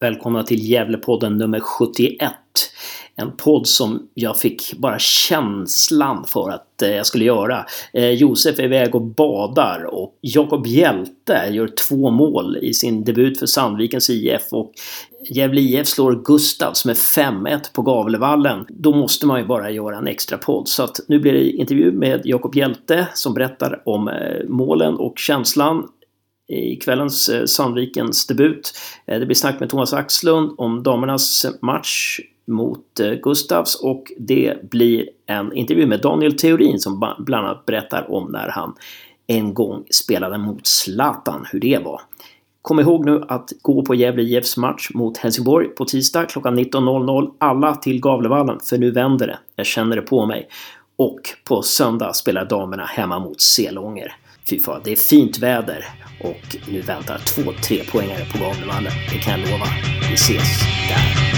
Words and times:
Välkomna 0.00 0.42
till 0.42 0.70
Gävlepodden 0.70 1.38
nummer 1.38 1.60
71. 1.60 2.32
En 3.16 3.36
podd 3.36 3.66
som 3.66 4.08
jag 4.14 4.38
fick 4.38 4.74
bara 4.78 4.98
känslan 4.98 6.24
för 6.24 6.50
att 6.50 6.82
eh, 6.82 6.90
jag 6.90 7.06
skulle 7.06 7.24
göra. 7.24 7.66
Eh, 7.92 8.10
Josef 8.10 8.58
är 8.58 8.64
iväg 8.64 8.94
och 8.94 9.02
badar 9.02 9.84
och 9.94 10.18
Jakob 10.20 10.66
Hjälte 10.66 11.48
gör 11.50 11.68
två 11.88 12.10
mål 12.10 12.56
i 12.56 12.74
sin 12.74 13.04
debut 13.04 13.38
för 13.38 13.46
Sandvikens 13.46 14.10
IF 14.10 14.42
och 14.50 14.72
Gävle 15.30 15.60
IF 15.60 15.86
slår 15.86 16.22
Gustavs 16.24 16.84
med 16.84 16.96
5-1 16.96 17.72
på 17.72 17.82
Gavlevallen. 17.82 18.66
Då 18.68 18.94
måste 18.94 19.26
man 19.26 19.40
ju 19.40 19.46
bara 19.46 19.70
göra 19.70 19.98
en 19.98 20.06
extra 20.06 20.38
podd. 20.38 20.68
Så 20.68 20.82
att 20.82 21.00
nu 21.08 21.18
blir 21.18 21.32
det 21.32 21.50
intervju 21.50 21.92
med 21.92 22.20
Jakob 22.24 22.54
Hjälte 22.54 23.08
som 23.14 23.34
berättar 23.34 23.82
om 23.84 24.08
eh, 24.08 24.48
målen 24.48 24.94
och 24.94 25.18
känslan 25.18 25.88
i 26.48 26.76
kvällens 26.76 27.28
eh, 27.28 27.44
Sandvikens 27.44 28.26
debut. 28.26 28.72
Eh, 29.06 29.18
det 29.18 29.26
blir 29.26 29.36
snack 29.36 29.60
med 29.60 29.70
Thomas 29.70 29.92
Axlund 29.92 30.54
om 30.58 30.82
damernas 30.82 31.46
match 31.62 32.20
mot 32.46 33.00
eh, 33.00 33.10
Gustavs 33.10 33.74
och 33.74 34.12
det 34.18 34.70
blir 34.70 35.08
en 35.26 35.52
intervju 35.52 35.86
med 35.86 36.00
Daniel 36.00 36.36
Theorin 36.36 36.80
som 36.80 37.14
bland 37.18 37.46
annat 37.46 37.66
berättar 37.66 38.12
om 38.12 38.32
när 38.32 38.48
han 38.48 38.74
en 39.26 39.54
gång 39.54 39.84
spelade 39.90 40.38
mot 40.38 40.66
Zlatan, 40.66 41.46
hur 41.52 41.60
det 41.60 41.78
var. 41.84 42.00
Kom 42.62 42.80
ihåg 42.80 43.04
nu 43.04 43.24
att 43.28 43.52
gå 43.62 43.82
på 43.82 43.94
Gävle 43.94 44.22
IFs 44.22 44.56
match 44.56 44.90
mot 44.94 45.16
Helsingborg 45.16 45.68
på 45.68 45.84
tisdag 45.84 46.24
klockan 46.24 46.58
19.00. 46.58 47.30
Alla 47.38 47.74
till 47.74 48.00
Gavlevallen, 48.00 48.60
för 48.60 48.78
nu 48.78 48.90
vänder 48.90 49.26
det. 49.26 49.38
Jag 49.56 49.66
känner 49.66 49.96
det 49.96 50.02
på 50.02 50.26
mig. 50.26 50.48
Och 50.96 51.20
på 51.44 51.62
söndag 51.62 52.12
spelar 52.12 52.44
damerna 52.44 52.84
hemma 52.84 53.18
mot 53.18 53.40
Selånger. 53.40 54.16
Typ 54.46 54.58
Fy 54.58 54.64
fan, 54.64 54.80
det 54.84 54.92
är 54.92 54.96
fint 54.96 55.38
väder 55.38 55.84
och 56.20 56.56
nu 56.68 56.80
väntar 56.80 57.18
två 57.18 57.42
tre 57.62 57.84
poängare 57.84 58.24
på 58.32 58.38
Gavlemannen. 58.38 58.92
Det 59.12 59.18
kan 59.18 59.40
jag 59.40 59.50
lova. 59.50 59.66
Vi 60.08 60.14
ses 60.14 60.60
där. 60.88 61.36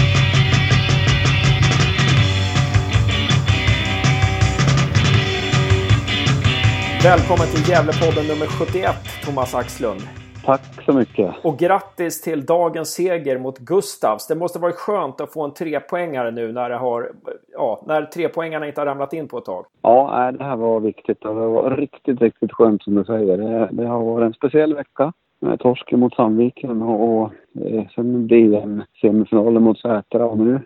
Välkommen 7.03 7.47
till 7.47 7.69
Gävlepodden 7.69 8.27
nummer 8.27 8.47
71, 8.47 8.95
Thomas 9.25 9.55
Axlund. 9.55 10.01
Tack 10.45 10.83
så 10.85 10.93
mycket. 10.93 11.35
Och 11.41 11.57
grattis 11.57 12.21
till 12.21 12.45
dagens 12.45 12.89
seger 12.89 13.37
mot 13.37 13.59
Gustavs. 13.59 14.27
Det 14.27 14.35
måste 14.35 14.59
varit 14.59 14.75
skönt 14.75 15.21
att 15.21 15.33
få 15.33 15.43
en 15.43 15.53
trepoängare 15.53 16.31
nu 16.31 16.51
när, 16.51 16.69
det 16.69 16.75
har, 16.75 17.11
ja, 17.53 17.83
när 17.87 18.05
trepoängarna 18.05 18.67
inte 18.67 18.81
har 18.81 18.85
ramlat 18.85 19.13
in 19.13 19.27
på 19.27 19.37
ett 19.37 19.45
tag. 19.45 19.65
Ja, 19.81 20.31
det 20.37 20.43
här 20.43 20.55
var 20.55 20.79
viktigt. 20.79 21.21
Det 21.21 21.33
var 21.33 21.71
riktigt, 21.71 22.21
riktigt 22.21 22.51
skönt 22.51 22.83
som 22.83 22.95
du 22.95 23.03
säger. 23.03 23.37
Det, 23.37 23.69
det 23.71 23.87
har 23.87 24.03
varit 24.03 24.25
en 24.25 24.33
speciell 24.33 24.75
vecka 24.75 25.13
med 25.39 25.59
torsken 25.59 25.99
mot 25.99 26.15
Sandviken 26.15 26.81
och, 26.81 27.21
och 27.21 27.31
eh, 27.65 27.83
sen 27.95 28.27
blir 28.27 28.51
det 28.51 28.57
en 28.57 28.83
semifinal 29.01 29.59
mot 29.59 29.79
Sätra 29.79 30.25
och 30.25 30.37
nu 30.37 30.61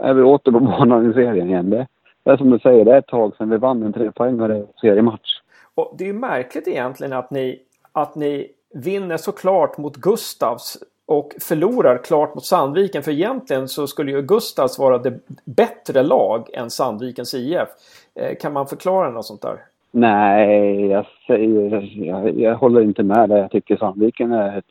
är 0.00 0.14
vi 0.14 0.22
åter 0.22 0.52
på 0.52 0.60
banan 0.60 1.10
i 1.10 1.14
serien 1.14 1.48
igen. 1.48 1.70
Det, 1.70 1.86
det 2.22 2.30
är 2.30 2.36
som 2.36 2.50
du 2.50 2.58
säger, 2.58 2.84
det 2.84 2.92
är 2.92 2.98
ett 2.98 3.06
tag 3.06 3.36
sedan 3.36 3.50
vi 3.50 3.56
vann 3.56 3.82
en 3.82 3.92
trepoängare 3.92 4.66
seriematch. 4.80 5.40
Och 5.74 5.94
det 5.98 6.04
är 6.04 6.08
ju 6.08 6.18
märkligt 6.18 6.68
egentligen 6.68 7.12
att 7.12 7.30
ni, 7.30 7.60
att 7.92 8.14
ni 8.14 8.48
vinner 8.74 9.16
såklart 9.16 9.78
mot 9.78 9.96
Gustavs 9.96 10.78
och 11.06 11.34
förlorar 11.40 11.98
klart 12.04 12.34
mot 12.34 12.44
Sandviken. 12.44 13.02
För 13.02 13.12
egentligen 13.12 13.68
så 13.68 13.86
skulle 13.86 14.12
ju 14.12 14.22
Gustavs 14.22 14.78
vara 14.78 14.98
det 14.98 15.18
bättre 15.44 16.02
lag 16.02 16.48
än 16.52 16.70
Sandvikens 16.70 17.34
IF. 17.34 17.68
Eh, 18.14 18.36
kan 18.36 18.52
man 18.52 18.66
förklara 18.66 19.10
något 19.10 19.26
sånt 19.26 19.42
där? 19.42 19.56
Nej, 19.90 20.86
jag, 20.86 21.06
säger, 21.26 21.90
jag, 22.04 22.40
jag 22.40 22.54
håller 22.54 22.80
inte 22.80 23.02
med 23.02 23.28
där. 23.28 23.36
Jag 23.36 23.50
tycker 23.50 23.76
Sandviken 23.76 24.32
är 24.32 24.58
ett, 24.58 24.64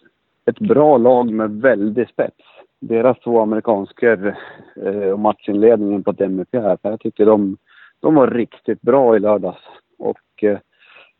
ett 0.46 0.60
bra 0.60 0.98
lag 0.98 1.32
med 1.32 1.52
väldig 1.52 2.10
spets. 2.10 2.38
Deras 2.80 3.20
två 3.20 3.42
amerikansker 3.42 4.38
eh, 4.86 5.10
och 5.12 5.20
matchinledningen 5.20 6.04
på 6.04 6.12
DMP 6.12 6.60
här, 6.60 6.78
jag 6.82 7.00
tycker 7.00 7.26
de, 7.26 7.58
de 8.00 8.16
var 8.16 8.28
riktigt 8.28 8.82
bra 8.82 9.16
i 9.16 9.20
lördags. 9.20 9.62
Och 9.98 10.44
eh, 10.44 10.58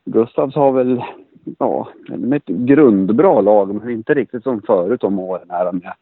Gustavs 0.06 0.56
har 0.56 0.72
väl 0.72 1.02
ja, 1.60 1.88
med 2.08 2.38
ett 2.38 2.46
grundbra 2.46 3.42
lag, 3.42 3.76
men 3.76 3.90
inte 3.90 4.14
riktigt 4.14 4.44
som 4.44 4.62
förut 4.62 5.04
om 5.04 5.20
åren 5.20 5.48
här 5.50 5.72
med. 5.72 5.94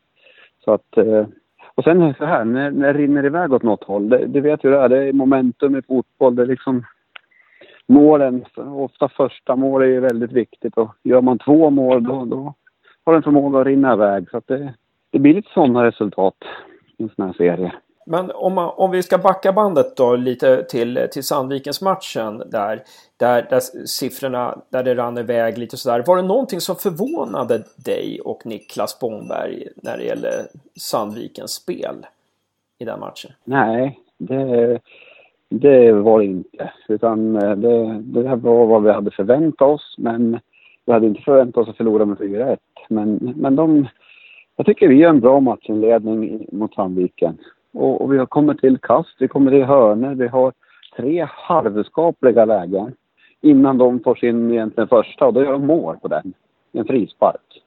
Så 0.65 0.71
att, 0.71 0.97
eh, 0.97 1.25
och 1.75 1.83
sen 1.83 2.13
så 2.17 2.25
här, 2.25 2.45
när, 2.45 2.71
när 2.71 2.93
det 2.93 2.99
rinner 2.99 3.25
iväg 3.25 3.53
åt 3.53 3.63
något 3.63 3.83
håll, 3.83 4.09
det, 4.09 4.25
det 4.25 4.41
vet 4.41 4.63
ju 4.63 4.69
det 4.69 4.77
är, 4.77 4.89
det 4.89 5.03
är 5.03 5.13
momentum 5.13 5.75
i 5.75 5.81
fotboll, 5.81 6.35
det 6.35 6.41
är 6.41 6.47
liksom 6.47 6.83
målen, 7.87 8.45
ofta 8.55 9.09
första 9.09 9.55
mål 9.55 9.81
är 9.81 9.85
ju 9.85 9.99
väldigt 9.99 10.31
viktigt 10.31 10.77
och 10.77 10.95
gör 11.03 11.21
man 11.21 11.39
två 11.39 11.69
mål 11.69 12.03
då, 12.03 12.25
då 12.25 12.53
har 13.05 13.13
den 13.13 13.23
förmåga 13.23 13.59
att 13.59 13.67
rinna 13.67 13.93
iväg. 13.93 14.29
Så 14.29 14.37
att 14.37 14.47
det, 14.47 14.73
det 15.11 15.19
blir 15.19 15.33
lite 15.33 15.49
sådana 15.53 15.83
resultat 15.83 16.37
i 16.97 17.03
en 17.03 17.09
sån 17.15 17.25
här 17.25 17.33
serie. 17.33 17.73
Men 18.05 18.31
om, 18.31 18.53
man, 18.53 18.71
om 18.75 18.91
vi 18.91 19.03
ska 19.03 19.17
backa 19.17 19.53
bandet 19.53 19.97
då 19.97 20.15
lite 20.15 20.63
till, 20.63 21.07
till 21.11 21.23
Sandvikens 21.23 21.81
matchen 21.81 22.43
där, 22.51 22.83
där, 23.17 23.47
där 23.49 23.59
siffrorna, 23.85 24.57
där 24.69 24.83
det 24.83 24.95
rann 24.95 25.17
iväg 25.17 25.57
lite 25.57 25.77
sådär. 25.77 26.03
Var 26.07 26.15
det 26.15 26.21
någonting 26.21 26.61
som 26.61 26.75
förvånade 26.75 27.63
dig 27.85 28.19
och 28.25 28.45
Niklas 28.45 28.99
Bomberg 28.99 29.67
när 29.75 29.97
det 29.97 30.03
gäller 30.03 30.45
Sandvikens 30.79 31.51
spel 31.51 31.95
i 32.79 32.85
den 32.85 32.99
matchen? 32.99 33.31
Nej, 33.43 33.99
det, 34.17 34.79
det 35.49 35.91
var 35.91 36.19
det 36.19 36.25
inte. 36.25 36.71
Utan 36.87 37.35
eh, 37.35 37.55
det, 37.55 38.01
det 38.03 38.35
var 38.35 38.65
vad 38.65 38.83
vi 38.83 38.91
hade 38.91 39.11
förväntat 39.11 39.67
oss. 39.67 39.95
Men 39.97 40.39
vi 40.85 40.93
hade 40.93 41.07
inte 41.07 41.21
förväntat 41.21 41.61
oss 41.61 41.69
att 41.69 41.77
förlora 41.77 42.05
med 42.05 42.17
4-1. 42.17 42.57
Men, 42.89 43.33
men 43.35 43.55
de, 43.55 43.87
jag 44.55 44.65
tycker 44.65 44.87
vi 44.87 44.95
gör 44.95 45.09
en 45.09 45.19
bra 45.19 45.39
matchinledning 45.39 46.47
mot 46.51 46.73
Sandviken. 46.73 47.37
Och, 47.73 48.01
och 48.01 48.13
vi 48.13 48.17
har 48.17 48.25
kommit 48.25 48.59
till 48.59 48.77
kast, 48.77 49.15
vi 49.19 49.27
kommer 49.27 49.51
till 49.51 49.63
hörnor, 49.63 50.15
vi 50.15 50.27
har 50.27 50.53
tre 50.95 51.27
halvskapliga 51.29 52.45
lägen 52.45 52.93
innan 53.41 53.77
de 53.77 53.99
får 53.99 54.15
sin 54.15 54.51
egentligen 54.51 54.87
första 54.87 55.25
och 55.25 55.33
då 55.33 55.43
gör 55.43 55.51
de 55.51 55.67
mål 55.67 55.97
på 55.97 56.07
den. 56.07 56.33
En 56.71 56.85
frispark. 56.85 57.63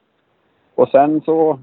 Och 0.75 0.89
sen 0.89 1.21
så, 1.21 1.59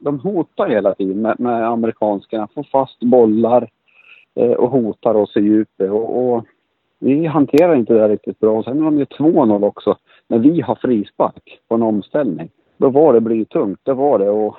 de 0.00 0.20
hotar 0.20 0.68
hela 0.68 0.94
tiden 0.94 1.22
med, 1.22 1.40
med 1.40 1.68
amerikanskarna, 1.68 2.48
får 2.54 2.62
fast 2.62 3.00
bollar 3.00 3.68
eh, 4.34 4.52
och 4.52 4.70
hotar 4.70 5.14
oss 5.14 5.36
i 5.36 5.40
djupet. 5.40 5.90
Och, 5.90 6.34
och, 6.34 6.44
vi 6.98 7.26
hanterar 7.26 7.74
inte 7.74 7.94
det 7.94 8.08
riktigt 8.08 8.40
bra. 8.40 8.58
Och 8.58 8.64
sen 8.64 8.82
har 8.82 8.90
de 8.90 8.98
ju 8.98 9.04
2-0 9.04 9.64
också, 9.64 9.96
när 10.28 10.38
vi 10.38 10.60
har 10.60 10.74
frispark 10.74 11.60
på 11.68 11.74
en 11.74 11.82
omställning. 11.82 12.50
Då 12.76 12.88
var 12.88 13.12
det 13.12 13.20
blytungt, 13.20 13.80
det 13.82 13.94
var 13.94 14.18
det. 14.18 14.30
Och 14.30 14.56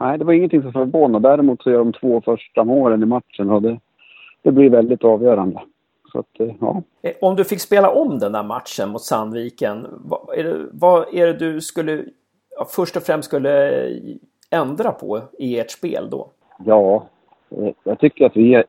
nej, 0.00 0.18
det 0.18 0.24
var 0.24 0.32
ingenting 0.32 0.62
som 0.62 0.72
förvånade. 0.72 1.28
Däremot 1.28 1.62
så 1.62 1.70
gör 1.70 1.78
de 1.78 1.92
två 1.92 2.20
första 2.20 2.64
målen 2.64 3.02
i 3.02 3.06
matchen 3.06 3.50
och 3.50 3.62
det, 3.62 3.80
det 4.42 4.52
blir 4.52 4.70
väldigt 4.70 5.04
avgörande. 5.04 5.60
Så 6.12 6.18
att, 6.18 6.40
eh, 6.40 6.54
ja. 6.60 6.82
Eh, 7.02 7.12
om 7.20 7.36
du 7.36 7.44
fick 7.44 7.60
spela 7.60 7.90
om 7.90 8.18
den 8.18 8.32
där 8.32 8.42
matchen 8.42 8.88
mot 8.88 9.02
Sandviken, 9.02 9.86
vad 9.90 10.38
är 10.38 10.44
det, 10.44 10.66
vad 10.72 11.14
är 11.14 11.26
det 11.26 11.32
du 11.32 11.60
skulle 11.60 12.04
först 12.68 12.96
och 12.96 13.02
främst 13.02 13.28
skulle 13.28 13.88
ändra 14.50 14.92
på 14.92 15.20
i 15.38 15.58
ert 15.58 15.70
spel 15.70 16.10
då? 16.10 16.30
Ja, 16.64 17.06
eh, 17.50 17.70
jag 17.84 17.98
tycker 17.98 18.26
att 18.26 18.36
vi 18.36 18.62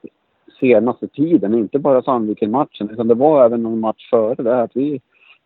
senaste 0.60 1.08
tiden, 1.08 1.54
inte 1.54 1.80
bara 1.80 2.02
Sandviken-matchen, 2.02 2.90
utan 2.90 3.08
det 3.08 3.14
var 3.14 3.46
även 3.46 3.64
någon 3.64 3.80
match 3.80 4.10
före 4.10 4.44
det, 4.44 4.62
att 4.62 4.76
vi, 4.76 5.02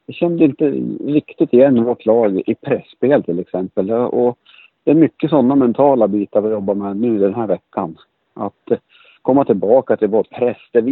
vi 0.06 0.14
kände 0.14 0.46
inte 0.46 0.70
riktigt 1.06 1.54
igen 1.54 1.84
vårt 1.84 2.06
lag 2.06 2.42
i 2.46 2.56
pressspel 2.56 3.24
till 3.24 3.40
exempel. 3.40 3.92
Och 3.92 4.38
det 4.84 4.92
är 4.92 4.96
mycket 4.96 5.30
sådana 5.30 5.56
mentala 5.56 6.08
bitar 6.08 6.42
vi 6.42 6.50
jobbar 6.50 6.76
med 6.76 6.98
nu 6.98 7.20
den 7.20 7.34
här 7.34 7.48
veckan. 7.48 7.98
Att 8.34 8.72
eh, 8.72 8.78
komma 9.22 9.46
tillbaka 9.46 9.98
till 9.98 10.08
vår 10.08 10.24
press 10.24 10.58
där 10.72 10.82
vi 10.82 10.92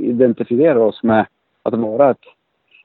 identifierar 0.00 0.76
oss 0.76 1.02
med 1.02 1.26
att 1.62 1.74
vara 1.74 2.10
ett, 2.10 2.24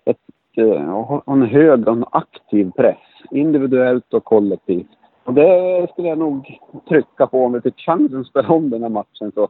ett, 0.05 0.17
eh, 0.57 1.21
en 1.25 1.41
hög 1.41 1.88
och 1.88 1.93
en 1.93 2.05
aktiv 2.11 2.71
press. 2.71 2.97
Individuellt 3.31 4.13
och 4.13 4.23
kollektivt. 4.23 4.88
Och 5.23 5.33
det 5.33 5.88
skulle 5.91 6.07
jag 6.07 6.17
nog 6.17 6.59
trycka 6.89 7.27
på 7.27 7.45
om 7.45 7.53
vi 7.53 7.61
fick 7.61 7.79
chansen 7.79 8.19
att 8.19 8.28
spela 8.28 8.49
om 8.49 8.69
den 8.69 8.81
här 8.81 8.90
matchen. 8.90 9.31
Så 9.35 9.47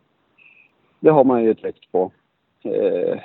det 1.00 1.10
har 1.10 1.24
man 1.24 1.44
ju 1.44 1.54
tryckt 1.54 1.92
på. 1.92 2.12
Eh, 2.64 3.20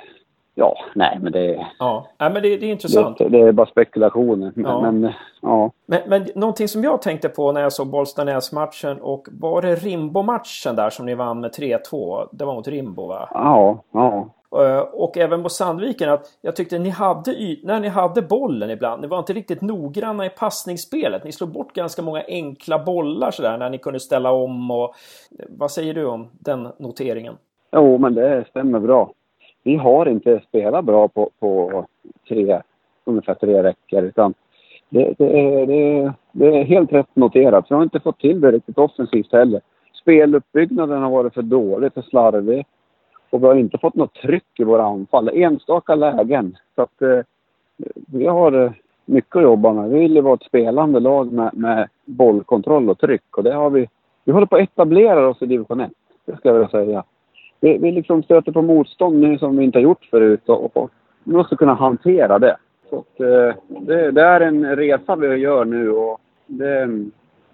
Ja, 0.55 0.77
nej 0.95 1.19
men 1.21 1.31
det... 1.31 1.67
Ja, 1.79 2.07
nej, 2.19 2.31
men 2.33 2.41
det, 2.43 2.57
det 2.57 2.65
är 2.65 2.71
intressant. 2.71 3.17
Det, 3.17 3.29
det, 3.29 3.39
är 3.39 3.51
bara 3.51 3.67
spekulationer. 3.67 4.51
Men, 4.55 4.65
ja. 4.65 4.81
Men, 4.81 5.11
ja. 5.41 5.71
Men, 5.85 6.01
men 6.07 6.27
någonting 6.35 6.67
som 6.67 6.83
jag 6.83 7.01
tänkte 7.01 7.29
på 7.29 7.51
när 7.51 7.61
jag 7.61 7.73
såg 7.73 7.87
Bollstanäs-matchen 7.87 9.01
och 9.01 9.27
var 9.31 9.61
det 9.61 9.75
Rimbo-matchen 9.75 10.75
där 10.75 10.89
som 10.89 11.05
ni 11.05 11.15
vann 11.15 11.39
med 11.39 11.51
3-2? 11.51 12.27
Det 12.31 12.45
var 12.45 12.53
mot 12.53 12.67
Rimbo 12.67 13.07
va? 13.07 13.29
Ja, 13.31 13.83
ja. 13.91 14.29
Eh, 14.55 14.79
och 14.79 15.17
även 15.17 15.43
på 15.43 15.49
Sandviken 15.49 16.09
att 16.09 16.25
jag 16.41 16.55
tyckte 16.55 16.79
ni 16.79 16.89
hade 16.89 17.31
när 17.63 17.79
ni 17.79 17.87
hade 17.87 18.21
bollen 18.21 18.69
ibland, 18.69 19.01
ni 19.01 19.07
var 19.07 19.19
inte 19.19 19.33
riktigt 19.33 19.61
noggranna 19.61 20.25
i 20.25 20.29
passningsspelet. 20.29 21.23
Ni 21.23 21.31
slog 21.31 21.49
bort 21.49 21.73
ganska 21.73 22.01
många 22.01 22.23
enkla 22.27 22.83
bollar 22.83 23.31
sådär 23.31 23.57
när 23.57 23.69
ni 23.69 23.77
kunde 23.77 23.99
ställa 23.99 24.31
om 24.31 24.71
och 24.71 24.95
vad 25.49 25.71
säger 25.71 25.93
du 25.93 26.05
om 26.05 26.27
den 26.31 26.67
noteringen? 26.77 27.35
Jo, 27.71 27.97
men 27.97 28.13
det 28.13 28.45
stämmer 28.49 28.79
bra 28.79 29.11
vi 29.63 29.75
har 29.75 30.05
inte 30.05 30.41
spelat 30.47 30.85
bra 30.85 31.07
på, 31.07 31.29
på 31.39 31.85
tre, 32.27 32.61
ungefär 33.05 33.33
tre 33.33 33.61
veckor. 33.61 34.03
Utan 34.03 34.33
det, 34.89 35.13
det, 35.17 35.65
det, 35.65 36.13
det 36.31 36.47
är 36.47 36.63
helt 36.63 36.93
rätt 36.93 37.15
noterat. 37.15 37.65
Vi 37.69 37.75
har 37.75 37.83
inte 37.83 37.99
fått 37.99 38.19
till 38.19 38.41
det 38.41 38.51
riktigt 38.51 38.77
offensivt 38.77 39.31
heller. 39.31 39.61
Speluppbyggnaden 39.93 41.01
har 41.01 41.09
varit 41.09 41.33
för 41.33 41.41
dålig, 41.41 41.93
för 41.93 42.01
slarvig. 42.01 42.65
Och 43.29 43.43
vi 43.43 43.47
har 43.47 43.55
inte 43.55 43.77
fått 43.77 43.95
något 43.95 44.13
tryck 44.13 44.59
i 44.59 44.63
våra 44.63 44.83
anfall. 44.83 45.29
Enstaka 45.33 45.95
lägen. 45.95 46.57
Så 46.75 46.81
att 46.81 47.01
eh, 47.01 47.19
vi 48.07 48.27
har 48.27 48.51
eh, 48.51 48.71
mycket 49.05 49.35
att 49.35 49.43
jobba 49.43 49.73
med. 49.73 49.89
Vi 49.89 49.99
vill 49.99 50.15
ju 50.15 50.21
vara 50.21 50.33
ett 50.33 50.43
spelande 50.43 50.99
lag 50.99 51.31
med, 51.31 51.49
med 51.53 51.89
bollkontroll 52.05 52.89
och 52.89 52.99
tryck. 52.99 53.37
Och 53.37 53.43
det 53.43 53.53
har 53.53 53.69
vi. 53.69 53.89
Vi 54.23 54.31
håller 54.31 54.45
på 54.45 54.55
att 54.55 54.61
etablera 54.61 55.29
oss 55.29 55.41
i 55.41 55.45
division 55.45 55.79
1. 55.79 55.91
Det 56.25 56.37
ska 56.37 56.49
jag 56.49 56.53
vilja 56.53 56.69
säga. 56.69 57.03
Vi, 57.61 57.77
vi 57.77 57.91
liksom 57.91 58.23
stöter 58.23 58.51
på 58.51 58.61
motstånd 58.61 59.19
nu 59.19 59.37
som 59.37 59.57
vi 59.57 59.63
inte 59.63 59.77
har 59.77 59.83
gjort 59.83 60.05
förut. 60.11 60.49
Och, 60.49 60.77
och 60.77 60.91
vi 61.23 61.33
måste 61.33 61.55
kunna 61.55 61.73
hantera 61.73 62.39
det. 62.39 62.57
Så 62.89 62.97
att, 62.97 63.19
eh, 63.19 63.55
det, 63.67 64.11
det, 64.11 64.21
är 64.21 64.41
en 64.41 64.75
resa 64.75 65.15
vi 65.15 65.27
gör 65.27 65.65
nu 65.65 65.91
och 65.91 66.21
det, 66.47 66.89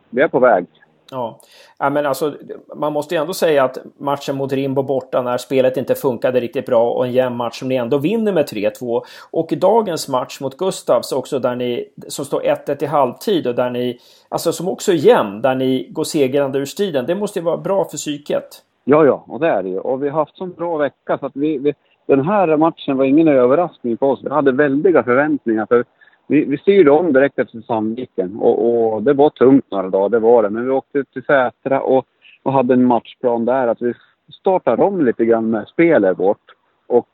vi 0.09 0.21
är 0.21 0.27
på 0.27 0.39
väg. 0.39 0.65
Ja. 1.11 1.39
ja, 1.79 1.89
men 1.89 2.05
alltså 2.05 2.35
man 2.75 2.93
måste 2.93 3.15
ju 3.15 3.21
ändå 3.21 3.33
säga 3.33 3.63
att 3.63 3.77
matchen 3.97 4.35
mot 4.35 4.53
Rimbo 4.53 4.83
borta 4.83 5.21
när 5.21 5.37
spelet 5.37 5.77
inte 5.77 5.95
funkade 5.95 6.39
riktigt 6.39 6.65
bra 6.65 6.91
och 6.91 7.05
en 7.05 7.11
jämn 7.11 7.35
match 7.35 7.59
som 7.59 7.67
ni 7.67 7.75
ändå 7.75 7.97
vinner 7.97 8.33
med 8.33 8.45
3-2. 8.45 9.01
Och 9.31 9.53
dagens 9.57 10.07
match 10.07 10.39
mot 10.41 10.57
Gustavs 10.57 11.11
också 11.11 11.39
där 11.39 11.55
ni, 11.55 11.89
som 12.07 12.25
står 12.25 12.41
1-1 12.41 12.83
i 12.83 12.85
halvtid 12.85 13.47
och 13.47 13.55
där 13.55 13.69
ni, 13.69 13.99
alltså 14.29 14.51
som 14.51 14.67
också 14.67 14.91
är 14.91 14.95
jämn, 14.95 15.41
där 15.41 15.55
ni 15.55 15.87
går 15.91 16.03
segrande 16.03 16.59
ur 16.59 16.65
striden. 16.65 17.05
Det 17.05 17.15
måste 17.15 17.39
ju 17.39 17.45
vara 17.45 17.57
bra 17.57 17.85
för 17.85 17.97
psyket. 17.97 18.63
Ja, 18.89 19.05
ja, 19.05 19.23
och 19.27 19.39
det 19.39 19.47
är 19.47 19.63
det 19.63 19.69
ju. 19.69 19.79
Och 19.79 20.03
vi 20.03 20.09
har 20.09 20.19
haft 20.19 20.37
så 20.37 20.45
bra 20.45 20.77
vecka 20.77 21.17
så 21.17 21.25
att 21.25 21.35
vi, 21.35 21.57
vi 21.57 21.73
den 22.05 22.25
här 22.25 22.57
matchen 22.57 22.97
var 22.97 23.05
ingen 23.05 23.27
överraskning 23.27 23.97
för 23.97 24.05
oss. 24.05 24.19
Vi 24.23 24.29
hade 24.29 24.51
väldiga 24.51 25.03
förväntningar. 25.03 25.65
För 25.65 25.85
vi, 26.27 26.45
vi 26.45 26.57
styrde 26.57 26.91
om 26.91 27.13
direkt 27.13 27.39
efter 27.39 27.61
Sandviken 27.61 28.37
och, 28.37 28.93
och, 28.93 29.03
det 29.03 29.13
var 29.13 29.29
tungt 29.29 29.71
några 29.71 29.89
dagar, 29.89 30.09
det 30.09 30.19
var 30.19 30.43
det. 30.43 30.49
Men 30.49 30.65
vi 30.65 30.71
åkte 30.71 31.03
till 31.03 31.23
Sätra 31.23 31.81
och, 31.81 32.05
och 32.43 32.53
hade 32.53 32.73
en 32.73 32.85
matchplan 32.85 33.45
där 33.45 33.67
att 33.67 33.81
vi 33.81 33.93
startar 34.39 34.79
om 34.79 35.05
lite 35.05 35.25
grann 35.25 35.49
med 35.49 35.67
spelet 35.67 36.19
vårt. 36.19 36.51
Och 36.87 37.09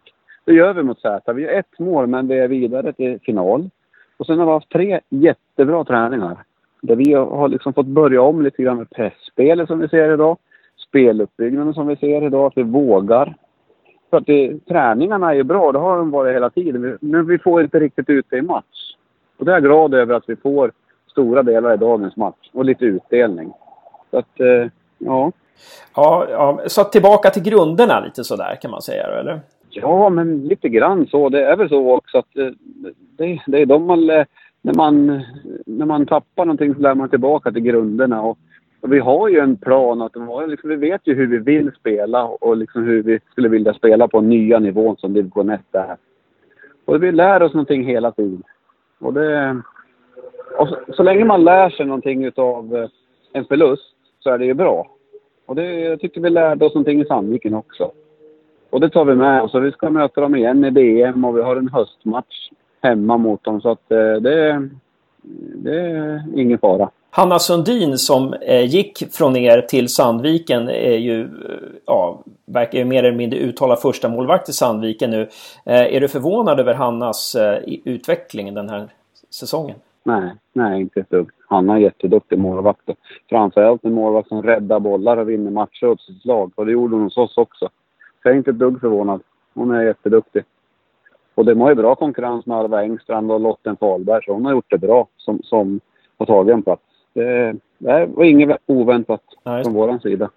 det 0.46 0.54
gör 0.54 0.74
vi 0.74 0.84
mot 0.84 1.02
Sätra. 1.02 1.34
Vi 1.34 1.46
har 1.46 1.52
ett 1.52 1.80
mål 1.80 2.08
men 2.08 2.28
vi 2.28 2.40
är 2.40 2.48
vidare 2.48 2.94
till 2.94 3.20
final. 3.20 3.70
Och 4.18 4.26
sen 4.26 4.40
har 4.40 4.46
vi 4.46 4.52
haft 4.52 4.72
tre 4.72 5.00
jättebra 5.10 5.84
träningar. 5.84 6.38
Där 6.82 6.96
vi 6.96 7.14
har 7.14 7.48
liksom 7.48 7.74
fått 7.74 7.88
börja 7.88 8.22
om 8.22 8.42
lite 8.42 8.64
grann 8.64 8.78
med 8.78 8.90
pressspelet 8.90 9.68
som 9.68 9.80
vi 9.80 9.88
ser 9.88 10.14
idag. 10.14 10.38
Speluppbyggnaden 10.94 11.74
som 11.74 11.88
vi 11.88 11.96
ser 11.96 12.24
idag, 12.24 12.46
att 12.46 12.58
vi 12.58 12.64
vågar. 12.64 13.36
Så 14.10 14.18
att 14.18 14.26
det, 14.26 14.66
träningarna 14.68 15.30
är 15.30 15.34
ju 15.34 15.44
bra, 15.44 15.72
det 15.72 15.80
har 15.80 15.98
de 15.98 16.12
varit 16.12 16.36
hela 16.36 16.50
tiden. 16.50 16.98
Men 17.02 17.28
vi 17.28 17.40
får 17.40 17.62
inte 17.62 17.80
riktigt 17.80 18.10
ut 18.10 18.26
det 18.30 18.38
i 18.38 18.42
match. 18.42 18.96
Och 19.38 19.46
det 19.46 19.52
är 19.52 19.56
jag 19.56 19.64
glad 19.64 19.94
över 19.94 20.16
att 20.16 20.24
vi 20.28 20.36
får 20.36 20.72
stora 21.12 21.44
delar 21.44 21.74
i 21.74 21.78
dagens 21.78 22.16
match 22.16 22.50
och 22.54 22.66
lite 22.66 22.86
utdelning. 22.86 23.54
Så 24.12 24.18
att, 24.18 24.40
eh, 24.40 24.70
ja. 24.98 25.32
ja. 25.96 26.28
Ja, 26.30 26.60
så 26.68 26.84
tillbaka 26.84 27.30
till 27.30 27.44
grunderna 27.44 28.00
lite 28.00 28.24
sådär 28.24 28.58
kan 28.62 28.72
man 28.72 28.82
säga 28.82 29.20
eller? 29.20 29.42
Ja, 29.70 30.10
men 30.10 30.48
lite 30.48 30.70
grann 30.70 31.08
så. 31.08 31.30
Det 31.30 31.46
är 31.46 31.58
väl 31.58 31.70
så 31.70 31.92
också 31.96 32.18
att 32.18 32.38
eh, 32.38 32.50
det, 33.18 33.40
det 33.48 33.62
är 33.62 33.66
de 33.66 33.86
man, 33.86 34.08
när 34.62 34.74
man, 34.74 35.24
när 35.66 35.86
man 35.86 36.06
tappar 36.06 36.46
någonting 36.46 36.76
så 36.76 36.82
lär 36.82 36.96
man 36.96 37.10
tillbaka 37.10 37.52
till 37.52 37.62
grunderna. 37.62 38.22
Och, 38.22 38.30
och 38.30 38.38
vi 38.92 39.00
har 39.00 39.30
ju 39.30 39.40
en 39.40 39.58
plan 39.58 40.02
att 40.02 40.16
liksom, 40.48 40.70
vi 40.70 40.76
vet 40.76 41.02
ju 41.04 41.16
hur 41.16 41.28
vi 41.28 41.38
vill 41.38 41.72
spela 41.80 42.24
och 42.26 42.58
liksom 42.58 42.84
hur 42.84 43.04
vi 43.04 43.20
skulle 43.32 43.50
vilja 43.50 43.74
spela 43.74 44.08
på 44.08 44.22
nya 44.22 44.60
nivån 44.60 44.98
som 44.98 45.14
division 45.14 45.50
1 45.50 45.62
är. 45.72 45.98
Och 46.86 47.04
vi 47.04 47.12
lär 47.12 47.44
oss 47.44 47.54
någonting 47.54 47.84
hela 47.84 48.12
tiden. 48.12 48.44
Och 49.00 49.14
det... 49.14 49.62
Och 50.58 50.68
så, 50.68 50.78
så, 50.94 51.04
länge 51.04 51.26
man 51.26 51.44
lär 51.44 51.70
sig 51.70 51.86
någonting 51.86 52.26
utav 52.26 52.76
eh, 52.76 52.90
en 53.34 53.46
förlust 53.46 53.96
så 54.20 54.30
är 54.30 54.38
det 54.38 54.46
ju 54.46 54.54
bra. 54.54 54.88
Och 55.46 55.56
det, 55.56 55.80
jag 55.80 56.00
tycker 56.00 56.22
vi 56.22 56.30
lärde 56.30 56.66
oss 56.66 56.74
någonting 56.74 57.02
i 57.02 57.06
Sandviken 57.06 57.54
också. 57.54 57.92
Och 58.70 58.80
det 58.80 58.90
tar 58.90 59.06
vi 59.06 59.16
med 59.16 59.42
oss. 59.42 59.56
Vi 59.56 59.72
ska 59.72 59.90
möta 59.90 60.22
dem 60.22 60.36
igen 60.36 60.66
i 60.66 60.70
DM 60.70 61.26
och 61.26 61.38
vi 61.38 61.42
har 61.42 61.56
en 61.56 61.70
höstmatch 61.70 62.50
hemma 62.82 63.18
mot 63.18 63.44
dem. 63.44 63.62
Så 63.62 63.70
att 63.70 63.92
eh, 63.92 64.16
det, 64.16 64.70
det 65.56 65.80
är 65.80 66.24
ingen 66.36 66.60
fara. 66.60 66.90
Hanna 67.16 67.40
Sundin 67.40 67.98
som 67.98 68.34
eh, 68.34 68.66
gick 68.66 69.04
från 69.12 69.36
er 69.36 69.62
till 69.62 69.90
Sandviken 69.90 70.70
är 70.70 70.98
ju, 70.98 71.22
eh, 71.22 71.30
ja, 71.86 72.24
verkar 72.46 72.80
ju 72.80 72.86
mer 72.86 73.04
eller 73.04 73.18
mindre 73.18 73.40
uttala 73.40 73.76
första 73.76 74.10
målvakt 74.10 74.50
i 74.50 74.54
Sandviken 74.54 75.12
nu. 75.12 75.22
Eh, 75.66 75.96
är 75.96 76.02
du 76.02 76.08
förvånad 76.08 76.60
över 76.60 76.74
Hannas 76.74 77.36
eh, 77.36 77.64
utveckling 77.66 78.54
den 78.54 78.70
här 78.70 78.88
säsongen? 79.30 79.76
Nej, 80.04 80.32
nej 80.54 80.82
inte 80.82 81.00
ett 81.00 81.10
dugg. 81.10 81.30
Hanna 81.50 81.74
är 81.74 81.78
jätteduktig 81.78 82.40
målvakt. 82.40 82.90
Framförallt 83.30 83.84
en 83.84 83.94
målvakt 83.94 84.28
som 84.28 84.44
räddar 84.44 84.80
bollar 84.80 85.18
och 85.18 85.30
vinner 85.30 85.52
matcher 85.52 85.86
åt 85.86 86.02
sitt 86.02 86.26
lag. 86.26 86.52
Och 86.56 86.66
det 86.66 86.72
gjorde 86.72 86.96
hon 86.96 87.04
hos 87.04 87.18
oss 87.18 87.38
också. 87.38 87.70
Så 88.22 88.28
jag 88.28 88.34
är 88.34 88.38
inte 88.38 88.50
ett 88.50 88.60
dugg 88.60 88.80
förvånad. 88.82 89.22
Hon 89.54 89.72
är 89.72 89.84
jätteduktig. 89.84 90.44
Och 91.36 91.46
det 91.46 91.54
var 91.54 91.70
ju 91.70 91.76
bra 91.76 91.96
konkurrens 91.96 92.46
med 92.46 92.58
Alva 92.58 92.82
Engstrand 92.82 93.32
och 93.32 93.40
Lotten 93.40 93.78
Fahlberg, 93.78 94.24
så 94.26 94.34
hon 94.34 94.46
har 94.46 94.52
gjort 94.52 94.70
det 94.70 94.78
bra 94.78 95.08
som, 95.18 95.40
som 95.44 95.80
har 96.18 96.26
tagit 96.26 96.54
en 96.54 96.64
plats. 96.64 96.82
Det, 97.14 97.56
det 97.78 98.06
var 98.06 98.24
inget 98.24 98.58
oväntat 98.66 99.22
Nej. 99.44 99.64
från 99.64 99.74
vår 99.74 100.00
sida. 100.00 100.30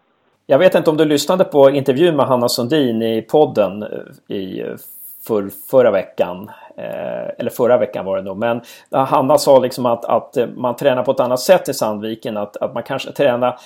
Jag 0.47 0.59
vet 0.59 0.75
inte 0.75 0.91
om 0.91 0.97
du 0.97 1.05
lyssnade 1.05 1.45
på 1.45 1.71
intervjun 1.71 2.17
med 2.17 2.27
Hanna 2.27 2.49
Sundin 2.49 3.03
i 3.03 3.23
podden 3.23 3.83
eh, 3.83 4.37
i 4.37 4.61
eh, 4.61 4.75
för, 5.27 5.51
förra 5.71 5.91
veckan. 5.91 6.51
Eh, 6.77 7.29
eller 7.39 7.51
förra 7.51 7.79
veckan 7.79 8.05
var 8.05 8.17
det 8.17 8.23
nog. 8.23 8.37
Men 8.37 8.61
Hanna 8.91 9.39
sa 9.39 9.59
liksom 9.59 9.87
att, 9.87 10.05
att 10.05 10.37
man 10.57 10.77
tränar 10.77 11.03
på 11.03 11.11
ett 11.11 11.21
annat 11.21 11.41
sätt 11.41 11.69
i 11.69 11.75
Sandviken. 11.75 12.37
Att, 12.37 12.57
att 12.57 12.75
man 12.75 12.83
kanske 12.83 13.13
tränar... 13.13 13.59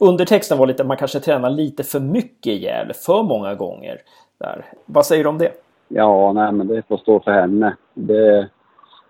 Undertexten 0.00 0.58
var 0.58 0.66
lite 0.66 0.82
att 0.82 0.86
man 0.86 0.96
kanske 0.96 1.20
tränar 1.20 1.50
lite 1.50 1.84
för 1.84 2.00
mycket 2.00 2.52
i 2.52 2.62
Gävle. 2.64 2.94
För 2.94 3.22
många 3.22 3.54
gånger. 3.54 4.00
Där. 4.38 4.64
Vad 4.86 5.06
säger 5.06 5.24
du 5.24 5.28
om 5.28 5.38
det? 5.38 5.52
Ja, 5.88 6.32
nej 6.32 6.52
men 6.52 6.66
det 6.66 6.82
får 6.88 6.96
stå 6.96 7.20
för 7.20 7.30
henne. 7.30 7.76
Det, 7.94 8.38
Eh, 8.38 8.44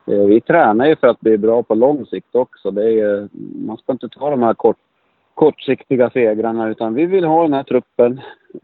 Eh, 0.07 0.27
vi 0.27 0.41
tränar 0.41 0.87
ju 0.87 0.97
för 0.97 1.07
att 1.07 1.21
bli 1.21 1.39
bra 1.39 1.63
på 1.63 1.75
lång 1.75 2.07
sikt 2.07 2.35
också. 2.35 2.71
Det 2.71 3.01
är, 3.01 3.29
man 3.67 3.77
ska 3.77 3.93
inte 3.93 4.09
ta 4.09 4.31
de 4.31 4.43
här 4.43 4.55
kort, 4.55 4.77
kortsiktiga 5.35 6.11
segrarna 6.11 6.69
utan 6.69 6.95
vi 6.95 7.07
vill 7.07 7.25
ha 7.25 7.43
den 7.43 7.53
här 7.53 7.63
truppen 7.63 8.21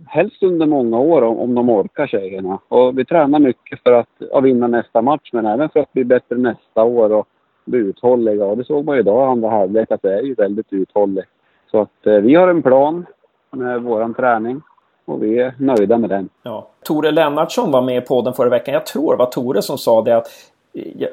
helst 0.06 0.42
under 0.42 0.66
många 0.66 0.98
år 0.98 1.22
om, 1.22 1.38
om 1.38 1.54
de 1.54 1.70
orkar 1.70 2.06
tjejerna. 2.06 2.58
Och 2.68 2.98
vi 2.98 3.04
tränar 3.04 3.38
mycket 3.38 3.82
för 3.82 3.92
att 3.92 4.08
ja, 4.18 4.40
vinna 4.40 4.66
nästa 4.66 5.02
match 5.02 5.30
men 5.32 5.46
även 5.46 5.68
för 5.68 5.80
att 5.80 5.92
bli 5.92 6.04
bättre 6.04 6.36
nästa 6.36 6.82
år 6.82 7.12
och 7.12 7.26
bli 7.64 7.78
uthålliga. 7.78 8.44
Och 8.44 8.56
det 8.56 8.64
såg 8.64 8.84
man 8.84 8.94
ju 8.94 9.00
idag 9.00 9.28
i 9.28 9.30
andra 9.30 9.50
halvlek 9.50 9.90
att 9.90 10.02
det 10.02 10.14
är 10.14 10.22
ju 10.22 10.34
väldigt 10.34 10.72
uthålligt. 10.72 11.28
Så 11.70 11.80
att 11.80 12.06
eh, 12.06 12.14
vi 12.14 12.34
har 12.34 12.48
en 12.48 12.62
plan 12.62 13.06
med 13.50 13.82
våran 13.82 14.14
träning 14.14 14.62
och 15.04 15.22
vi 15.22 15.38
är 15.38 15.54
nöjda 15.58 15.98
med 15.98 16.10
den. 16.10 16.28
Ja. 16.42 16.68
Tore 16.82 17.10
Lennartsson 17.10 17.70
var 17.70 17.82
med 17.82 17.96
i 17.96 18.00
podden 18.00 18.32
förra 18.32 18.48
veckan. 18.48 18.74
Jag 18.74 18.86
tror 18.86 19.12
det 19.12 19.18
var 19.18 19.26
Tore 19.26 19.62
som 19.62 19.78
sa 19.78 20.02
det 20.02 20.16
att 20.16 20.28
jag, 20.72 21.10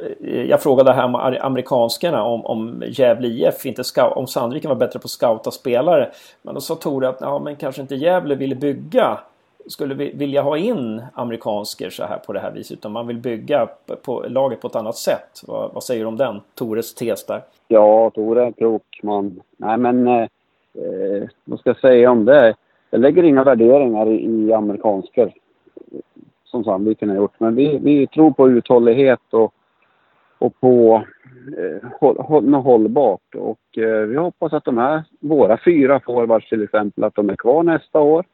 jag 0.47 0.61
frågade 0.61 0.93
här 0.93 1.07
med 1.07 1.41
amerikanskarna 1.41 2.23
om, 2.23 2.45
om 2.45 2.83
Gävle 2.87 3.27
IF, 3.27 3.65
inte 3.65 3.83
scout, 3.83 4.13
om 4.15 4.27
Sandviken 4.27 4.69
var 4.69 4.75
bättre 4.75 4.99
på 4.99 5.05
att 5.05 5.11
scouta 5.11 5.51
spelare. 5.51 6.09
Men 6.41 6.53
då 6.53 6.61
sa 6.61 6.75
Tore 6.75 7.09
att 7.09 7.17
ja, 7.21 7.39
men 7.39 7.55
kanske 7.55 7.81
inte 7.81 7.95
Gävle 7.95 8.35
ville 8.35 8.55
bygga 8.55 9.19
skulle 9.67 9.93
vilja 9.93 10.41
ha 10.41 10.57
in 10.57 11.01
amerikansker 11.13 11.89
så 11.89 12.03
här 12.03 12.17
på 12.17 12.33
det 12.33 12.39
här 12.39 12.51
viset 12.51 12.77
utan 12.77 12.91
man 12.91 13.07
vill 13.07 13.17
bygga 13.17 13.67
på 14.01 14.25
laget 14.27 14.61
på 14.61 14.67
ett 14.67 14.75
annat 14.75 14.97
sätt. 14.97 15.41
Vad, 15.47 15.73
vad 15.73 15.83
säger 15.83 16.01
du 16.01 16.07
om 16.07 16.17
den? 16.17 16.41
Tores 16.55 16.95
tes 16.95 17.25
där. 17.25 17.41
Ja, 17.67 18.11
Tore 18.15 18.45
är 18.45 18.51
klok 18.51 18.99
man. 19.03 19.39
Nej 19.57 19.77
men 19.77 20.07
eh, 20.07 20.21
eh, 20.73 21.23
vad 21.43 21.59
ska 21.59 21.69
jag 21.69 21.79
säga 21.79 22.11
om 22.11 22.25
det? 22.25 22.55
Jag 22.89 23.01
lägger 23.01 23.23
inga 23.23 23.43
värderingar 23.43 24.09
i, 24.09 24.25
i 24.25 24.53
amerikansker 24.53 25.33
som 26.51 26.63
Sandviken 26.63 27.09
har 27.09 27.15
gjort. 27.15 27.39
Men 27.39 27.55
vi, 27.55 27.77
vi 27.77 28.07
tror 28.07 28.31
på 28.31 28.49
uthållighet 28.49 29.19
och, 29.31 29.53
och 30.39 30.59
på 30.59 31.03
eh, 31.57 31.89
håll, 31.99 32.53
hållbart. 32.53 33.35
Och 33.35 33.77
eh, 33.77 34.01
vi 34.01 34.15
hoppas 34.15 34.53
att 34.53 34.65
de 34.65 34.77
här, 34.77 35.03
våra 35.19 35.57
fyra 35.65 35.99
forwards 36.05 36.49
till 36.49 36.63
exempel, 36.63 37.03
att 37.03 37.15
de 37.15 37.29
är 37.29 37.35
kvar 37.35 37.63
nästa 37.63 37.99
år. 37.99 38.25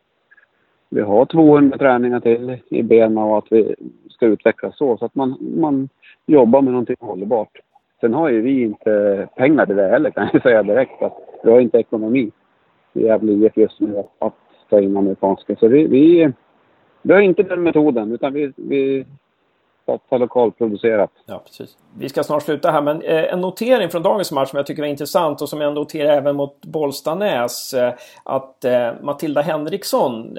Vi 0.89 1.01
har 1.01 1.25
200 1.25 1.77
träningar 1.77 2.19
till 2.19 2.57
i 2.69 2.83
benen 2.83 3.17
och 3.17 3.37
att 3.37 3.47
vi 3.49 3.75
ska 4.09 4.25
utvecklas 4.25 4.77
så, 4.77 4.97
så 4.97 5.05
att 5.05 5.15
man, 5.15 5.37
man 5.59 5.89
jobbar 6.25 6.61
med 6.61 6.73
någonting 6.73 6.95
hållbart. 6.99 7.59
Sen 8.01 8.13
har 8.13 8.29
ju 8.29 8.41
vi 8.41 8.61
inte 8.61 9.27
pengar 9.35 9.65
till 9.65 9.75
det 9.75 9.87
heller 9.87 10.09
kan 10.09 10.29
jag 10.33 10.41
säga 10.41 10.63
direkt. 10.63 11.01
Att 11.01 11.17
vi 11.43 11.51
har 11.51 11.59
inte 11.59 11.77
ekonomi 11.77 12.31
i 12.93 13.03
Gävle 13.03 13.31
IF 13.31 13.57
just 13.57 13.79
nu 13.79 14.03
att 14.19 14.33
ta 14.69 14.79
in 14.79 14.97
amerikanska. 14.97 15.55
Så 15.55 15.67
vi, 15.67 15.87
vi, 15.87 16.31
vi 17.05 17.13
har 17.13 17.21
inte 17.21 17.43
den 17.43 17.63
metoden 17.63 18.11
utan 18.11 18.33
vi, 18.33 18.51
vi 18.55 19.05
satsar 19.85 20.19
lokalproducerat. 20.19 21.11
Ja, 21.25 21.41
precis. 21.45 21.77
Vi 21.97 22.09
ska 22.09 22.23
snart 22.23 22.43
sluta 22.43 22.71
här 22.71 22.81
men 22.81 23.01
eh, 23.01 23.33
en 23.33 23.41
notering 23.41 23.89
från 23.89 24.03
dagens 24.03 24.31
match 24.31 24.49
som 24.49 24.57
jag 24.57 24.65
tycker 24.65 24.81
var 24.81 24.89
intressant 24.89 25.41
och 25.41 25.49
som 25.49 25.61
jag 25.61 25.73
noterar 25.73 26.17
även 26.17 26.35
mot 26.35 26.65
Bollstanäs. 26.65 27.73
Eh, 27.73 27.93
att 28.23 28.65
eh, 28.65 28.91
Matilda 29.01 29.41
Henriksson 29.41 30.37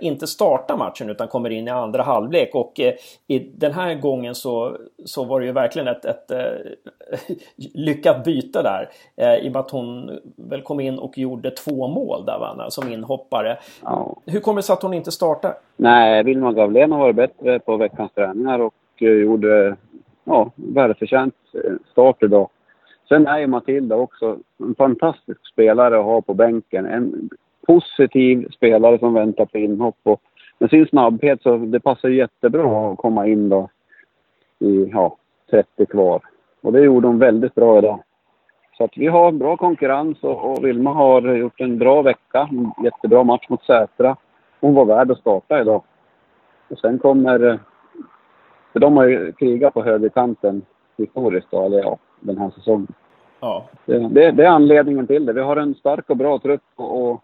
inte 0.00 0.26
startar 0.26 0.76
matchen 0.76 1.10
utan 1.10 1.28
kommer 1.28 1.50
in 1.50 1.68
i 1.68 1.70
andra 1.70 2.02
halvlek 2.02 2.54
och 2.54 2.80
i 3.26 3.38
den 3.38 3.72
här 3.72 3.94
gången 3.94 4.34
så, 4.34 4.76
så 5.04 5.24
var 5.24 5.40
det 5.40 5.46
ju 5.46 5.52
verkligen 5.52 5.88
ett, 5.88 6.04
ett, 6.04 6.30
ett 6.30 6.70
lyckat 7.74 8.24
byte 8.24 8.62
där. 8.62 8.90
I 9.40 9.48
och 9.48 9.52
med 9.52 9.60
att 9.60 9.70
hon 9.70 10.18
väl 10.36 10.62
kom 10.62 10.80
in 10.80 10.98
och 10.98 11.18
gjorde 11.18 11.50
två 11.50 11.88
mål 11.88 12.24
där 12.24 12.38
va, 12.38 12.70
som 12.70 12.92
inhoppare. 12.92 13.58
Ja. 13.82 14.16
Hur 14.26 14.40
kommer 14.40 14.56
det 14.56 14.66
sig 14.66 14.72
att 14.72 14.82
hon 14.82 14.94
inte 14.94 15.12
startar? 15.12 15.54
Nej, 15.76 16.24
Vilma 16.24 16.52
Gavlén 16.52 16.92
har 16.92 16.98
varit 16.98 17.16
bättre 17.16 17.58
på 17.58 17.76
veckans 17.76 18.12
träningar 18.12 18.58
och 18.58 18.74
eh, 19.00 19.08
gjorde 19.08 19.76
ja, 20.24 20.50
välförtjänt 20.56 21.34
eh, 21.54 21.72
start 21.92 22.22
idag. 22.22 22.48
Sen 23.08 23.26
är 23.26 23.38
ju 23.38 23.46
Matilda 23.46 23.96
också 23.96 24.38
en 24.58 24.74
fantastisk 24.74 25.46
spelare 25.52 25.98
att 25.98 26.04
ha 26.04 26.22
på 26.22 26.34
bänken. 26.34 26.86
En 26.86 27.30
positiv 27.66 28.48
spelare 28.50 28.98
som 28.98 29.14
väntar 29.14 29.44
på 29.46 29.58
inhopp. 29.58 29.98
Och 30.02 30.20
med 30.58 30.70
sin 30.70 30.86
snabbhet 30.86 31.42
så 31.42 31.56
det 31.56 31.80
passar 31.80 32.08
jättebra 32.08 32.92
att 32.92 32.98
komma 32.98 33.26
in 33.26 33.48
då 33.48 33.68
i 34.58 34.90
ja, 34.92 35.16
30 35.50 35.86
kvar. 35.86 36.20
Och 36.62 36.72
det 36.72 36.80
gjorde 36.80 37.06
hon 37.06 37.18
väldigt 37.18 37.54
bra 37.54 37.78
idag. 37.78 38.02
Så 38.78 38.84
att 38.84 38.96
vi 38.96 39.06
har 39.06 39.32
bra 39.32 39.56
konkurrens 39.56 40.18
och, 40.22 40.50
och 40.50 40.64
Vilma 40.64 40.92
har 40.92 41.34
gjort 41.34 41.60
en 41.60 41.78
bra 41.78 42.02
vecka. 42.02 42.48
En 42.50 42.84
jättebra 42.84 43.24
match 43.24 43.48
mot 43.48 43.64
Sätra. 43.64 44.16
Hon 44.60 44.74
var 44.74 44.84
värd 44.84 45.10
att 45.10 45.18
starta 45.18 45.60
idag. 45.60 45.82
Och 46.68 46.78
sen 46.78 46.98
kommer... 46.98 47.58
För 48.72 48.80
de 48.80 48.96
har 48.96 49.04
ju 49.04 49.32
krigat 49.32 49.74
på 49.74 49.82
högerkanten 49.82 50.62
historiskt 50.96 51.46
då, 51.50 51.64
eller 51.64 51.78
ja, 51.78 51.98
den 52.20 52.38
här 52.38 52.50
säsongen. 52.50 52.86
Ja. 53.40 53.64
Det, 53.84 53.98
det, 53.98 54.30
det, 54.30 54.44
är 54.44 54.48
anledningen 54.48 55.06
till 55.06 55.26
det. 55.26 55.32
Vi 55.32 55.40
har 55.40 55.56
en 55.56 55.74
stark 55.74 56.10
och 56.10 56.16
bra 56.16 56.38
trupp 56.38 56.62
och, 56.76 57.22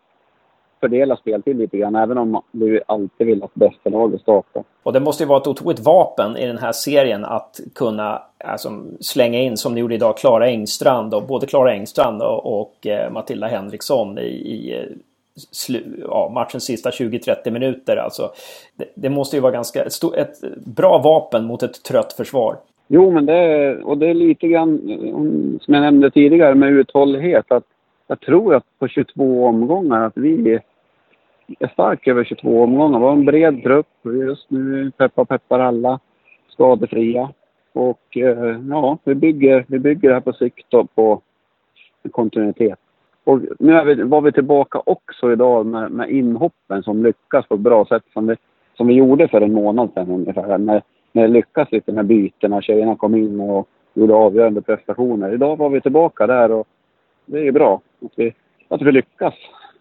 fördela 0.83 1.17
speltid 1.17 1.57
lite 1.57 1.79
grann, 1.79 1.95
även 1.95 2.19
om 2.19 2.43
du 2.51 2.81
alltid 2.87 3.27
vill 3.27 3.43
att 3.43 3.55
bästa 3.55 3.91
laget 3.91 4.21
startar. 4.21 4.65
Och 4.83 4.93
det 4.93 5.01
måste 5.01 5.23
ju 5.23 5.29
vara 5.29 5.41
ett 5.41 5.47
otroligt 5.47 5.81
vapen 5.81 6.37
i 6.37 6.47
den 6.47 6.59
här 6.59 6.73
serien 6.73 7.25
att 7.25 7.61
kunna 7.75 8.23
alltså, 8.45 8.69
slänga 9.01 9.39
in, 9.39 9.57
som 9.57 9.75
ni 9.75 9.81
gjorde 9.81 9.95
idag, 9.95 10.17
Klara 10.17 10.47
Engstrand 10.47 11.15
och 11.15 11.23
både 11.23 11.47
Klara 11.47 11.73
Engstrand 11.73 12.23
och, 12.23 12.61
och 12.61 12.87
eh, 12.87 13.13
Matilda 13.13 13.47
Henriksson 13.47 14.19
i, 14.19 14.23
i 14.23 14.89
slu, 15.37 15.83
ja, 16.09 16.31
matchens 16.35 16.65
sista 16.65 16.91
20-30 16.91 17.51
minuter. 17.51 17.97
Alltså, 17.97 18.33
det, 18.77 18.93
det, 18.95 19.11
måste 19.11 19.37
ju 19.37 19.43
vara 19.43 19.53
ganska 19.53 19.83
ett, 19.83 20.05
ett 20.17 20.65
bra 20.67 20.99
vapen 20.99 21.45
mot 21.45 21.63
ett 21.63 21.83
trött 21.83 22.13
försvar. 22.13 22.57
Jo, 22.89 23.11
men 23.11 23.27
det 23.27 23.35
är, 23.35 23.87
och 23.87 23.99
det 23.99 24.07
är 24.07 24.15
lite 24.15 24.49
grann 24.49 24.79
som 25.61 25.75
jag 25.75 25.81
nämnde 25.81 26.11
tidigare 26.11 26.55
med 26.55 26.73
uthållighet. 26.73 27.53
Att 27.53 27.65
jag 28.07 28.21
tror 28.21 28.55
att 28.55 28.65
på 28.79 28.89
22 28.89 29.47
omgångar 29.47 30.07
att 30.07 30.17
vi 30.17 30.61
är 31.59 31.69
starka 31.69 32.11
över 32.11 32.25
22 32.25 32.63
omgångar. 32.63 32.99
Vi 32.99 33.05
har 33.05 33.13
en 33.13 33.25
bred 33.25 33.63
trupp. 33.63 33.87
Just 34.05 34.51
nu 34.51 34.91
peppar 34.91 35.25
peppar 35.25 35.61
alla 35.61 36.01
skadefria. 36.49 37.33
Och 37.73 38.17
eh, 38.17 38.61
ja, 38.71 38.99
vi 39.05 39.15
bygger, 39.15 39.65
vi 39.69 39.79
bygger 39.79 40.09
det 40.09 40.15
här 40.15 40.21
på 40.21 40.33
sikt 40.33 40.71
på 40.95 41.21
kontinuitet. 42.11 42.79
Och 43.25 43.41
nu 43.59 43.77
är 43.77 43.85
vi, 43.85 44.03
var 44.03 44.21
vi 44.21 44.33
tillbaka 44.33 44.83
också 44.87 45.33
idag 45.33 45.67
med, 45.67 45.91
med 45.91 46.11
inhoppen 46.11 46.83
som 46.83 47.05
lyckas 47.05 47.47
på 47.49 47.55
ett 47.55 47.61
bra 47.61 47.87
sätt 47.87 48.03
som 48.13 48.27
vi, 48.27 48.37
som 48.77 48.87
vi 48.87 48.95
gjorde 48.95 49.29
för 49.29 49.41
en 49.41 49.53
månad 49.53 49.91
sedan 49.95 50.11
ungefär. 50.11 50.59
När, 50.59 50.83
när 51.13 51.23
det 51.23 51.29
lyckas 51.29 51.73
lite 51.73 51.93
med 51.93 52.07
bytena, 52.07 52.63
tjejerna 52.63 52.97
kom 52.97 53.15
in 53.15 53.41
och 53.41 53.69
gjorde 53.95 54.15
avgörande 54.15 54.63
prestationer. 54.63 55.35
Idag 55.35 55.57
var 55.57 55.69
vi 55.69 55.81
tillbaka 55.81 56.27
där 56.27 56.51
och 56.53 56.67
det 57.27 57.49
är 57.49 57.53
bra 57.53 57.81
att 58.05 58.13
vi, 58.17 58.35
att 58.69 58.83
vi 58.83 58.93
lyckas. 58.93 59.35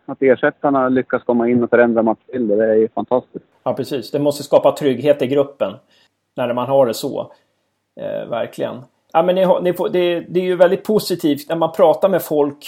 Att 0.06 0.22
ersättarna 0.22 0.90
lyckas 0.90 1.24
komma 1.24 1.50
in 1.50 1.64
och 1.64 1.70
förändra 1.70 2.04
matchbilder, 2.04 2.58
det 2.58 2.84
är 2.84 2.88
fantastiskt. 2.88 3.46
Ja, 3.64 3.74
precis. 3.74 4.12
Det 4.12 4.20
måste 4.20 4.44
skapa 4.44 4.72
trygghet 4.72 5.22
i 5.22 5.28
gruppen 5.28 5.74
när 6.36 6.54
man 6.54 6.68
har 6.68 6.86
det 6.86 6.94
så. 6.94 7.32
Eh, 8.00 8.30
verkligen. 8.30 8.76
Ja, 9.14 9.24
men 9.24 9.36
ni 9.36 9.48
ni 9.62 9.74
får, 9.74 9.90
det, 9.90 10.20
det, 10.20 10.40
är 10.40 10.44
ju 10.44 10.56
väldigt 10.56 10.84
positivt 10.84 11.50
när 11.50 11.56
man 11.56 11.72
pratar 11.72 12.10
med 12.10 12.22
folk 12.22 12.66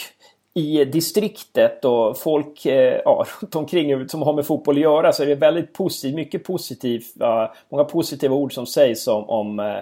i 0.54 0.84
distriktet 0.84 1.84
och 1.84 2.18
folk 2.18 2.66
eh, 2.66 3.00
ja, 3.04 3.24
runt 3.40 3.56
omkring 3.56 4.08
som 4.08 4.22
har 4.22 4.32
med 4.32 4.46
fotboll 4.46 4.74
att 4.74 4.80
göra 4.80 5.12
så 5.12 5.22
är 5.22 5.26
det 5.26 5.34
väldigt 5.34 5.72
positivt, 5.72 6.14
mycket 6.14 6.44
positivt, 6.44 7.22
uh, 7.22 7.52
många 7.68 7.84
positiva 7.84 8.34
ord 8.34 8.52
som 8.52 8.66
sägs 8.66 9.08
om, 9.08 9.24
om 9.24 9.58
uh, 9.58 9.76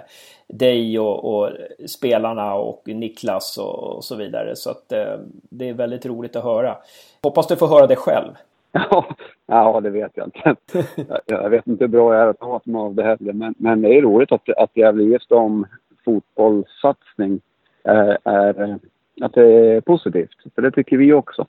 dig 0.47 0.99
och, 0.99 1.35
och, 1.35 1.49
spelarna 1.85 2.53
och 2.53 2.81
Niklas 2.85 3.57
och, 3.57 3.95
och 3.95 4.03
så 4.03 4.15
vidare. 4.15 4.55
Så 4.55 4.69
att 4.69 4.93
uh, 4.93 5.23
det 5.49 5.69
är 5.69 5.73
väldigt 5.73 6.05
roligt 6.05 6.35
att 6.35 6.43
höra. 6.43 6.77
Hoppas 7.23 7.47
du 7.47 7.55
får 7.55 7.67
höra 7.67 7.87
det 7.87 7.95
själv. 7.95 8.31
Ja, 8.89 9.05
ja 9.45 9.81
det 9.81 9.89
vet 9.89 10.11
jag 10.13 10.27
inte. 10.27 10.55
jag, 11.25 11.49
vet 11.49 11.67
inte 11.67 11.83
hur 11.83 11.89
bra 11.89 12.13
jag 12.13 12.23
är 12.23 12.27
att 12.27 12.39
ta 12.39 12.61
mig 12.63 12.79
av 12.79 12.95
det 12.95 13.03
heller. 13.03 13.33
Men, 13.33 13.55
men 13.57 13.81
det 13.81 13.97
är 13.97 14.01
roligt 14.01 14.31
att, 14.31 14.49
att 14.57 14.77
Gävle 14.77 15.03
just 15.03 15.31
om 15.31 15.65
fotbollssatsning 16.05 17.41
är, 17.83 18.17
är 18.23 18.79
att 19.21 19.33
det 19.33 19.45
är 19.45 19.81
positivt. 19.81 20.29
För 20.55 20.61
det 20.61 20.71
tycker 20.71 20.97
vi 20.97 21.13
också. 21.13 21.45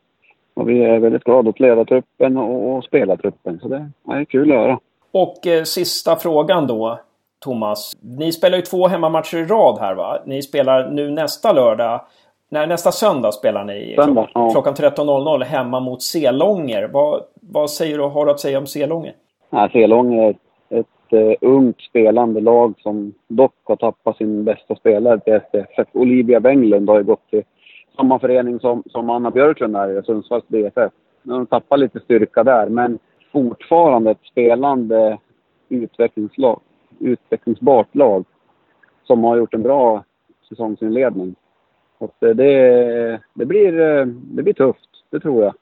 Och 0.55 0.69
vi 0.69 0.85
är 0.85 0.99
väldigt 0.99 1.25
glada 1.25 1.51
att 1.51 1.61
leda 1.61 1.85
truppen 1.85 2.37
och, 2.37 2.77
och 2.77 2.85
spela 2.85 3.17
truppen. 3.17 3.59
Så 3.63 3.69
det 3.69 3.91
är 4.09 4.25
kul 4.25 4.53
att 4.53 4.59
höra. 4.59 4.79
Och 5.13 5.47
eh, 5.47 5.63
sista 5.63 6.17
frågan 6.17 6.67
då, 6.67 6.99
Thomas. 7.39 7.97
Ni 8.01 8.33
spelar 8.33 8.57
ju 8.57 8.63
två 8.63 8.89
hemmamatcher 8.89 9.37
i 9.37 9.45
rad 9.45 9.79
här 9.81 9.95
va? 9.95 10.19
Ni 10.27 10.43
spelar 10.43 10.91
nu 10.91 11.11
nästa 11.11 11.53
lördag 11.53 12.01
Nej, 12.55 12.67
nästa 12.67 12.93
söndag 12.93 13.33
spelar 13.33 13.65
ni 13.65 13.95
söndag, 13.97 14.29
ja. 14.35 14.51
klockan 14.51 14.75
13.00 14.75 15.45
hemma 15.45 15.81
mot 15.81 16.03
Selånger. 16.03 16.89
Vad, 16.93 17.23
vad 17.35 17.71
säger 17.71 17.99
du, 17.99 18.05
har 18.05 18.27
du 18.27 18.31
att 18.31 18.41
säga 18.41 18.59
om 18.59 18.67
Selånger? 18.67 19.13
Ja, 19.51 19.69
Selånger 19.73 20.35
är 20.69 20.81
ett 20.81 21.13
uh, 21.13 21.35
ungt 21.41 21.81
spelande 21.81 22.41
lag 22.41 22.75
som 22.79 23.13
dock 23.29 23.55
har 23.65 23.77
tappat 23.77 24.17
sin 24.17 24.45
bästa 24.45 24.75
spelare 24.77 25.21
till 25.21 25.41
SDF. 25.49 25.87
Olivia 25.93 26.41
Wenglund 26.41 26.89
har 26.89 26.99
ju 26.99 27.05
gått 27.05 27.31
till 27.31 27.43
samma 27.97 28.19
förening 28.19 28.61
som, 28.61 28.83
som 28.87 29.11
Anna 29.11 29.31
Björklund 29.31 29.77
är 29.77 29.99
i 29.99 30.03
Sundsvalls 30.03 30.49
BFF. 30.49 30.93
De 31.23 31.47
tappar 31.47 31.77
lite 31.77 32.01
styrka 32.01 32.45
där, 32.45 32.69
men 32.69 32.99
fortfarande 33.33 34.11
ett 34.11 34.25
spelande 34.31 35.19
utvecklingslag, 35.69 36.61
utvecklingsbart 36.99 37.95
lag 37.95 38.25
som 39.05 39.25
har 39.25 39.37
gjort 39.37 39.55
en 39.55 39.63
bra 39.63 40.05
säsongsinledning. 40.49 41.35
Och 41.99 42.15
det, 42.19 42.35
det, 43.35 43.47
blir, 43.47 43.73
det 44.07 44.43
blir 44.43 44.53
tufft, 44.53 44.91
det 45.11 45.21
tror 45.21 45.45
jag. 45.45 45.55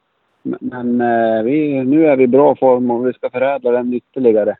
Men 0.43 1.01
eh, 1.01 1.43
vi, 1.43 1.85
nu 1.85 2.07
är 2.07 2.17
vi 2.17 2.25
i 2.25 2.29
bra 2.29 2.57
form 2.57 2.91
och 2.91 3.07
vi 3.07 3.12
ska 3.12 3.31
förädla 3.31 3.71
den 3.71 3.95
ytterligare. 3.95 4.57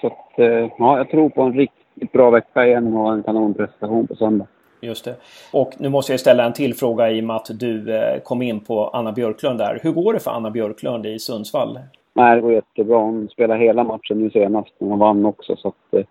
Så 0.00 0.06
att, 0.06 0.38
eh, 0.38 0.70
ja, 0.78 0.98
jag 0.98 1.10
tror 1.10 1.28
på 1.28 1.42
en 1.42 1.52
riktigt 1.52 2.12
bra 2.12 2.30
vecka 2.30 2.66
igen 2.66 2.96
och 2.96 3.12
en 3.12 3.22
kanonprestation 3.22 4.06
på 4.06 4.14
söndag. 4.14 4.46
Just 4.84 5.04
det. 5.04 5.16
Och 5.52 5.72
nu 5.78 5.88
måste 5.88 6.12
jag 6.12 6.20
ställa 6.20 6.44
en 6.44 6.52
till 6.52 6.74
fråga 6.74 7.10
i 7.10 7.20
och 7.20 7.24
med 7.24 7.36
att 7.36 7.50
du 7.60 7.96
eh, 7.96 8.20
kom 8.20 8.42
in 8.42 8.60
på 8.60 8.88
Anna 8.88 9.12
Björklund 9.12 9.58
där. 9.58 9.78
Hur 9.82 9.92
går 9.92 10.12
det 10.12 10.20
för 10.20 10.30
Anna 10.30 10.50
Björklund 10.50 11.06
i 11.06 11.18
Sundsvall? 11.18 11.78
Nej, 12.14 12.36
det 12.36 12.42
går 12.42 12.52
jättebra. 12.52 12.98
Hon 12.98 13.28
spelade 13.28 13.60
hela 13.60 13.84
matchen 13.84 14.20
nu 14.20 14.30
senast. 14.30 14.72
Hon 14.78 14.98
vann 14.98 15.24
också 15.26 15.56
så 15.56 15.68
att 15.68 15.94
eh, 15.94 16.04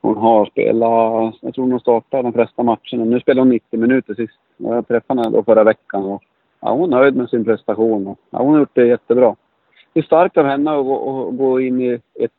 hon 0.00 0.16
har 0.16 0.46
spelat, 0.46 1.34
jag 1.40 1.54
tror 1.54 1.70
hon 1.70 1.80
startade 1.80 2.22
de 2.22 2.32
flesta 2.32 2.62
matcherna. 2.62 3.04
Nu 3.04 3.20
spelar 3.20 3.40
hon 3.40 3.48
90 3.48 3.78
minuter 3.78 4.14
sist. 4.14 4.38
Jag 4.56 4.88
träffade 4.88 5.20
henne 5.20 5.36
då 5.36 5.42
förra 5.42 5.64
veckan 5.64 6.04
och 6.04 6.22
ja, 6.60 6.72
hon 6.72 6.92
är 6.92 6.96
nöjd 6.96 7.16
med 7.16 7.28
sin 7.28 7.44
prestation. 7.44 8.06
Och, 8.06 8.18
ja, 8.30 8.38
hon 8.38 8.52
har 8.52 8.58
gjort 8.58 8.74
det 8.74 8.86
jättebra. 8.86 9.36
Det 9.92 10.00
är 10.00 10.04
starkt 10.04 10.36
av 10.36 10.46
henne 10.46 10.70
att 10.70 10.84
gå, 10.84 11.30
gå 11.30 11.60
in 11.60 11.80
i 11.80 12.00
ett 12.14 12.32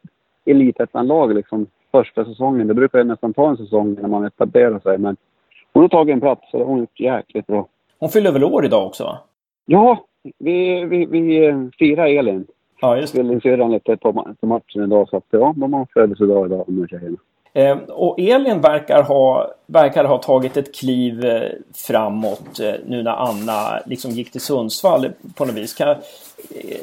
elitettan-lag 0.46 1.34
liksom 1.34 1.68
första 1.92 2.26
säsongen. 2.26 2.68
Det 2.68 2.74
brukar 2.74 2.98
ju 2.98 3.04
nästan 3.04 3.34
ta 3.34 3.50
en 3.50 3.58
säsong 3.58 3.98
när 4.02 4.10
man 4.10 4.26
etablerar 4.26 4.80
sig. 4.80 4.98
Men 4.98 5.18
hon 5.74 5.82
har 5.82 5.90
tagit 5.90 6.14
en 6.14 6.22
plats 6.22 6.54
och 6.54 6.60
det 6.60 6.66
har 6.66 6.72
hon 6.72 6.80
gjort 6.80 7.00
jäkligt 7.00 7.48
bra. 7.48 7.68
Hon 8.00 8.10
fyller 8.10 8.32
väl 8.32 8.44
år 8.44 8.66
idag 8.66 8.88
också 8.88 9.04
va? 9.04 9.18
Ja, 9.66 10.06
vi, 10.38 10.86
vi, 10.86 11.06
vi 11.06 11.46
eh, 11.46 11.58
firar 11.80 12.08
Elin. 12.08 12.48
Ja, 12.82 12.98
just 12.98 13.14
det. 13.14 13.20
Tvillingsyrran 13.20 13.72
lite 13.72 13.98
på, 13.98 14.36
på 14.40 14.48
matchen 14.48 14.84
idag 14.84 15.10
så 15.10 15.18
att 15.18 15.26
ja, 15.30 15.54
de 15.58 15.74
har 15.74 15.88
födelsedag 15.94 16.46
idag 16.46 16.64
de 16.68 16.80
här 16.80 16.88
tjejerna. 16.88 17.18
Eh, 17.54 17.78
och 17.78 18.20
Elin 18.20 18.62
verkar 18.62 19.04
ha, 19.04 19.52
verkar 19.66 20.06
ha 20.06 20.18
tagit 20.18 20.58
ett 20.58 20.76
kliv 20.76 21.26
eh, 21.26 21.50
framåt 21.88 22.60
eh, 22.60 22.74
nu 22.86 23.04
när 23.04 23.12
Anna 23.12 23.80
liksom 23.86 24.12
gick 24.12 24.32
till 24.32 24.42
Sundsvall 24.42 25.10
på 25.36 25.46
något 25.46 25.56
vis. 25.56 25.74
Kan, 25.74 25.96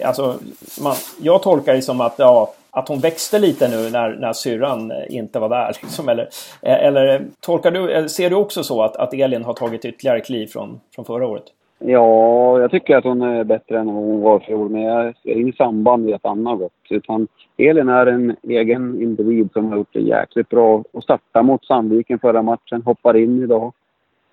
alltså, 0.05 0.35
man, 0.83 0.95
jag 1.23 1.43
tolkar 1.43 1.75
det 1.75 1.83
som 1.83 2.01
att, 2.01 2.15
ja, 2.19 2.53
att 2.77 2.89
hon 2.89 2.99
växte 2.99 3.39
lite 3.39 3.69
nu 3.69 3.91
när, 3.91 4.17
när 4.17 4.33
syrran 4.33 4.91
eh, 4.91 5.17
inte 5.17 5.39
var 5.39 5.49
där. 5.49 5.67
Liksom, 5.83 6.09
eller, 6.09 6.29
eh, 6.63 6.85
eller 6.87 7.27
tolkar 7.41 7.71
du, 7.71 7.93
eh, 7.93 8.07
ser 8.07 8.31
du 8.31 8.37
också 8.37 8.63
så 8.63 8.83
att, 8.83 8.97
att 8.97 9.15
Elin 9.15 9.45
har 9.45 9.55
tagit 9.55 9.85
ytterligare 9.85 10.21
kliv 10.21 10.47
från, 10.47 10.81
från 10.95 11.05
förra 11.05 11.27
året? 11.27 11.45
Ja, 11.79 12.61
jag 12.61 12.71
tycker 12.71 12.97
att 12.97 13.05
hon 13.05 13.23
är 13.23 13.45
bättre 13.45 13.79
än 13.79 13.89
hon 13.89 14.21
var 14.21 14.41
i 14.41 14.45
fjol, 14.45 14.69
men 14.69 14.83
jag 14.83 15.17
ser 15.23 15.41
inget 15.41 15.57
samband 15.57 16.09
i 16.09 16.15
att 16.15 16.25
Anna 16.27 16.51
har 16.51 16.57
gått. 16.57 16.73
Utan 16.91 17.29
Elin 17.57 17.89
är 17.89 18.07
en 18.07 18.37
egen 18.43 19.03
individ 19.03 19.49
som 19.53 19.69
har 19.69 19.77
gjort 19.77 19.93
det 19.93 20.01
jäkligt 20.01 20.49
bra 20.49 20.85
och 20.93 21.03
startade 21.03 21.47
mot 21.47 21.65
Sandviken 21.65 22.19
förra 22.19 22.43
matchen, 22.43 22.83
hoppar 22.83 23.17
in 23.17 23.43
idag. 23.43 23.73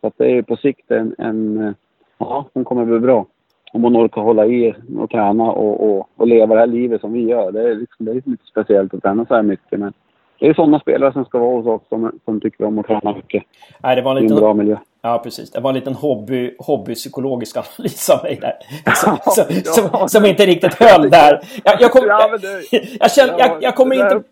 Så 0.01 0.07
att 0.07 0.13
det 0.17 0.31
är 0.31 0.41
på 0.41 0.55
sikt 0.55 0.91
en, 0.91 1.15
en 1.17 1.75
ja, 2.17 2.45
hon 2.53 2.63
kommer 2.63 2.85
bli 2.85 2.99
bra. 2.99 3.25
Om 3.73 3.83
hon 3.83 3.97
orkar 3.97 4.21
hålla 4.21 4.45
i 4.45 4.75
och 4.97 5.09
träna 5.09 5.43
och, 5.43 5.89
och, 5.89 6.09
och 6.15 6.27
leva 6.27 6.53
det 6.53 6.59
här 6.59 6.67
livet 6.67 7.01
som 7.01 7.13
vi 7.13 7.21
gör. 7.21 7.51
Det 7.51 7.61
är, 7.61 7.75
liksom, 7.75 8.05
det 8.05 8.11
är 8.11 8.15
lite 8.15 8.45
speciellt 8.51 8.93
att 8.93 9.01
träna 9.01 9.25
så 9.25 9.35
här 9.35 9.41
mycket, 9.41 9.79
men 9.79 9.93
det 10.39 10.47
är 10.47 10.53
sådana 10.53 10.79
spelare 10.79 11.13
som 11.13 11.25
ska 11.25 11.39
vara 11.39 11.55
hos 11.55 11.65
oss 11.65 11.81
som, 11.89 12.19
som 12.25 12.41
tycker 12.41 12.65
om 12.65 12.79
att 12.79 12.87
träna 12.87 13.13
mycket. 13.15 13.43
Nej, 13.83 13.95
det 13.95 14.01
var 14.01 14.11
en 14.11 14.17
I 14.17 14.19
en 14.19 14.23
liten, 14.23 14.37
bra 14.37 14.53
miljö. 14.53 14.77
Ja, 15.03 15.19
precis. 15.23 15.51
Det 15.51 15.59
var 15.59 15.69
en 15.69 15.75
liten 15.75 15.93
hobby, 15.93 16.55
hobbypsykologisk 16.59 17.57
analys 17.77 18.09
av 18.09 18.23
mig 18.23 18.39
där. 18.41 18.53
Som, 18.95 19.17
som, 19.33 19.45
Ja. 19.65 19.71
som, 19.71 20.09
som 20.09 20.25
inte 20.25 20.45
riktigt 20.45 20.73
höll 20.73 21.09
där. 21.09 21.41
Jag, 21.63 21.81
jag, 21.81 21.91
kom, 21.91 22.05
Ja, 22.07 22.21
jag, 22.21 22.31
men 22.31 22.39
du- 22.39 22.97
jag, 22.99 23.11
känner, 23.11 23.39
jag, 23.39 23.63
jag 23.63 23.75
kommer 23.75 23.95
inte... 23.95 24.23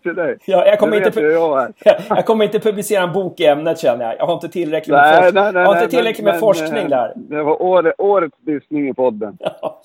Ja, 0.44 0.66
jag 0.66 0.78
kommer 0.78 1.06
inte... 1.06 1.20
jag 2.08 2.26
kommer 2.26 2.44
inte 2.44 2.60
publicera 2.60 3.02
en 3.02 3.12
bok 3.12 3.40
i 3.40 3.46
ämnet 3.46 3.78
känner 3.80 4.04
jag. 4.04 4.14
Jag 4.18 4.26
har 4.26 4.34
inte 4.34 4.48
tillräckligt 4.48 4.92
med, 4.94 5.02
Nej, 5.02 5.22
forsk- 5.22 5.34
nej, 5.34 5.52
nej, 5.52 5.62
jag 5.62 5.68
har 5.68 5.76
inte 5.82 5.96
tillräckligt 5.96 6.24
men- 6.24 6.34
med 6.34 6.34
men, 6.34 6.54
forskning 6.54 6.82
eh, 6.82 6.88
där. 6.88 7.12
Det 7.16 7.42
var 7.42 7.62
året, 7.62 7.94
årets 7.98 8.36
dissning 8.40 8.88
i 8.88 8.94
podden. 8.94 9.36
Ja, 9.40 9.82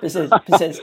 precis, 0.00 0.30
precis. 0.46 0.80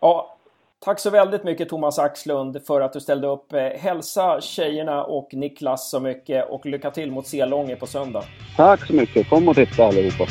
Ja, 0.00 0.36
tack 0.84 1.00
så 1.00 1.10
väldigt 1.10 1.44
mycket 1.44 1.68
Thomas 1.68 1.98
Axlund 1.98 2.66
för 2.66 2.80
att 2.80 2.92
du 2.92 3.00
ställde 3.00 3.26
upp. 3.26 3.52
Eh, 3.52 3.60
Hälsa 3.60 4.40
tjejerna 4.40 5.04
och 5.04 5.28
Niklas 5.32 5.90
så 5.90 6.00
mycket 6.00 6.50
och 6.50 6.66
lycka 6.66 6.90
till 6.90 7.10
mot 7.10 7.26
Selånge 7.26 7.76
på 7.76 7.86
söndag. 7.86 8.24
Tack 8.56 8.86
så 8.86 8.92
mycket. 8.92 9.28
Kom 9.28 9.48
och 9.48 9.54
titta 9.54 9.84
allihopa. 9.84 10.24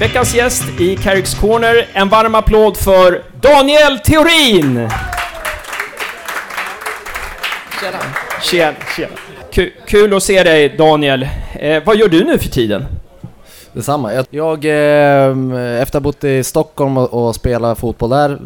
Veckans 0.00 0.34
gäst 0.34 0.80
i 0.80 0.96
Carricks 0.96 1.34
Corner. 1.34 1.88
En 1.92 2.08
varm 2.08 2.34
applåd 2.34 2.76
för 2.76 3.22
Daniel 3.40 3.98
Theorin! 3.98 4.88
Tjena. 7.84 7.98
Tjena, 8.42 8.74
tjena. 8.96 9.12
Ku- 9.52 9.70
Kul 9.86 10.14
att 10.16 10.22
se 10.22 10.42
dig 10.42 10.68
Daniel. 10.68 11.28
Eh, 11.60 11.82
vad 11.86 11.96
gör 11.96 12.08
du 12.08 12.24
nu 12.24 12.38
för 12.38 12.48
tiden? 12.48 12.84
Detsamma. 13.72 14.14
Jag, 14.14 14.26
jag 14.30 14.64
eh, 14.64 15.82
efter 15.82 15.82
att 15.82 15.92
ha 15.92 16.00
bott 16.00 16.24
i 16.24 16.44
Stockholm 16.44 16.96
och, 16.98 17.26
och 17.26 17.34
spelat 17.34 17.78
fotboll 17.78 18.10
där, 18.10 18.38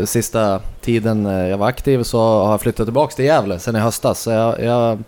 eh, 0.00 0.04
sista 0.04 0.60
tiden 0.80 1.26
eh, 1.26 1.48
jag 1.48 1.56
var 1.58 1.66
aktiv 1.68 2.02
så 2.02 2.18
har 2.44 2.50
jag 2.50 2.60
flyttat 2.60 2.86
tillbaks 2.86 3.14
till 3.14 3.24
Gävle 3.24 3.58
sen 3.58 3.76
i 3.76 3.78
höstas. 3.78 4.20
Så 4.20 4.30
jag, 4.30 4.60
jag 4.64 4.98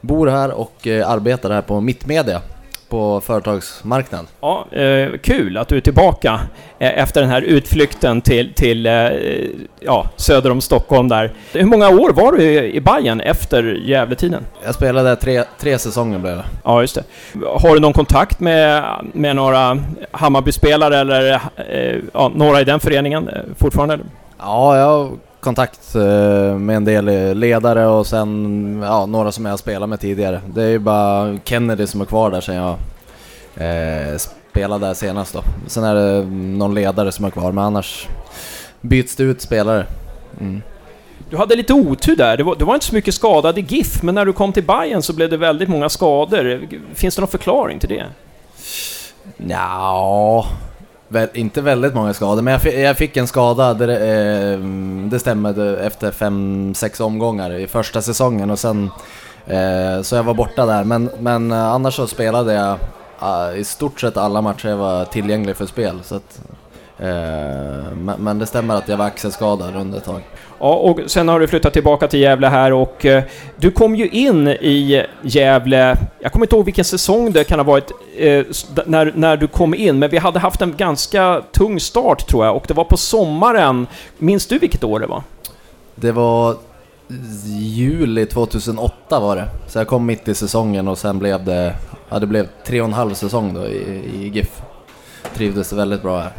bor 0.00 0.26
här 0.26 0.50
och 0.50 0.86
eh, 0.86 1.10
arbetar 1.10 1.50
här 1.50 1.62
på 1.62 1.80
Mittmedia 1.80 2.40
på 2.90 3.20
företagsmarknaden. 3.20 4.26
Ja, 4.40 4.66
eh, 4.72 5.08
kul 5.22 5.56
att 5.56 5.68
du 5.68 5.76
är 5.76 5.80
tillbaka 5.80 6.40
eh, 6.78 6.98
efter 6.98 7.20
den 7.20 7.30
här 7.30 7.42
utflykten 7.42 8.20
till, 8.20 8.54
till 8.54 8.86
eh, 8.86 8.92
ja, 9.80 10.08
söder 10.16 10.50
om 10.50 10.60
Stockholm 10.60 11.08
där. 11.08 11.32
Hur 11.52 11.64
många 11.64 11.88
år 11.88 12.12
var 12.12 12.32
du 12.32 12.42
i, 12.42 12.80
Bayern 12.80 13.20
efter 13.20 13.62
Gävletiden? 13.62 14.46
Jag 14.64 14.74
spelade 14.74 15.08
där 15.08 15.16
tre, 15.16 15.44
tre 15.58 15.78
säsonger 15.78 16.18
blev 16.18 16.36
det. 16.36 16.44
Ja, 16.64 16.80
just 16.80 16.94
det. 16.94 17.04
Har 17.46 17.74
du 17.74 17.80
någon 17.80 17.92
kontakt 17.92 18.40
med, 18.40 18.84
med 19.12 19.36
några 19.36 19.78
Hammarby-spelare 20.10 20.98
eller 20.98 21.40
eh, 21.56 21.96
ja, 22.12 22.32
några 22.34 22.60
i 22.60 22.64
den 22.64 22.80
föreningen 22.80 23.28
eh, 23.28 23.40
fortfarande? 23.58 23.98
Ja, 24.38 24.78
jag 24.78 25.18
kontakt 25.40 25.94
eh, 25.94 26.58
med 26.58 26.76
en 26.76 26.84
del 26.84 27.38
ledare 27.38 27.86
och 27.86 28.06
sen 28.06 28.82
ja, 28.82 29.06
några 29.06 29.32
som 29.32 29.44
jag 29.44 29.52
har 29.52 29.56
spelat 29.58 29.88
med 29.88 30.00
tidigare. 30.00 30.40
Det 30.54 30.62
är 30.62 30.68
ju 30.68 30.78
bara 30.78 31.38
Kennedy 31.44 31.86
som 31.86 32.00
är 32.00 32.04
kvar 32.04 32.30
där 32.30 32.40
sen 32.40 32.54
jag 32.54 32.76
eh, 33.56 34.16
spelade 34.50 34.86
där 34.86 34.94
senast 34.94 35.34
då. 35.34 35.42
Sen 35.66 35.84
är 35.84 35.94
det 35.94 36.24
någon 36.30 36.74
ledare 36.74 37.12
som 37.12 37.24
är 37.24 37.30
kvar, 37.30 37.52
men 37.52 37.64
annars 37.64 38.08
byts 38.80 39.16
det 39.16 39.22
ut 39.22 39.40
spelare. 39.40 39.86
Mm. 40.40 40.62
Du 41.30 41.36
hade 41.36 41.56
lite 41.56 41.72
otur 41.72 42.16
där. 42.16 42.36
Det 42.36 42.42
var, 42.42 42.56
det 42.56 42.64
var 42.64 42.74
inte 42.74 42.86
så 42.86 42.94
mycket 42.94 43.14
skadade 43.14 43.60
GIF, 43.60 44.02
men 44.02 44.14
när 44.14 44.24
du 44.24 44.32
kom 44.32 44.52
till 44.52 44.64
Bayern 44.64 45.02
så 45.02 45.12
blev 45.12 45.30
det 45.30 45.36
väldigt 45.36 45.68
många 45.68 45.88
skador. 45.88 46.68
Finns 46.94 47.14
det 47.14 47.20
någon 47.20 47.28
förklaring 47.28 47.78
till 47.78 47.88
det? 47.88 48.04
Ja, 49.36 50.46
väl, 51.10 51.28
inte 51.34 51.60
väldigt 51.60 51.94
många 51.94 52.14
skador, 52.14 52.42
men 52.42 52.52
jag 52.52 52.62
fick, 52.62 52.74
jag 52.74 52.96
fick 52.96 53.16
en 53.16 53.26
skada, 53.26 53.74
det, 53.74 53.84
eh, 53.84 54.58
det 55.10 55.18
stämmer, 55.18 55.76
efter 55.76 56.10
fem, 56.10 56.74
sex 56.74 57.00
omgångar 57.00 57.52
i 57.52 57.66
första 57.66 58.02
säsongen 58.02 58.50
och 58.50 58.58
sen 58.58 58.90
eh, 59.46 60.02
så 60.02 60.16
jag 60.16 60.22
var 60.22 60.34
borta 60.34 60.66
där. 60.66 60.84
Men, 60.84 61.10
men 61.18 61.52
eh, 61.52 61.66
annars 61.66 61.94
så 61.94 62.06
spelade 62.06 62.52
jag 62.52 62.78
eh, 63.22 63.58
i 63.60 63.64
stort 63.64 64.00
sett 64.00 64.16
alla 64.16 64.42
matcher 64.42 64.68
jag 64.68 64.76
var 64.76 65.04
tillgänglig 65.04 65.56
för 65.56 65.66
spel. 65.66 66.00
Så 66.02 66.14
att, 66.14 66.40
eh, 66.98 67.92
men, 67.96 68.14
men 68.18 68.38
det 68.38 68.46
stämmer 68.46 68.74
att 68.74 68.88
jag 68.88 68.96
var 68.96 69.06
axelskadad 69.06 69.76
under 69.76 69.98
ett 69.98 70.04
tag. 70.04 70.22
Ja, 70.62 70.74
och 70.74 71.00
sen 71.06 71.28
har 71.28 71.40
du 71.40 71.46
flyttat 71.46 71.72
tillbaka 71.72 72.08
till 72.08 72.20
Gävle 72.20 72.46
här 72.46 72.72
och 72.72 73.06
eh, 73.06 73.24
du 73.56 73.70
kom 73.70 73.96
ju 73.96 74.08
in 74.08 74.48
i 74.48 75.06
Gävle, 75.22 75.96
jag 76.20 76.32
kommer 76.32 76.46
inte 76.46 76.56
ihåg 76.56 76.64
vilken 76.64 76.84
säsong 76.84 77.32
det 77.32 77.44
kan 77.44 77.58
ha 77.58 77.64
varit 77.64 77.92
eh, 78.16 78.44
när, 78.86 79.12
när 79.14 79.36
du 79.36 79.46
kom 79.46 79.74
in, 79.74 79.98
men 79.98 80.10
vi 80.10 80.18
hade 80.18 80.38
haft 80.38 80.62
en 80.62 80.76
ganska 80.76 81.42
tung 81.52 81.80
start 81.80 82.26
tror 82.26 82.44
jag 82.46 82.56
och 82.56 82.64
det 82.68 82.74
var 82.74 82.84
på 82.84 82.96
sommaren. 82.96 83.86
Minns 84.18 84.46
du 84.46 84.58
vilket 84.58 84.84
år 84.84 85.00
det 85.00 85.06
var? 85.06 85.22
Det 85.94 86.12
var 86.12 86.56
juli 87.56 88.26
2008 88.26 89.20
var 89.20 89.36
det. 89.36 89.48
Så 89.66 89.78
jag 89.78 89.86
kom 89.86 90.06
mitt 90.06 90.28
i 90.28 90.34
säsongen 90.34 90.88
och 90.88 90.98
sen 90.98 91.18
blev 91.18 91.44
det, 91.44 91.74
ja 92.08 92.18
det 92.18 92.26
blev 92.26 92.48
tre 92.66 92.80
och 92.80 92.86
en 92.86 92.92
halv 92.92 93.14
säsong 93.14 93.54
då 93.54 93.66
i, 93.66 94.02
i 94.14 94.28
GIF. 94.34 94.62
Trivdes 95.34 95.72
väldigt 95.72 96.02
bra 96.02 96.20
här. 96.20 96.32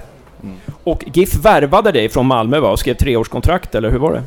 Och 0.84 1.04
GIF 1.14 1.36
värvade 1.36 1.92
dig 1.92 2.10
från 2.10 2.26
Malmö 2.26 2.60
va? 2.60 2.70
och 2.70 2.80
skrev 2.80 2.94
treårskontrakt, 2.94 3.76
eller 3.76 3.92
hur 3.92 4.00
var 4.00 4.14
det? 4.14 4.24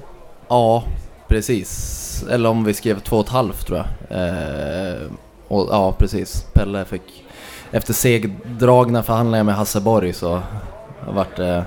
Ja, 0.49 0.85
precis. 1.29 2.25
Eller 2.31 2.49
om 2.49 2.65
vi 2.65 2.75
skrev 2.75 3.01
två 3.01 3.17
och 3.17 3.25
ett 3.25 3.33
halvt 3.33 3.67
tror 3.67 3.79
jag. 3.79 4.19
Eh, 4.19 4.95
och, 5.49 5.69
ja, 5.71 5.93
precis. 5.99 6.47
Pelle 6.53 6.85
fick... 6.85 7.25
Efter 7.71 7.93
segdragna 7.93 9.03
förhandlingar 9.03 9.45
med 9.45 9.55
Hasseborg 9.55 10.13
så 10.13 10.41
vart 11.09 11.37
det... 11.37 11.65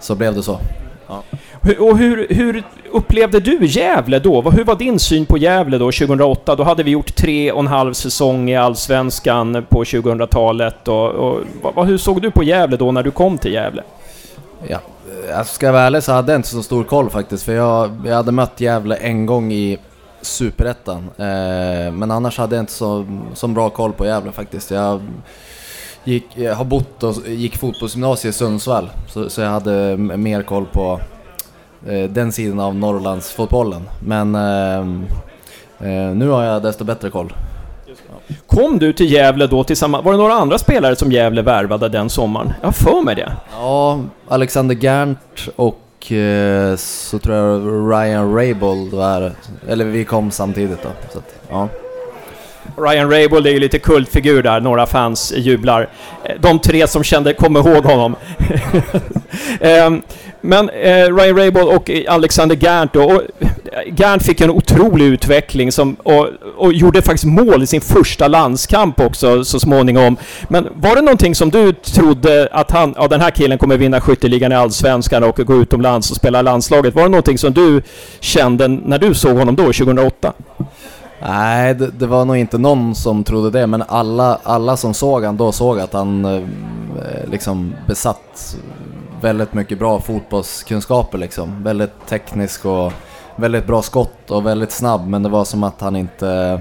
Så 0.00 0.14
blev 0.14 0.34
det 0.34 0.42
så. 0.42 0.58
Hur- 1.06 1.22
och 1.78 1.98
hur, 1.98 2.26
hur 2.30 2.62
upplevde 2.92 3.40
du 3.40 3.66
Gävle 3.66 4.18
då? 4.18 4.42
Hur 4.50 4.64
var 4.64 4.76
din 4.76 4.98
syn 4.98 5.26
på 5.26 5.38
Gävle 5.38 5.78
då 5.78 5.84
2008? 5.92 6.54
Då 6.56 6.62
hade 6.62 6.82
vi 6.82 6.90
gjort 6.90 7.14
tre 7.16 7.52
och 7.52 7.60
en 7.60 7.66
halv 7.66 7.92
säsong 7.92 8.50
i 8.50 8.56
Allsvenskan 8.56 9.66
på 9.68 9.84
2000-talet. 9.84 10.88
Och, 10.88 11.08
och, 11.10 11.40
vad- 11.74 11.86
hur 11.86 11.98
såg 11.98 12.22
du 12.22 12.30
på 12.30 12.42
Gävle 12.44 12.76
då 12.76 12.92
när 12.92 13.02
du 13.02 13.10
kom 13.10 13.38
till 13.38 13.52
Gävle? 13.52 13.82
Ja, 14.68 14.74
eh, 15.24 15.30
jag 15.30 15.46
ska 15.46 15.72
vara 15.72 15.82
ärlig 15.82 16.02
så 16.02 16.12
hade 16.12 16.32
jag 16.32 16.38
inte 16.38 16.48
så 16.48 16.62
stor 16.62 16.84
koll 16.84 17.10
faktiskt. 17.10 17.44
För 17.44 17.52
jag, 17.54 17.90
jag 18.06 18.14
hade 18.14 18.32
mött 18.32 18.60
Gävle 18.60 18.94
en 18.96 19.26
gång 19.26 19.52
i 19.52 19.78
Superettan. 20.22 20.98
Eh, 21.16 21.92
men 21.92 22.10
annars 22.10 22.38
hade 22.38 22.56
jag 22.56 22.62
inte 22.62 22.72
så, 22.72 23.06
så 23.34 23.46
bra 23.48 23.70
koll 23.70 23.92
på 23.92 24.06
Gävle 24.06 24.32
faktiskt. 24.32 24.70
Jag, 24.70 25.00
gick, 26.04 26.24
jag 26.34 26.54
har 26.54 26.64
bott 26.64 27.02
och 27.02 27.14
gick 27.26 27.56
fotbollsgymnasiet 27.56 28.34
i 28.34 28.38
Sundsvall. 28.38 28.90
Så, 29.08 29.30
så 29.30 29.40
jag 29.40 29.48
hade 29.50 29.96
mer 29.96 30.42
koll 30.42 30.66
på 30.72 31.00
den 32.08 32.32
sidan 32.32 32.60
av 32.60 32.74
Norrlandsfotbollen. 32.74 33.82
Men 34.00 34.34
eh, 34.34 34.78
eh, 35.88 36.14
nu 36.14 36.28
har 36.28 36.44
jag 36.44 36.62
desto 36.62 36.84
bättre 36.84 37.10
koll. 37.10 37.32
Kom 38.46 38.78
du 38.78 38.92
till 38.92 39.12
Gävle 39.12 39.46
då 39.46 39.64
tillsammans... 39.64 40.04
Var 40.04 40.12
det 40.12 40.18
några 40.18 40.32
andra 40.34 40.58
spelare 40.58 40.96
som 40.96 41.12
Gävle 41.12 41.42
värvade 41.42 41.88
den 41.88 42.10
sommaren? 42.10 42.52
Jag 42.60 42.68
har 42.68 42.72
för 42.72 43.02
mig 43.02 43.14
det. 43.14 43.32
Ja, 43.52 44.00
Alexander 44.28 44.74
Gerndt 44.74 45.48
och 45.56 46.12
eh, 46.12 46.76
så 46.76 47.18
tror 47.18 47.36
jag 47.36 47.62
Ryan 47.92 48.34
Raybold 48.34 48.92
var 48.94 49.32
Eller 49.68 49.84
vi 49.84 50.04
kom 50.04 50.30
samtidigt 50.30 50.82
då. 50.82 50.88
Så 51.12 51.18
att, 51.18 51.34
ja. 51.50 51.68
Ryan 52.76 53.10
Raybould 53.10 53.46
är 53.46 53.50
ju 53.50 53.58
lite 53.58 53.78
kultfigur 53.78 54.42
där, 54.42 54.60
några 54.60 54.86
fans 54.86 55.32
jublar. 55.36 55.88
Eh, 56.24 56.40
De 56.40 56.58
tre 56.58 56.86
som 56.86 57.02
kände, 57.04 57.32
kommer 57.34 57.68
ihåg 57.68 57.84
honom. 57.84 58.16
Men 60.40 60.68
eh, 60.68 61.14
Ryan 61.14 61.36
Raybould 61.36 61.68
och 61.68 61.90
Alexander 62.08 62.56
Gant 62.56 62.92
då. 62.92 63.02
Och 63.02 63.22
Gant 63.86 64.22
fick 64.22 64.40
en 64.40 64.50
otrolig 64.50 65.04
utveckling 65.04 65.72
som, 65.72 65.94
och, 65.94 66.28
och 66.56 66.72
gjorde 66.72 67.02
faktiskt 67.02 67.24
mål 67.24 67.62
i 67.62 67.66
sin 67.66 67.80
första 67.80 68.28
landskamp 68.28 69.00
också 69.00 69.44
så 69.44 69.60
småningom. 69.60 70.16
Men 70.48 70.68
var 70.74 70.94
det 70.94 71.02
någonting 71.02 71.34
som 71.34 71.50
du 71.50 71.72
trodde 71.72 72.48
att 72.52 72.70
han, 72.70 72.94
ja 72.96 73.08
den 73.08 73.20
här 73.20 73.30
killen 73.30 73.58
kommer 73.58 73.76
vinna 73.76 74.00
skytteligan 74.00 74.52
i 74.52 74.54
Allsvenskan 74.54 75.24
och 75.24 75.36
gå 75.36 75.54
utomlands 75.54 76.10
och 76.10 76.16
spela 76.16 76.40
i 76.40 76.42
landslaget. 76.42 76.94
Var 76.94 77.02
det 77.02 77.08
någonting 77.08 77.38
som 77.38 77.52
du 77.52 77.82
kände 78.20 78.68
när 78.68 78.98
du 78.98 79.14
såg 79.14 79.36
honom 79.36 79.56
då, 79.56 79.62
2008? 79.62 80.32
Nej, 81.22 81.74
det, 81.74 81.90
det 81.90 82.06
var 82.06 82.24
nog 82.24 82.36
inte 82.36 82.58
någon 82.58 82.94
som 82.94 83.24
trodde 83.24 83.58
det, 83.60 83.66
men 83.66 83.82
alla, 83.88 84.38
alla 84.42 84.76
som 84.76 84.94
såg 84.94 85.24
han 85.24 85.36
då 85.36 85.52
såg 85.52 85.80
att 85.80 85.92
han 85.92 86.24
eh, 86.24 86.42
liksom 87.30 87.74
besatt 87.86 88.56
väldigt 89.20 89.52
mycket 89.52 89.78
bra 89.78 90.00
fotbollskunskaper 90.00 91.18
liksom. 91.18 91.62
Väldigt 91.62 92.06
teknisk 92.06 92.64
och 92.64 92.92
väldigt 93.36 93.66
bra 93.66 93.82
skott 93.82 94.30
och 94.30 94.46
väldigt 94.46 94.72
snabb, 94.72 95.06
men 95.06 95.22
det 95.22 95.28
var 95.28 95.44
som 95.44 95.64
att 95.64 95.80
han 95.80 95.96
inte... 95.96 96.60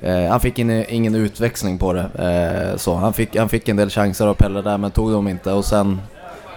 Eh, 0.00 0.30
han 0.30 0.40
fick 0.40 0.58
in, 0.58 0.84
ingen 0.88 1.14
utväxling 1.14 1.78
på 1.78 1.92
det. 1.92 2.10
Eh, 2.18 2.76
så. 2.76 2.94
Han, 2.94 3.12
fick, 3.12 3.36
han 3.36 3.48
fick 3.48 3.68
en 3.68 3.76
del 3.76 3.90
chanser 3.90 4.26
av 4.26 4.34
Pelle 4.34 4.62
där, 4.62 4.78
men 4.78 4.90
tog 4.90 5.12
dem 5.12 5.28
inte. 5.28 5.52
Och 5.52 5.64
sen 5.64 6.00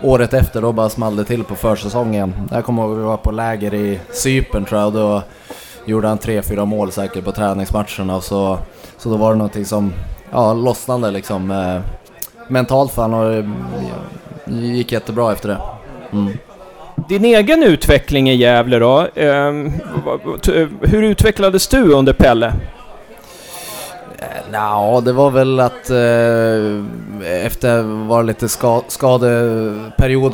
året 0.01 0.33
efter 0.33 0.61
då 0.61 0.71
bara 0.71 0.89
small 0.89 1.15
det 1.15 1.25
till 1.25 1.43
på 1.43 1.55
försäsongen. 1.55 2.33
Jag 2.51 2.65
kommer 2.65 2.83
ihåg 2.83 2.91
att 2.91 2.97
vi 2.97 3.03
var 3.03 3.17
på 3.17 3.31
läger 3.31 3.73
i 3.73 3.99
Cypern 4.11 4.65
tror 4.65 4.81
jag, 4.81 4.87
och 4.87 4.93
då 4.93 5.23
gjorde 5.85 6.07
han 6.07 6.17
tre, 6.17 6.41
fyra 6.41 6.65
mål 6.65 6.91
säkert 6.91 7.25
på 7.25 7.31
träningsmatcherna 7.31 8.15
och 8.15 8.23
så, 8.23 8.57
så 8.97 9.09
då 9.09 9.17
var 9.17 9.31
det 9.31 9.37
någonting 9.37 9.65
som 9.65 9.93
ja, 10.31 10.53
lossnade 10.53 11.11
liksom 11.11 11.51
eh, 11.51 11.79
mentalt 12.47 12.91
för 12.91 13.01
han 13.01 13.13
har 13.13 13.49
det 14.49 14.67
gick 14.67 14.91
jättebra 14.91 15.31
efter 15.31 15.49
det. 15.49 15.57
Mm. 16.11 16.37
Din 17.09 17.25
egen 17.25 17.63
utveckling 17.63 18.29
i 18.29 18.35
Gävle 18.35 18.79
då? 18.79 19.07
Eh, 19.15 19.53
hur 20.81 21.03
utvecklades 21.03 21.67
du 21.67 21.91
under 21.93 22.13
Pelle? 22.13 22.53
Ja, 24.51 25.01
det 25.05 25.13
var 25.13 25.31
väl 25.31 25.59
att 25.59 25.89
eh, 25.89 27.45
efter 27.45 27.81
var 28.07 28.23
lite 28.23 28.49
ska, 28.49 28.81
skadeperiod 28.87 30.33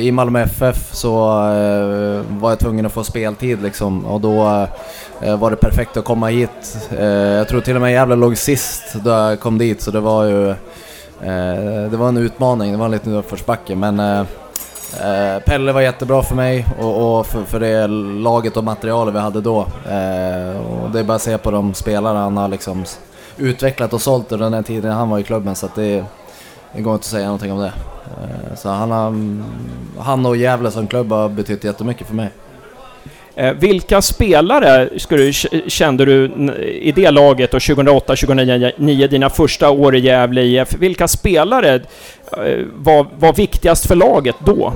i 0.00 0.12
Malmö 0.12 0.42
FF 0.42 0.94
så 0.94 1.28
eh, 1.30 2.40
var 2.40 2.50
jag 2.50 2.58
tvungen 2.58 2.86
att 2.86 2.92
få 2.92 3.04
speltid 3.04 3.62
liksom 3.62 4.06
och 4.06 4.20
då 4.20 4.66
eh, 5.20 5.38
var 5.38 5.50
det 5.50 5.56
perfekt 5.56 5.96
att 5.96 6.04
komma 6.04 6.28
hit. 6.28 6.88
Eh, 6.98 7.06
jag 7.06 7.48
tror 7.48 7.60
till 7.60 7.74
och 7.74 7.82
med 7.82 7.92
Gävle 7.92 8.16
låg 8.16 8.36
sist 8.36 8.82
då 9.04 9.10
jag 9.10 9.40
kom 9.40 9.58
dit 9.58 9.82
så 9.82 9.90
det 9.90 10.00
var 10.00 10.24
ju 10.24 10.50
eh, 10.50 10.56
Eh, 11.20 11.90
det 11.90 11.96
var 11.96 12.08
en 12.08 12.16
utmaning, 12.16 12.72
det 12.72 12.78
var 12.78 12.84
en 12.84 12.92
liten 12.92 13.14
uppförsbacke 13.14 13.74
men 13.74 14.00
eh, 14.00 14.20
eh, 15.00 15.40
Pelle 15.46 15.72
var 15.72 15.80
jättebra 15.80 16.22
för 16.22 16.34
mig 16.34 16.66
och, 16.80 17.18
och 17.18 17.26
för, 17.26 17.44
för, 17.44 17.60
det 17.60 17.86
laget 18.22 18.56
och 18.56 18.64
materialet 18.64 19.14
vi 19.14 19.18
hade 19.18 19.40
då. 19.40 19.60
Eh, 19.60 20.60
och 20.60 20.90
det 20.90 21.00
är 21.00 21.04
bara 21.04 21.14
att 21.14 21.22
se 21.22 21.38
på 21.38 21.50
de 21.50 21.74
spelare 21.74 22.18
han 22.18 22.36
har 22.36 22.48
liksom 22.48 22.84
utvecklat 23.36 23.92
och 23.92 24.00
sålt 24.00 24.32
under 24.32 24.50
den 24.50 24.64
tiden 24.64 24.92
han 24.92 25.10
var 25.10 25.18
i 25.18 25.22
klubben 25.22 25.54
så 25.54 25.66
att 25.66 25.74
det, 25.74 26.04
det 26.72 26.82
går 26.82 26.94
inte 26.94 27.02
att 27.02 27.10
säga 27.10 27.24
någonting 27.24 27.52
om 27.52 27.58
det. 27.58 27.72
Eh, 28.06 28.56
så 28.56 28.68
han, 28.68 28.90
har, 28.90 29.06
mm, 29.06 29.44
han 29.98 30.26
och 30.26 30.36
Gävle 30.36 30.70
som 30.70 30.86
klubb 30.86 31.12
har 31.12 31.28
betytt 31.28 31.64
jättemycket 31.64 32.06
för 32.06 32.14
mig. 32.14 32.30
Eh, 33.38 33.52
vilka 33.52 34.02
spelare 34.02 34.88
skulle, 34.96 35.32
kände 35.66 36.04
du 36.04 36.24
i 36.60 36.92
det 36.92 37.10
laget 37.10 37.54
och 37.54 37.60
2008-2009, 37.60 39.08
dina 39.08 39.30
första 39.30 39.70
år 39.70 39.96
i 39.96 40.00
Gävle 40.00 40.42
IF, 40.42 40.74
vilka 40.74 41.08
spelare 41.08 41.74
eh, 41.74 42.64
var, 42.74 43.06
var 43.18 43.32
viktigast 43.32 43.86
för 43.86 43.94
laget 43.94 44.36
då? 44.44 44.72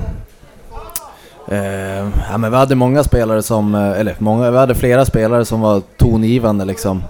Eh, 1.47 2.09
ja, 2.29 2.37
men 2.37 2.51
vi 2.51 2.57
hade 2.57 2.75
många 2.75 3.03
spelare 3.03 3.41
som, 3.41 3.75
eh, 3.75 3.99
eller 3.99 4.15
många, 4.19 4.51
vi 4.51 4.57
hade 4.57 4.75
flera 4.75 5.05
spelare 5.05 5.45
som 5.45 5.61
var 5.61 5.81
tongivande 5.97 6.65
liksom. 6.65 7.03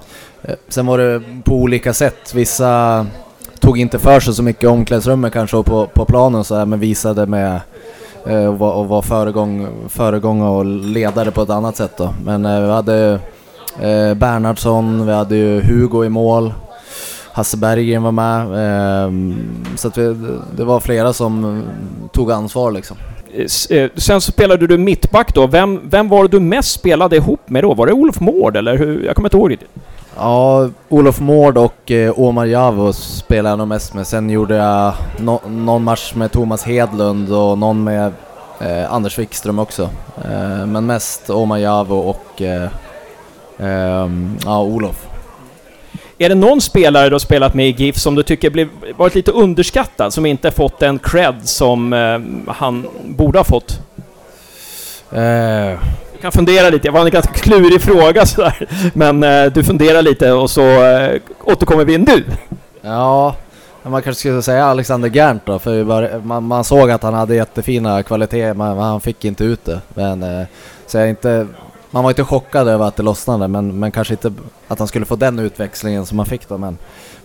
Eh, 0.44 0.56
sen 0.70 0.86
var 0.86 0.98
det 0.98 1.22
på 1.44 1.56
olika 1.56 1.94
sätt. 1.94 2.34
Vissa 2.34 3.06
tog 3.60 3.80
inte 3.80 4.00
för 4.00 4.20
sig 4.20 4.34
så 4.34 4.44
mycket 4.44 4.64
i 4.64 4.68
omklädningsrummet 4.68 5.34
kanske 5.34 5.58
och 5.58 5.66
på, 5.66 5.88
på 5.88 6.06
planen 6.06 6.44
så 6.44 6.56
här, 6.56 6.66
men 6.66 6.80
visade 6.80 7.26
med 7.26 7.60
Eh, 8.26 8.46
och 8.46 8.60
var, 8.60 8.74
och 8.74 8.88
var 8.88 9.02
föregång, 9.02 9.68
föregångare 9.90 10.50
och 10.50 10.66
ledare 10.66 11.32
på 11.32 11.42
ett 11.42 11.50
annat 11.50 11.76
sätt 11.76 11.98
då. 11.98 12.14
Men 12.26 12.46
eh, 12.46 12.62
vi 12.62 12.70
hade 12.70 13.20
eh, 13.80 14.14
Bernhardsson, 14.14 15.06
vi 15.06 15.14
hade 15.14 15.36
ju 15.36 15.62
Hugo 15.62 16.06
i 16.06 16.10
mål, 16.10 16.54
Hasse 17.32 17.58
Berggren 17.58 18.04
var 18.04 18.12
med. 18.12 18.42
Eh, 18.42 19.12
så 19.76 19.88
att 19.88 19.98
vi, 19.98 20.16
det 20.56 20.64
var 20.64 20.80
flera 20.80 21.14
som 21.14 21.64
tog 22.14 22.32
ansvar 22.32 22.72
liksom. 22.72 22.98
Eh, 23.70 23.90
sen 23.96 24.22
så 24.22 24.32
spelade 24.32 24.68
du 24.68 24.78
mittback 24.78 25.34
då. 25.34 25.48
Vem, 25.48 25.80
vem 25.90 26.10
var 26.10 26.24
det 26.24 26.30
du 26.30 26.40
mest 26.40 26.72
spelade 26.72 27.16
ihop 27.16 27.50
med 27.50 27.64
då? 27.64 27.74
Var 27.74 27.88
det 27.88 27.94
Olof 27.94 28.20
Mård 28.20 28.58
eller 28.58 28.78
hur? 28.78 29.06
Jag 29.06 29.16
kommer 29.16 29.28
inte 29.28 29.38
ihåg 29.38 29.52
riktigt. 29.52 29.70
Ja, 30.16 30.70
Olof 30.90 31.20
Mård 31.20 31.58
och 31.58 31.92
eh, 31.92 32.20
Omar 32.20 32.46
Javo 32.46 32.94
spelade 32.94 33.50
jag 33.50 33.58
nog 33.58 33.68
mest 33.68 33.94
med. 33.94 34.08
Sen 34.08 34.30
gjorde 34.30 34.56
jag 34.56 34.94
no 35.20 35.42
någon 35.48 35.84
match 35.84 36.14
med 36.16 36.32
Thomas 36.32 36.64
Hedlund 36.64 37.34
och 37.34 37.58
någon 37.58 37.84
med 37.84 38.14
eh, 38.60 38.94
Anders 38.94 39.20
Wikström 39.20 39.60
också. 39.60 39.90
Eh, 40.26 40.66
men 40.66 40.86
mest 40.86 41.30
Omar 41.30 41.58
Javo 41.58 41.96
och 41.96 42.42
eh, 42.42 42.70
ehm, 43.60 44.38
ja, 44.46 44.62
Olof. 44.62 45.08
Är 46.18 46.30
det 46.30 46.36
någon 46.36 46.62
spelare 46.62 47.10
du 47.10 47.14
har 47.14 47.20
spelat 47.20 47.54
med 47.54 47.70
i 47.70 47.84
GIF 47.84 47.98
som 47.98 48.16
du 48.16 48.24
tycker 48.24 48.50
blev, 48.50 48.70
varit 48.98 49.16
lite 49.16 49.32
underskattad, 49.32 50.14
som 50.14 50.26
inte 50.26 50.52
fått 50.52 50.80
den 50.80 51.00
cred 51.00 51.36
som 51.44 51.94
eh, 51.94 52.54
han 52.54 52.88
borde 53.06 53.40
ha 53.40 53.44
fått? 53.44 53.80
Kan 56.22 56.32
fundera 56.32 56.70
lite. 56.70 56.88
Det 56.88 56.92
var 56.92 57.06
en 57.06 57.12
ganska 57.12 57.34
klurig 57.34 57.82
fråga 57.82 58.26
sådär. 58.26 58.68
Men 58.94 59.24
eh, 59.24 59.46
du 59.46 59.64
funderar 59.64 60.02
lite 60.02 60.32
och 60.32 60.50
så 60.50 60.62
eh, 60.62 61.22
återkommer 61.44 61.86
vi 61.86 61.98
nu. 61.98 62.24
Ja, 62.82 63.36
man 63.84 64.02
kanske 64.02 64.20
skulle 64.20 64.42
säga 64.42 64.66
Alexander 64.66 65.10
Gerndt 65.10 65.46
då, 65.46 65.60
för 65.60 66.20
man, 66.24 66.44
man, 66.44 66.64
såg 66.64 66.92
att 66.92 67.04
han 67.04 67.14
hade 67.14 67.36
jättefina 67.36 68.04
kvaliteter, 68.04 68.54
men 68.54 68.78
han 68.78 69.02
fick 69.02 69.26
inte 69.26 69.44
ut 69.44 69.66
det. 69.66 69.82
Men, 69.94 70.24
eh, 70.24 70.48
så 70.88 70.98
jag 70.98 71.10
inte, 71.10 71.48
man 71.92 72.04
var 72.04 72.12
inte 72.12 72.24
chockad 72.24 72.68
över 72.68 72.86
att 72.86 72.96
det 72.96 73.04
lossnade, 73.04 73.48
men, 73.48 73.80
men 73.80 73.92
kanske 73.92 74.14
inte 74.14 74.34
att 74.68 74.80
han 74.80 74.88
skulle 74.88 75.06
få 75.06 75.16
den 75.16 75.40
utväxlingen 75.40 76.06
som 76.06 76.20
han 76.20 76.26
fick 76.26 76.48
då. 76.50 76.58
Men, 76.58 76.78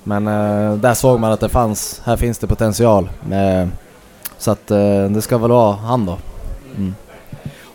men 0.03 0.27
eh, 0.27 0.75
där 0.77 0.95
såg 0.95 1.21
man 1.21 1.33
att 1.33 1.41
det 1.41 1.49
fanns, 1.49 2.01
här 2.05 2.17
finns 2.17 2.39
det 2.39 2.47
potential. 2.47 3.09
Eh, 3.31 3.69
så 4.39 4.51
att 4.51 4.71
eh, 4.71 5.05
det 5.05 5.23
ska 5.23 5.39
väl 5.39 5.51
vara 5.51 5.73
han 5.73 6.07
då. 6.07 6.19
Mm. 6.77 6.95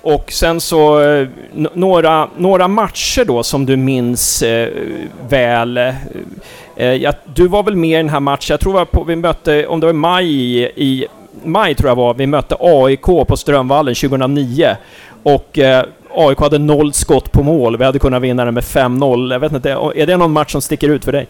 Och 0.01 0.31
sen 0.31 0.61
så 0.61 1.01
eh, 1.01 1.27
några, 1.73 2.29
några 2.37 2.67
matcher 2.67 3.25
då 3.25 3.43
som 3.43 3.65
du 3.65 3.77
minns 3.77 4.43
eh, 4.43 4.69
väl. 5.29 5.77
Eh, 5.77 5.95
eh, 6.75 6.93
ja, 6.93 7.13
du 7.33 7.47
var 7.47 7.63
väl 7.63 7.75
med 7.75 7.89
i 7.89 8.03
den 8.03 8.09
här 8.09 8.19
matchen, 8.19 8.53
jag 8.53 8.59
tror 8.59 8.85
på, 8.85 9.03
vi 9.03 9.15
mötte, 9.15 9.67
om 9.67 9.79
det 9.79 9.85
var 9.85 9.93
i 9.93 9.97
maj, 9.97 10.63
i 10.75 11.07
maj 11.43 11.75
tror 11.75 11.89
jag 11.89 11.95
var, 11.95 12.13
vi 12.13 12.27
mötte 12.27 12.55
AIK 12.59 13.01
på 13.01 13.37
Strömvallen 13.37 13.95
2009. 13.95 14.77
Och 15.23 15.59
eh, 15.59 15.85
AIK 16.15 16.39
hade 16.39 16.57
noll 16.57 16.93
skott 16.93 17.31
på 17.31 17.43
mål, 17.43 17.77
vi 17.77 17.85
hade 17.85 17.99
kunnat 17.99 18.21
vinna 18.21 18.45
den 18.45 18.53
med 18.53 18.63
5-0. 18.63 19.31
Jag 19.31 19.39
vet 19.39 19.53
inte, 19.53 19.71
är 19.71 20.05
det 20.05 20.17
någon 20.17 20.31
match 20.31 20.51
som 20.51 20.61
sticker 20.61 20.89
ut 20.89 21.05
för 21.05 21.11
dig? 21.11 21.27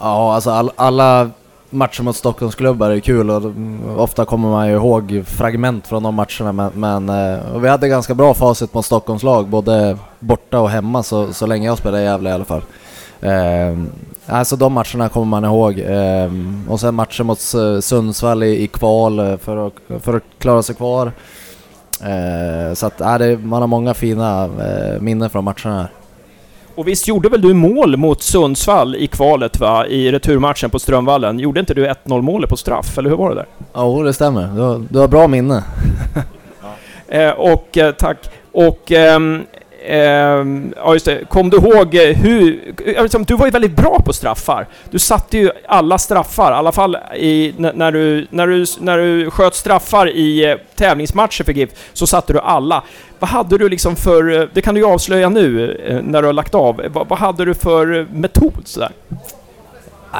Ja, 0.00 0.34
alltså 0.34 0.50
all, 0.50 0.70
alla 0.76 1.30
matcher 1.70 2.02
mot 2.02 2.16
Stockholmsklubbar 2.16 2.90
är 2.90 3.00
kul 3.00 3.30
och 3.30 3.52
ofta 3.96 4.24
kommer 4.24 4.48
man 4.48 4.68
ju 4.68 4.74
ihåg 4.74 5.22
fragment 5.26 5.86
från 5.86 6.02
de 6.02 6.14
matcherna 6.14 6.52
men, 6.52 6.70
men 6.74 7.08
eh, 7.08 7.58
vi 7.58 7.68
hade 7.68 7.88
ganska 7.88 8.14
bra 8.14 8.34
facit 8.34 8.74
mot 8.74 8.84
Stockholmslag 8.84 9.48
både 9.48 9.98
borta 10.20 10.60
och 10.60 10.70
hemma 10.70 11.02
så, 11.02 11.32
så 11.32 11.46
länge 11.46 11.66
jag 11.66 11.78
spelade 11.78 12.02
i 12.02 12.06
Gävle 12.06 12.30
i 12.30 12.32
alla 12.32 12.44
fall. 12.44 12.62
Eh, 13.20 13.78
alltså 14.26 14.56
de 14.56 14.72
matcherna 14.72 15.08
kommer 15.08 15.26
man 15.26 15.44
ihåg. 15.44 15.78
Eh, 15.78 16.30
och 16.68 16.80
sen 16.80 16.94
matcher 16.94 17.24
mot 17.24 17.40
Sundsvall 17.84 18.42
i, 18.42 18.62
i 18.62 18.66
kval 18.66 19.18
eh, 19.18 19.36
för 19.36 19.66
att, 19.66 20.02
för 20.02 20.16
att 20.16 20.22
klara 20.38 20.62
sig 20.62 20.74
kvar. 20.74 21.12
Eh, 22.00 22.74
så 22.74 22.86
att, 22.86 23.00
eh, 23.00 23.18
det, 23.18 23.38
man 23.38 23.62
har 23.62 23.66
många 23.66 23.94
fina 23.94 24.44
eh, 24.44 25.00
minnen 25.00 25.30
från 25.30 25.44
matcherna 25.44 25.76
här. 25.76 25.88
Och 26.76 26.88
visst 26.88 27.08
gjorde 27.08 27.28
väl 27.28 27.40
du 27.40 27.54
mål 27.54 27.96
mot 27.96 28.22
Sundsvall 28.22 28.96
i 28.96 29.06
kvalet 29.06 29.60
va? 29.60 29.86
I 29.86 30.12
returmatchen 30.12 30.70
på 30.70 30.78
Strömvallen. 30.78 31.38
Gjorde 31.38 31.60
inte 31.60 31.74
du 31.74 31.86
1-0 31.86 32.22
målet 32.22 32.50
på 32.50 32.56
straff, 32.56 32.98
eller 32.98 33.10
hur 33.10 33.16
var 33.16 33.28
det 33.28 33.34
där? 33.34 33.46
Ja, 33.72 34.02
det 34.04 34.12
stämmer. 34.12 34.46
Du 34.54 34.60
har, 34.60 34.82
du 34.90 34.98
har 34.98 35.08
bra 35.08 35.28
minne. 35.28 35.64
eh, 37.08 37.30
och 37.30 37.78
eh, 37.78 37.92
tack. 37.92 38.18
Och 38.52 38.92
Ehm, 38.92 39.42
Ehm, 39.86 40.74
ja, 40.76 40.92
just 40.92 41.06
det. 41.06 41.24
Kom 41.28 41.50
du 41.50 41.56
ihåg 41.56 41.94
eh, 41.94 42.16
hur... 42.16 42.60
Liksom, 43.02 43.24
du 43.24 43.36
var 43.36 43.46
ju 43.46 43.50
väldigt 43.50 43.76
bra 43.76 44.00
på 44.04 44.12
straffar. 44.12 44.66
Du 44.90 44.98
satte 44.98 45.38
ju 45.38 45.50
alla 45.68 45.98
straffar, 45.98 46.52
i 46.52 46.54
alla 46.54 46.72
fall 46.72 46.96
i, 47.16 47.54
när, 47.58 47.92
du, 47.92 48.26
när, 48.30 48.46
du, 48.46 48.64
när 48.80 48.98
du 48.98 49.30
sköt 49.30 49.54
straffar 49.54 50.08
i 50.08 50.50
eh, 50.50 50.56
tävlingsmatcher 50.76 51.44
för 51.44 51.52
GIF, 51.52 51.70
så 51.92 52.06
satte 52.06 52.32
du 52.32 52.38
alla. 52.38 52.82
Vad 53.18 53.30
hade 53.30 53.58
du 53.58 53.68
liksom 53.68 53.96
för... 53.96 54.40
Eh, 54.40 54.48
det 54.54 54.62
kan 54.62 54.74
du 54.74 54.80
ju 54.80 54.86
avslöja 54.86 55.28
nu, 55.28 56.00
när 56.04 56.22
du 56.22 56.28
har 56.28 56.32
lagt 56.32 56.54
av. 56.54 56.82
Vad, 56.88 57.08
vad 57.08 57.18
hade 57.18 57.44
du 57.44 57.54
för 57.54 58.06
metod 58.12 58.62
sådär? 58.64 58.90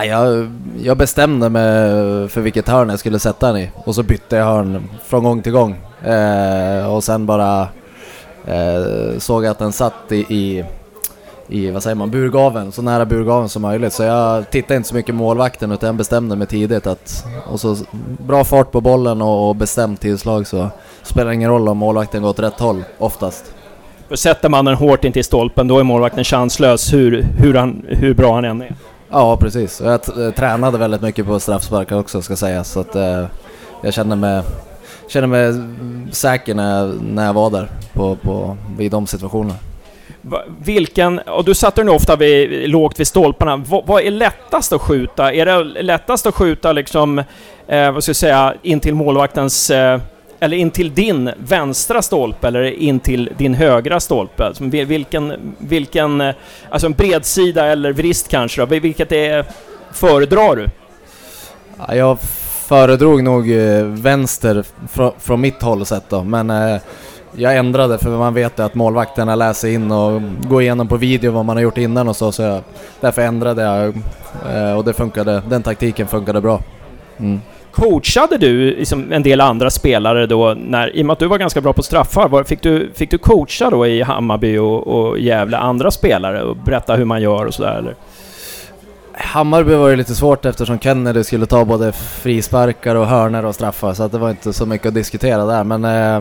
jag, 0.04 0.52
jag 0.82 0.96
bestämde 0.96 1.48
mig 1.48 1.72
för 2.28 2.40
vilket 2.40 2.68
hörn 2.68 2.88
jag 2.88 2.98
skulle 2.98 3.18
sätta 3.18 3.46
den 3.46 3.56
i 3.56 3.70
och 3.74 3.94
så 3.94 4.02
bytte 4.02 4.36
jag 4.36 4.44
hörn 4.44 4.88
från 5.06 5.24
gång 5.24 5.42
till 5.42 5.52
gång. 5.52 5.76
Eh, 6.04 6.94
och 6.94 7.04
sen 7.04 7.26
bara 7.26 7.68
Eh, 8.46 9.18
såg 9.18 9.46
att 9.46 9.58
den 9.58 9.72
satt 9.72 10.12
i, 10.12 10.16
i, 10.16 10.64
i, 11.48 11.70
vad 11.70 11.82
säger 11.82 11.94
man, 11.94 12.10
burgaven, 12.10 12.72
så 12.72 12.82
nära 12.82 13.04
burgaven 13.04 13.48
som 13.48 13.62
möjligt. 13.62 13.92
Så 13.92 14.02
jag 14.02 14.50
tittade 14.50 14.76
inte 14.76 14.88
så 14.88 14.94
mycket 14.94 15.14
målvakten 15.14 15.72
utan 15.72 15.86
jag 15.86 15.96
bestämde 15.96 16.36
mig 16.36 16.46
tidigt 16.46 16.86
att, 16.86 17.24
och 17.50 17.60
så 17.60 17.76
bra 18.26 18.44
fart 18.44 18.72
på 18.72 18.80
bollen 18.80 19.22
och, 19.22 19.48
och 19.48 19.56
bestämt 19.56 20.00
tillslag 20.00 20.46
så 20.46 20.70
spelar 21.02 21.28
det 21.28 21.34
ingen 21.34 21.50
roll 21.50 21.68
om 21.68 21.78
målvakten 21.78 22.22
går 22.22 22.28
åt 22.28 22.38
rätt 22.38 22.60
håll, 22.60 22.84
oftast. 22.98 23.44
För 24.08 24.16
sätter 24.16 24.48
man 24.48 24.64
den 24.64 24.74
hårt 24.74 25.04
in 25.04 25.12
till 25.12 25.24
stolpen 25.24 25.68
då 25.68 25.78
är 25.78 25.84
målvakten 25.84 26.24
chanslös 26.24 26.92
hur, 26.92 27.26
hur, 27.38 27.54
han, 27.54 27.84
hur 27.88 28.14
bra 28.14 28.34
han 28.34 28.44
än 28.44 28.62
är. 28.62 28.74
Ja, 29.10 29.36
precis. 29.36 29.82
Jag 29.84 30.02
tränade 30.36 30.78
väldigt 30.78 31.02
mycket 31.02 31.26
på 31.26 31.40
straffsparkar 31.40 31.98
också 31.98 32.22
ska 32.22 32.36
sägas, 32.36 32.72
så 32.72 32.80
att 32.80 32.96
eh, 32.96 33.24
jag 33.82 33.94
kände 33.94 34.16
mig 34.16 34.42
känner 35.08 35.26
mig 35.26 35.54
säker 36.12 36.54
när 36.54 36.78
jag, 36.78 37.02
när 37.02 37.26
jag 37.26 37.32
var 37.32 37.50
där 37.50 37.68
på, 37.92 38.16
på, 38.16 38.56
i 38.78 38.88
de 38.88 39.06
situationerna. 39.06 39.54
Vilken, 40.58 41.18
och 41.18 41.44
du 41.44 41.54
satte 41.54 41.80
den 41.80 41.88
ofta 41.88 42.16
vid, 42.16 42.68
lågt 42.70 43.00
vid 43.00 43.06
stolparna. 43.06 43.56
Vad, 43.56 43.86
vad, 43.86 44.02
är 44.02 44.10
lättast 44.10 44.72
att 44.72 44.80
skjuta? 44.80 45.32
Är 45.32 45.46
det 45.46 45.64
lättast 45.82 46.26
att 46.26 46.34
skjuta 46.34 46.72
liksom, 46.72 47.18
eh, 47.66 47.92
vad 47.92 48.02
ska 48.02 48.10
jag 48.10 48.16
säga, 48.16 48.54
in 48.62 48.80
till 48.80 48.94
målvaktens 48.94 49.70
eh, 49.70 50.00
eller 50.40 50.56
in 50.56 50.70
till 50.70 50.94
din 50.94 51.30
vänstra 51.38 52.02
stolpe 52.02 52.48
eller 52.48 52.62
in 52.62 53.00
till 53.00 53.30
din 53.38 53.54
högra 53.54 54.00
stolpe? 54.00 54.46
Alltså, 54.46 54.64
vilken, 54.64 55.54
vilken, 55.58 56.20
eh, 56.20 56.34
alltså 56.70 56.86
en 56.86 56.92
bredsida 56.92 57.66
eller 57.66 57.92
vrist 57.92 58.28
kanske 58.28 58.60
då? 58.60 58.66
Vilket 58.66 59.12
är, 59.12 59.44
föredrar 59.92 60.56
du? 60.56 60.66
Ja, 61.78 61.94
jag 61.94 62.18
föredrog 62.66 63.22
nog 63.22 63.50
eh, 63.50 63.84
vänster 63.84 64.64
fr 64.88 65.10
från 65.18 65.40
mitt 65.40 65.62
håll 65.62 65.86
sett 65.86 66.10
då, 66.10 66.24
men 66.24 66.50
eh, 66.50 66.80
jag 67.36 67.56
ändrade 67.56 67.98
för 67.98 68.10
man 68.10 68.34
vet 68.34 68.60
att 68.60 68.74
målvakterna 68.74 69.34
läser 69.34 69.68
in 69.68 69.90
och 69.90 70.22
går 70.48 70.62
igenom 70.62 70.88
på 70.88 70.96
video 70.96 71.32
vad 71.32 71.44
man 71.44 71.56
har 71.56 71.62
gjort 71.62 71.78
innan 71.78 72.08
och 72.08 72.16
så, 72.16 72.32
så 72.32 72.42
jag, 72.42 72.62
därför 73.00 73.22
ändrade 73.22 73.62
jag 73.62 73.86
eh, 74.54 74.76
och 74.76 74.84
det 74.84 74.92
funkade, 74.92 75.42
den 75.48 75.62
taktiken 75.62 76.06
funkade 76.06 76.40
bra. 76.40 76.60
Mm. 77.18 77.40
Coachade 77.72 78.38
du 78.38 78.76
liksom 78.76 79.12
en 79.12 79.22
del 79.22 79.40
andra 79.40 79.70
spelare 79.70 80.26
då, 80.26 80.54
när, 80.54 80.96
i 80.96 81.02
och 81.02 81.06
med 81.06 81.12
att 81.12 81.18
du 81.18 81.26
var 81.26 81.38
ganska 81.38 81.60
bra 81.60 81.72
på 81.72 81.82
straffar, 81.82 82.28
var, 82.28 82.44
fick, 82.44 82.62
du, 82.62 82.90
fick 82.94 83.10
du 83.10 83.18
coacha 83.18 83.70
då 83.70 83.86
i 83.86 84.02
Hammarby 84.02 84.58
och, 84.58 84.86
och 84.86 85.18
Gävle 85.18 85.56
andra 85.56 85.90
spelare 85.90 86.42
och 86.42 86.56
berätta 86.56 86.94
hur 86.94 87.04
man 87.04 87.22
gör 87.22 87.44
och 87.44 87.54
sådär 87.54 87.78
eller? 87.78 87.94
Hammarby 89.18 89.74
var 89.74 89.90
det 89.90 89.96
lite 89.96 90.14
svårt 90.14 90.44
eftersom 90.44 90.78
Kennedy 90.78 91.24
skulle 91.24 91.46
ta 91.46 91.64
både 91.64 91.92
frisparkar 91.92 92.94
och 92.94 93.06
hörner 93.06 93.44
och 93.44 93.54
straffar 93.54 93.94
så 93.94 94.02
att 94.02 94.12
det 94.12 94.18
var 94.18 94.30
inte 94.30 94.52
så 94.52 94.66
mycket 94.66 94.86
att 94.86 94.94
diskutera 94.94 95.44
där 95.44 95.64
men 95.64 95.84
eh, 95.84 96.16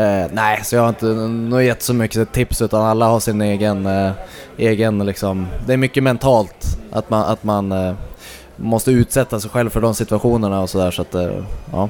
eh, 0.00 0.26
nej, 0.32 0.60
så 0.64 0.76
jag 0.76 0.82
har 0.82 0.88
inte 0.88 1.06
nog 1.06 1.62
gett 1.62 1.82
så 1.82 1.94
mycket 1.94 2.32
tips 2.32 2.62
utan 2.62 2.82
alla 2.82 3.06
har 3.06 3.20
sin 3.20 3.42
egen, 3.42 3.86
eh, 3.86 4.10
egen 4.56 5.06
liksom, 5.06 5.46
det 5.66 5.72
är 5.72 5.76
mycket 5.76 6.02
mentalt 6.02 6.78
att 6.92 7.10
man, 7.10 7.24
att 7.24 7.44
man 7.44 7.72
eh, 7.72 7.94
måste 8.56 8.90
utsätta 8.90 9.40
sig 9.40 9.50
själv 9.50 9.70
för 9.70 9.80
de 9.80 9.94
situationerna 9.94 10.60
och 10.60 10.70
sådär 10.70 10.90
så 10.90 11.02
att, 11.02 11.14
eh, 11.14 11.30
ja. 11.72 11.88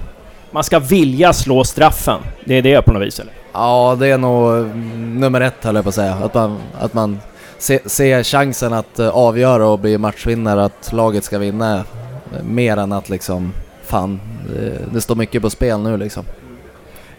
Man 0.51 0.65
ska 0.65 0.79
vilja 0.79 1.33
slå 1.33 1.65
straffen, 1.65 2.21
det 2.45 2.55
är 2.55 2.63
det 2.63 2.83
på 2.83 2.93
något 2.93 3.03
vis 3.03 3.21
eller? 3.21 3.33
Ja, 3.53 3.97
det 4.01 4.09
är 4.09 4.19
nog 4.19 4.67
nummer 4.97 5.41
ett 5.41 5.65
höll 5.65 5.75
jag 5.75 5.85
på 5.85 5.89
att 5.89 5.95
säga. 5.95 6.15
Att 6.15 6.35
man, 6.35 6.59
att 6.81 6.95
man 6.95 7.19
ser 7.61 7.81
se 7.89 8.25
chansen 8.25 8.73
att 8.73 8.99
eh, 8.99 9.09
avgöra 9.09 9.67
och 9.67 9.79
bli 9.79 9.99
matchvinnare, 9.99 10.65
att 10.65 10.93
laget 10.93 11.25
ska 11.25 11.39
vinna 11.39 11.77
eh, 11.77 12.43
mer 12.45 12.77
än 12.77 12.93
att 12.93 13.09
liksom, 13.09 13.53
fan, 13.85 14.21
det, 14.49 14.79
det 14.93 15.01
står 15.01 15.15
mycket 15.15 15.43
på 15.43 15.51
spel 15.51 15.81
nu 15.81 15.97
liksom. 15.97 16.25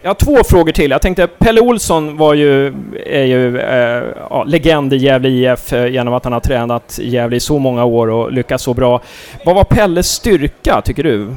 Jag 0.02 0.10
har 0.10 0.14
två 0.14 0.44
frågor 0.44 0.72
till. 0.72 0.90
Jag 0.90 1.02
tänkte, 1.02 1.26
Pelle 1.26 1.60
Olsson 1.60 2.16
var 2.16 2.34
ju, 2.34 2.66
är 3.06 3.24
ju 3.24 3.58
eh, 3.58 4.04
ja, 4.30 4.44
legend 4.44 4.92
i 4.92 4.96
Gävle 4.96 5.28
IF 5.28 5.72
eh, 5.72 5.86
genom 5.86 6.14
att 6.14 6.24
han 6.24 6.32
har 6.32 6.40
tränat 6.40 6.98
Gävle 7.02 7.36
i 7.36 7.40
så 7.40 7.58
många 7.58 7.84
år 7.84 8.10
och 8.10 8.32
lyckats 8.32 8.64
så 8.64 8.74
bra. 8.74 9.00
Vad 9.44 9.54
var 9.54 9.64
Pelles 9.64 10.08
styrka, 10.08 10.82
tycker 10.84 11.02
du? 11.02 11.34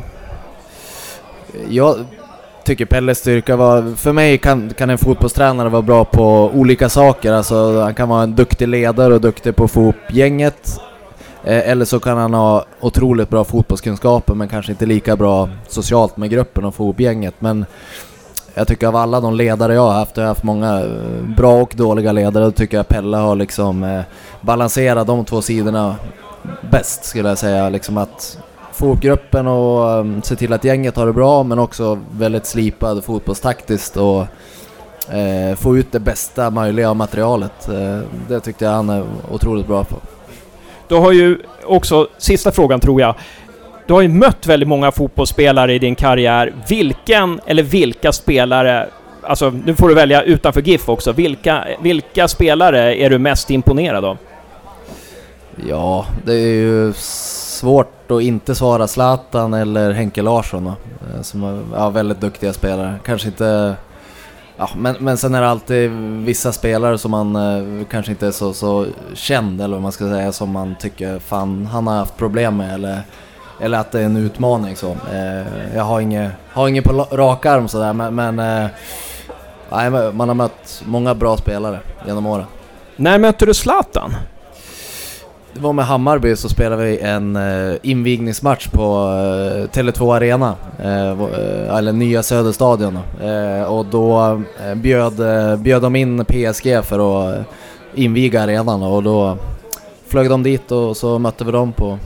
Jag 1.70 2.06
tycker 2.66 2.86
Pelles 2.86 3.18
styrka 3.18 3.56
var... 3.56 3.96
För 3.96 4.14
mig 4.14 4.38
kan, 4.38 4.70
kan 4.70 4.90
en 4.90 4.98
fotbollstränare 4.98 5.70
vara 5.70 5.82
bra 5.82 6.06
på 6.06 6.52
olika 6.54 6.90
saker. 6.90 7.34
Alltså, 7.34 7.82
han 7.82 7.94
kan 7.94 8.10
vara 8.10 8.24
en 8.24 8.36
duktig 8.36 8.68
ledare 8.68 9.14
och 9.14 9.22
duktig 9.22 9.56
på 9.56 9.64
att 9.64 9.72
få 9.72 9.82
ihop 9.82 9.96
gänget. 10.10 10.80
Eh, 11.44 11.70
eller 11.70 11.86
så 11.86 12.00
kan 12.00 12.18
han 12.18 12.34
ha 12.34 12.66
otroligt 12.80 13.30
bra 13.30 13.44
fotbollskunskaper 13.44 14.34
men 14.34 14.48
kanske 14.48 14.72
inte 14.72 14.86
lika 14.86 15.16
bra 15.16 15.50
socialt 15.68 16.18
med 16.18 16.30
gruppen 16.30 16.66
och 16.66 16.76
få 16.76 16.84
ihop 16.84 17.00
gänget. 17.00 17.36
Men 17.40 17.66
jag 18.54 18.68
tycker 18.68 18.88
av 18.88 18.96
alla 18.96 19.22
de 19.22 19.34
ledare 19.34 19.74
jag 19.74 19.82
har 19.82 19.94
haft, 19.94 20.18
jag 20.18 20.24
har 20.24 20.28
haft 20.28 20.44
många 20.44 20.80
eh, 20.80 21.36
bra 21.38 21.62
och 21.62 21.74
dåliga 21.76 22.12
ledare, 22.12 22.44
då 22.44 22.52
tycker 22.52 22.78
jag 22.78 22.88
Pelle 22.88 23.18
har 23.18 23.36
liksom 23.36 23.84
eh, 23.84 24.02
balanserat 24.42 25.08
de 25.08 25.26
två 25.26 25.42
sidorna 25.42 25.96
bäst 26.72 27.06
skulle 27.06 27.30
jag 27.30 27.38
säga. 27.38 27.70
Liksom 27.70 27.98
att 27.98 28.38
få 28.76 28.92
upp 28.92 29.02
gruppen 29.02 29.48
och 29.48 30.00
um, 30.00 30.22
se 30.22 30.36
till 30.36 30.54
att 30.54 30.64
gänget 30.64 30.96
har 30.96 31.06
det 31.06 31.14
bra 31.14 31.44
men 31.44 31.60
också 31.60 32.00
väldigt 32.12 32.46
slipad 32.46 33.04
fotbollstaktiskt 33.04 33.98
och 33.98 34.22
eh, 35.14 35.56
få 35.56 35.78
ut 35.78 35.92
det 35.92 36.00
bästa 36.00 36.50
möjliga 36.50 36.90
av 36.90 36.96
materialet. 36.96 37.70
Eh, 37.70 38.00
det 38.28 38.40
tyckte 38.40 38.66
jag 38.66 38.72
han 38.72 38.90
är 38.90 39.04
otroligt 39.32 39.68
bra 39.68 39.84
på. 39.84 39.96
Du 40.88 40.96
har 40.96 41.12
ju 41.12 41.38
också, 41.64 42.08
sista 42.18 42.52
frågan 42.52 42.80
tror 42.80 43.02
jag, 43.02 43.16
du 43.88 43.94
har 43.94 44.02
ju 44.02 44.08
mött 44.08 44.48
väldigt 44.48 44.70
många 44.70 44.92
fotbollsspelare 44.92 45.74
i 45.74 45.80
din 45.80 45.96
karriär. 45.96 46.54
Vilken 46.70 47.40
eller 47.46 47.64
vilka 47.64 48.12
spelare, 48.12 48.90
alltså 49.22 49.50
nu 49.50 49.76
får 49.76 49.90
du 49.90 49.96
välja 49.96 50.22
utanför 50.22 50.62
GIF 50.62 50.90
också, 50.90 51.12
vilka, 51.12 51.66
vilka 51.82 52.28
spelare 52.28 52.96
är 52.96 53.10
du 53.10 53.20
mest 53.20 53.50
imponerad 53.50 54.06
av? 54.06 54.18
Ja, 55.70 56.06
det 56.26 56.34
är 56.34 56.54
ju 56.54 56.94
svårt 57.56 58.12
att 58.12 58.22
inte 58.22 58.56
svara 58.56 58.88
Zlatan 58.88 59.54
eller 59.54 59.92
Henke 59.92 60.22
Larsson 60.22 60.64
då, 60.64 60.70
eh, 60.70 61.22
som 61.22 61.44
är 61.44 61.62
ja, 61.74 61.90
väldigt 61.90 62.22
duktiga 62.22 62.54
spelare. 62.54 62.96
Kanske 63.06 63.28
inte... 63.28 63.76
Ja, 64.58 64.70
men, 64.76 64.96
men 65.00 65.18
sen 65.18 65.36
är 65.36 65.42
det 65.42 65.50
alltid 65.50 65.92
vissa 66.26 66.52
spelare 66.52 66.98
som 66.98 67.12
man 67.12 67.36
eh, 67.36 67.86
kanske 67.90 68.12
inte 68.12 68.28
är 68.28 68.32
så, 68.32 68.54
så 68.54 68.86
känd 69.14 69.62
eller 69.62 69.76
vad 69.76 69.82
man 69.82 69.92
ska 69.92 70.10
säga 70.10 70.32
som 70.32 70.52
man 70.52 70.76
tycker 70.80 71.20
fan 71.20 71.66
han 71.66 71.88
har 71.88 71.96
haft 71.96 72.18
problem 72.18 72.58
med 72.58 72.74
eller 72.74 73.02
eller 73.60 73.78
att 73.78 73.92
det 73.92 74.02
är 74.02 74.06
en 74.06 74.18
utmaning 74.18 74.76
så. 74.76 74.92
Eh, 74.92 75.76
jag 75.76 75.84
har 75.84 76.00
inget, 76.00 76.32
har 76.54 76.68
inget 76.68 76.84
på 76.84 77.08
rak 77.12 77.46
arm 77.46 77.68
sådär 77.68 77.94
men, 77.94 78.16
men 78.16 78.40
eh, 78.40 78.70
nej, 79.72 79.90
man 80.12 80.28
har 80.28 80.36
mött 80.36 80.84
många 80.86 81.16
bra 81.16 81.38
spelare 81.38 81.80
genom 82.08 82.26
åren. 82.26 82.46
När 82.96 83.20
mötte 83.20 83.46
du 83.46 83.54
Zlatan? 83.54 84.14
Det 85.56 85.62
var 85.62 85.74
med 85.74 85.86
Hammarby 85.86 86.36
så 86.36 86.50
spelade 86.50 86.84
vi 86.84 87.00
en 87.00 87.36
uh, 87.36 87.76
invigningsmatch 87.82 88.68
på 88.68 88.84
uh, 88.84 89.68
Tele2 89.70 90.16
Arena, 90.16 90.56
uh, 90.80 91.78
eller 91.78 91.92
nya 91.92 92.24
Söderstadion. 92.24 93.00
Och 93.68 93.86
då 93.86 94.42
bjöd, 94.76 95.14
bjöd 95.60 95.82
de 95.82 95.96
in 95.96 96.26
PSG 96.26 96.84
för 96.84 97.30
att 97.30 97.46
inviga 97.94 98.42
arenan 98.42 98.84
och 98.84 99.04
då 99.04 99.38
flög 100.08 100.30
de 100.30 100.44
dit 100.44 100.72
och 100.72 100.98
så 100.98 101.20
mötte 101.20 101.46
vi 101.46 101.52
dem 101.52 101.74
på 101.74 101.98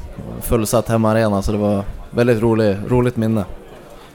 fullsatt 0.41 0.89
hemmaarena 0.89 1.41
så 1.41 1.51
det 1.51 1.57
var 1.57 1.83
väldigt 2.09 2.41
rolig, 2.41 2.77
roligt 2.89 3.17
minne. 3.17 3.43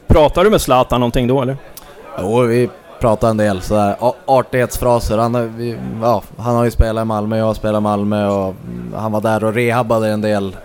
Pratade 0.06 0.46
du 0.46 0.50
med 0.50 0.60
Zlatan 0.60 1.00
någonting 1.00 1.26
då 1.26 1.42
eller? 1.42 1.56
Jo, 2.20 2.40
vi 2.40 2.68
pratade 3.00 3.30
en 3.30 3.36
del 3.36 3.60
sådär 3.60 3.96
artighetsfraser. 4.26 5.18
Han, 5.18 5.56
vi, 5.56 5.76
ja, 6.02 6.22
han 6.36 6.56
har 6.56 6.64
ju 6.64 6.70
spelat 6.70 7.02
i 7.02 7.04
Malmö, 7.04 7.38
jag 7.38 7.44
har 7.44 7.54
spelat 7.54 7.80
i 7.80 7.82
Malmö 7.82 8.28
och 8.28 8.54
han 8.94 9.12
var 9.12 9.20
där 9.20 9.44
och 9.44 9.54
rehabbade 9.54 10.08
en 10.08 10.20
del 10.20 10.56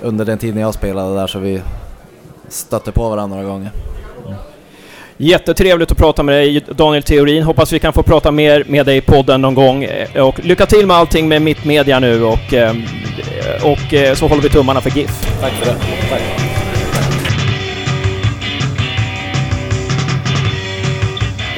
under 0.00 0.24
den 0.24 0.38
tiden 0.38 0.60
jag 0.60 0.74
spelade 0.74 1.14
där 1.14 1.26
så 1.26 1.38
vi 1.38 1.62
stötte 2.48 2.92
på 2.92 3.08
varandra 3.08 3.36
några 3.36 3.48
gånger. 3.48 3.70
Jättetrevligt 5.18 5.92
att 5.92 5.98
prata 5.98 6.22
med 6.22 6.34
dig 6.34 6.64
Daniel 6.70 7.02
Theorin. 7.02 7.42
Hoppas 7.42 7.72
vi 7.72 7.78
kan 7.78 7.92
få 7.92 8.02
prata 8.02 8.30
mer 8.30 8.64
med 8.66 8.86
dig 8.86 8.96
i 8.96 9.00
podden 9.00 9.40
någon 9.40 9.54
gång. 9.54 9.84
Eh, 9.84 10.26
och 10.26 10.44
lycka 10.44 10.66
till 10.66 10.86
med 10.86 10.96
allting 10.96 11.28
med 11.28 11.42
Mittmedia 11.42 11.98
nu 11.98 12.24
och, 12.24 12.54
eh, 12.54 12.74
och 13.62 13.94
eh, 13.94 14.14
så 14.14 14.28
håller 14.28 14.42
vi 14.42 14.48
tummarna 14.48 14.80
för 14.80 14.90
GIF. 14.90 15.40
Tack 15.40 15.52
för 15.52 15.66
det. 15.66 15.76
Tack. 16.10 16.45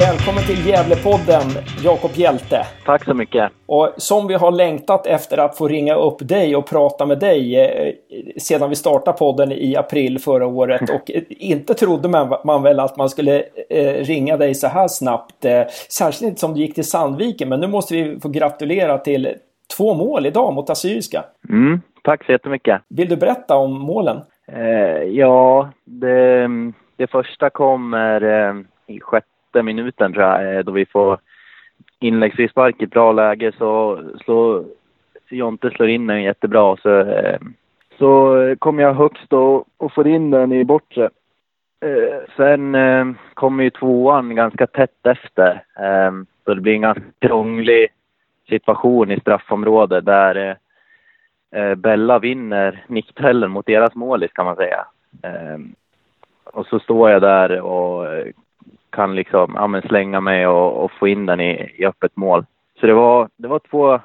Välkommen 0.09 0.43
till 0.43 0.67
Gävlepodden, 0.67 1.63
Jakob 1.83 2.11
Hjälte. 2.13 2.65
Tack 2.85 3.05
så 3.05 3.13
mycket. 3.13 3.51
Och 3.65 3.93
som 3.97 4.27
vi 4.27 4.33
har 4.33 4.51
längtat 4.51 5.07
efter 5.07 5.37
att 5.37 5.57
få 5.57 5.67
ringa 5.67 5.95
upp 5.95 6.17
dig 6.19 6.55
och 6.55 6.69
prata 6.69 7.05
med 7.05 7.19
dig 7.19 7.59
eh, 7.59 7.93
sedan 8.37 8.69
vi 8.69 8.75
startade 8.75 9.17
podden 9.17 9.51
i 9.51 9.75
april 9.75 10.19
förra 10.19 10.47
året. 10.47 10.89
Och 10.89 11.11
inte 11.29 11.73
trodde 11.73 12.09
man, 12.09 12.37
man 12.45 12.63
väl 12.63 12.79
att 12.79 12.97
man 12.97 13.09
skulle 13.09 13.43
eh, 13.69 13.93
ringa 13.93 14.37
dig 14.37 14.55
så 14.55 14.67
här 14.67 14.87
snabbt. 14.87 15.45
Eh, 15.45 15.61
särskilt 15.89 16.29
inte 16.29 16.39
som 16.39 16.53
du 16.53 16.61
gick 16.61 16.75
till 16.75 16.89
Sandviken. 16.89 17.49
Men 17.49 17.59
nu 17.59 17.67
måste 17.67 17.93
vi 17.93 18.19
få 18.19 18.29
gratulera 18.29 18.97
till 18.97 19.35
två 19.77 19.93
mål 19.93 20.25
idag 20.25 20.53
mot 20.53 20.69
Assyriska. 20.69 21.23
Mm, 21.49 21.81
tack 22.03 22.25
så 22.25 22.31
jättemycket. 22.31 22.81
Vill 22.87 23.09
du 23.09 23.15
berätta 23.15 23.55
om 23.55 23.81
målen? 23.81 24.17
Ja, 25.11 25.69
det, 25.85 26.47
det 26.97 27.07
första 27.07 27.49
kommer 27.49 28.23
i 28.87 28.99
sjätte 28.99 29.38
sjätte 29.49 29.63
minuten 29.63 30.13
tror 30.13 30.25
jag, 30.25 30.55
eh, 30.55 30.63
då 30.63 30.71
vi 30.71 30.85
får 30.85 31.19
inläggsfrispark 31.99 32.81
i 32.81 32.83
ett 32.83 32.91
bra 32.91 33.11
läge 33.11 33.51
så 33.57 33.99
slår 34.23 34.65
Jonte 35.29 35.69
slår 35.69 35.89
in 35.89 36.07
den 36.07 36.23
jättebra. 36.23 36.77
Så, 36.77 36.99
eh, 36.99 37.39
så 37.97 38.55
kommer 38.59 38.83
jag 38.83 38.93
högst 38.93 39.33
och, 39.33 39.67
och 39.77 39.93
får 39.93 40.07
in 40.07 40.31
den 40.31 40.51
i 40.51 40.63
bortre. 40.65 41.09
Eh, 41.85 42.19
sen 42.37 42.75
kommer 43.33 43.63
ju 43.63 43.69
tvåan 43.69 44.35
ganska 44.35 44.67
tätt 44.67 45.05
efter. 45.05 45.63
Så 46.45 46.53
det 46.53 46.61
blir 46.61 46.73
en 46.73 46.81
ganska 46.81 47.03
krånglig 47.19 47.87
situation 48.49 49.11
i 49.11 49.19
straffområdet 49.19 50.05
där 50.05 50.57
Bella 51.75 52.19
vinner 52.19 52.83
nickduellen 52.87 53.51
mot 53.51 53.65
deras 53.65 53.95
målis 53.95 54.31
kan 54.33 54.45
man 54.45 54.55
säga. 54.55 54.85
Och 56.43 56.65
så 56.65 56.79
står 56.79 57.09
jag 57.09 57.21
där 57.21 57.61
och 57.61 58.07
kan 58.89 59.15
liksom, 59.15 59.53
ja, 59.55 59.67
men 59.67 59.81
slänga 59.81 60.21
mig 60.21 60.47
och, 60.47 60.83
och, 60.83 60.91
få 60.91 61.07
in 61.07 61.25
den 61.25 61.39
i, 61.39 61.75
i 61.77 61.85
öppet 61.85 62.15
mål. 62.15 62.45
Så 62.79 62.85
det 62.87 62.93
var, 62.93 63.29
det 63.37 63.47
var 63.47 63.59
två, 63.59 63.99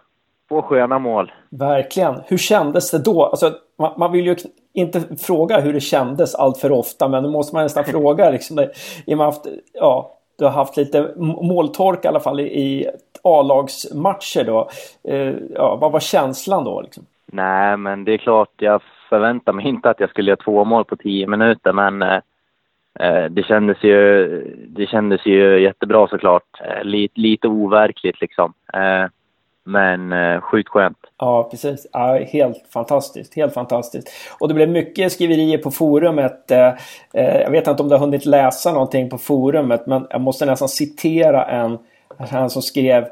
två 0.49 0.63
sköna 0.63 0.99
mål. 0.99 1.33
Verkligen. 1.49 2.21
Hur 2.27 2.39
kändes 2.39 2.91
det 2.91 2.99
då? 2.99 3.25
Alltså, 3.25 3.53
man, 3.79 3.93
man 3.97 4.13
vill 4.13 4.27
ju 4.27 4.37
inte 4.73 5.17
fråga 5.17 5.61
hur 5.61 5.73
det 5.73 5.81
kändes 5.81 6.35
allt 6.35 6.59
för 6.59 6.73
ofta, 6.73 7.09
men 7.09 7.23
då 7.23 7.31
måste 7.31 7.57
man 7.57 7.63
nästan 7.63 7.85
fråga 7.95 8.31
liksom. 8.31 8.59
I 9.07 9.15
och 9.15 9.19
med 9.19 9.27
haft, 9.27 9.47
ja, 9.73 10.11
du 10.39 10.45
har 10.45 10.53
haft 10.53 10.77
lite 10.77 11.15
måltork 11.17 12.05
i 12.05 12.09
alla 12.09 12.21
fall 12.21 12.41
i 12.41 12.89
A-lagsmatcher 13.23 14.45
då. 14.45 14.69
Eh, 15.09 15.35
ja, 15.55 15.77
vad 15.81 15.93
var 15.93 16.01
känslan 16.01 16.65
då? 16.65 16.81
Liksom? 16.81 17.07
Nej, 17.27 17.77
men 17.77 18.05
det 18.05 18.13
är 18.13 18.19
klart, 18.19 18.51
jag 18.57 18.83
förväntar 19.09 19.53
mig 19.53 19.69
inte 19.69 19.91
att 19.91 20.01
jag 20.01 20.11
skulle 20.11 20.31
göra 20.31 20.45
två 20.45 20.65
mål 20.65 20.85
på 20.85 20.97
tio 20.97 21.27
minuter, 21.27 21.73
men 21.73 22.03
eh 22.03 22.21
Eh, 23.01 23.25
det, 23.25 23.43
kändes 23.43 23.85
ju, 23.85 24.27
det 24.69 24.87
kändes 24.87 25.27
ju 25.27 25.63
jättebra 25.63 26.09
såklart. 26.09 26.61
Eh, 26.61 26.85
lite, 26.85 27.21
lite 27.21 27.49
overkligt 27.49 28.21
liksom. 28.21 28.53
Eh, 28.75 29.07
men 29.65 30.13
eh, 30.13 30.41
sjukt 30.41 30.69
skönt. 30.69 30.99
Ja, 31.19 31.49
precis. 31.51 31.87
Ja, 31.93 32.19
helt 32.33 32.65
fantastiskt. 32.73 33.37
Helt 33.37 33.55
fantastiskt. 33.55 34.09
Och 34.41 34.49
det 34.49 34.55
blev 34.55 34.69
mycket 34.69 35.13
skriverier 35.13 35.59
på 35.59 35.71
forumet. 35.71 36.45
Jag 37.13 37.51
vet 37.51 37.67
inte 37.67 37.83
om 37.83 37.89
du 37.89 37.95
har 37.95 38.01
hunnit 38.01 38.27
läsa 38.27 38.73
någonting 38.73 39.11
på 39.11 39.19
forumet, 39.19 39.87
men 39.87 40.07
jag 40.11 40.21
måste 40.21 40.47
nästan 40.47 40.69
citera 40.69 41.45
en, 41.45 41.79
han 42.19 42.51
som 42.51 42.63
skrev 42.63 43.05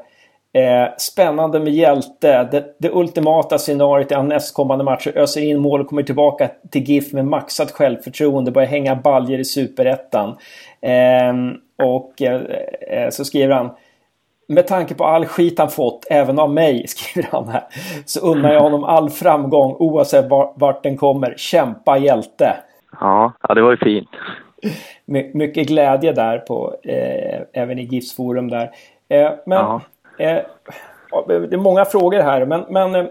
Eh, 0.55 0.89
spännande 0.97 1.59
med 1.59 1.73
hjälte. 1.73 2.47
Det, 2.51 2.75
det 2.79 2.89
ultimata 2.91 3.57
scenariot 3.57 4.11
i 4.11 4.15
nästkommande 4.15 4.83
matcher. 4.83 5.17
Öser 5.17 5.41
in 5.41 5.59
mål 5.59 5.81
och 5.81 5.87
kommer 5.87 6.03
tillbaka 6.03 6.49
till 6.71 6.83
GIF 6.83 7.13
med 7.13 7.25
maxat 7.25 7.71
självförtroende. 7.71 8.51
Börjar 8.51 8.67
hänga 8.67 8.95
baljer 8.95 9.39
i 9.39 9.45
superettan. 9.45 10.37
Eh, 10.81 11.33
och 11.87 12.21
eh, 12.21 12.41
eh 12.91 13.09
så 13.09 13.25
skriver 13.25 13.55
han 13.55 13.69
med 14.47 14.67
tanke 14.67 14.95
på 14.95 15.05
all 15.05 15.25
skit 15.25 15.59
han 15.59 15.69
fått, 15.69 16.07
även 16.09 16.39
av 16.39 16.53
mig, 16.53 16.87
skriver 16.87 17.29
han 17.31 17.47
här, 17.47 17.63
så 18.05 18.19
unnar 18.31 18.53
jag 18.53 18.61
honom 18.61 18.83
all 18.83 19.09
framgång 19.09 19.75
oavsett 19.79 20.25
vart 20.55 20.83
den 20.83 20.97
kommer. 20.97 21.33
Kämpa 21.37 21.97
hjälte! 21.97 22.55
Ja, 22.99 23.33
ja 23.41 23.53
det 23.53 23.61
var 23.61 23.71
ju 23.71 23.77
fint. 23.77 24.09
My 25.05 25.31
mycket 25.33 25.67
glädje 25.67 26.11
där 26.11 26.37
på, 26.37 26.75
eh, 26.83 27.41
även 27.53 27.79
i 27.79 27.83
GIFs 27.83 28.15
forum 28.15 28.49
där. 28.49 28.71
Eh, 29.09 29.31
men 29.45 29.57
ja. 29.57 29.81
Eh, 30.17 30.37
det 31.27 31.53
är 31.53 31.57
många 31.57 31.85
frågor 31.85 32.19
här, 32.19 32.45
men, 32.45 32.65
men 32.69 32.95
eh, 32.95 33.05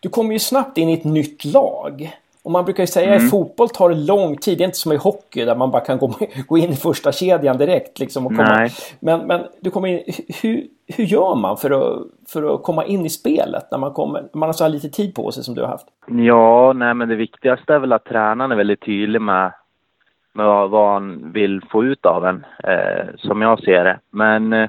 du 0.00 0.08
kommer 0.08 0.32
ju 0.32 0.38
snabbt 0.38 0.78
in 0.78 0.88
i 0.88 0.94
ett 0.94 1.04
nytt 1.04 1.44
lag. 1.44 2.16
Och 2.44 2.50
man 2.50 2.64
brukar 2.64 2.82
ju 2.82 2.86
säga 2.86 3.14
mm. 3.14 3.24
att 3.24 3.30
fotboll 3.30 3.68
tar 3.68 3.88
det 3.88 3.94
lång 3.94 4.36
tid. 4.36 4.58
Det 4.58 4.64
är 4.64 4.66
inte 4.66 4.78
som 4.78 4.92
i 4.92 4.96
hockey 4.96 5.44
där 5.44 5.56
man 5.56 5.70
bara 5.70 5.84
kan 5.84 5.98
gå, 5.98 6.14
gå 6.46 6.58
in 6.58 6.70
i 6.70 6.76
första 6.76 7.12
kedjan 7.12 7.58
direkt. 7.58 7.98
Liksom, 7.98 8.26
och 8.26 8.32
komma. 8.36 8.56
Nej. 8.56 8.70
Men, 9.00 9.20
men 9.26 9.40
du 9.60 9.70
kommer 9.70 9.88
in, 9.88 10.02
hur, 10.42 10.66
hur 10.86 11.04
gör 11.04 11.34
man 11.34 11.56
för 11.56 11.70
att, 11.70 12.06
för 12.28 12.54
att 12.54 12.62
komma 12.62 12.84
in 12.84 13.06
i 13.06 13.10
spelet 13.10 13.70
när 13.70 13.78
man, 13.78 13.92
kommer, 13.92 14.20
när 14.20 14.38
man 14.38 14.48
har 14.48 14.52
så 14.52 14.64
här 14.64 14.70
lite 14.70 14.88
tid 14.88 15.14
på 15.14 15.32
sig 15.32 15.44
som 15.44 15.54
du 15.54 15.60
har 15.60 15.68
haft? 15.68 15.86
Ja, 16.06 16.72
nej 16.72 16.94
men 16.94 17.08
det 17.08 17.16
viktigaste 17.16 17.74
är 17.74 17.78
väl 17.78 17.92
att 17.92 18.04
tränaren 18.04 18.52
är 18.52 18.56
väldigt 18.56 18.84
tydlig 18.84 19.20
med, 19.20 19.52
med 20.32 20.68
vad 20.68 20.92
han 20.92 21.32
vill 21.32 21.62
få 21.70 21.84
ut 21.84 22.06
av 22.06 22.26
en, 22.26 22.46
eh, 22.64 23.06
som 23.18 23.42
jag 23.42 23.60
ser 23.60 23.84
det. 23.84 23.98
Men 24.10 24.52
eh, 24.52 24.68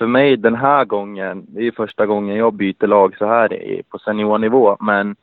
för 0.00 0.06
mig 0.06 0.36
den 0.36 0.54
här 0.54 0.84
gången, 0.84 1.46
det 1.48 1.66
är 1.66 1.70
första 1.70 2.06
gången 2.06 2.36
jag 2.36 2.54
byter 2.54 2.86
lag 2.86 3.16
så 3.18 3.26
här 3.26 3.82
på 3.90 3.98
seniornivå, 3.98 4.76
men 4.80 5.16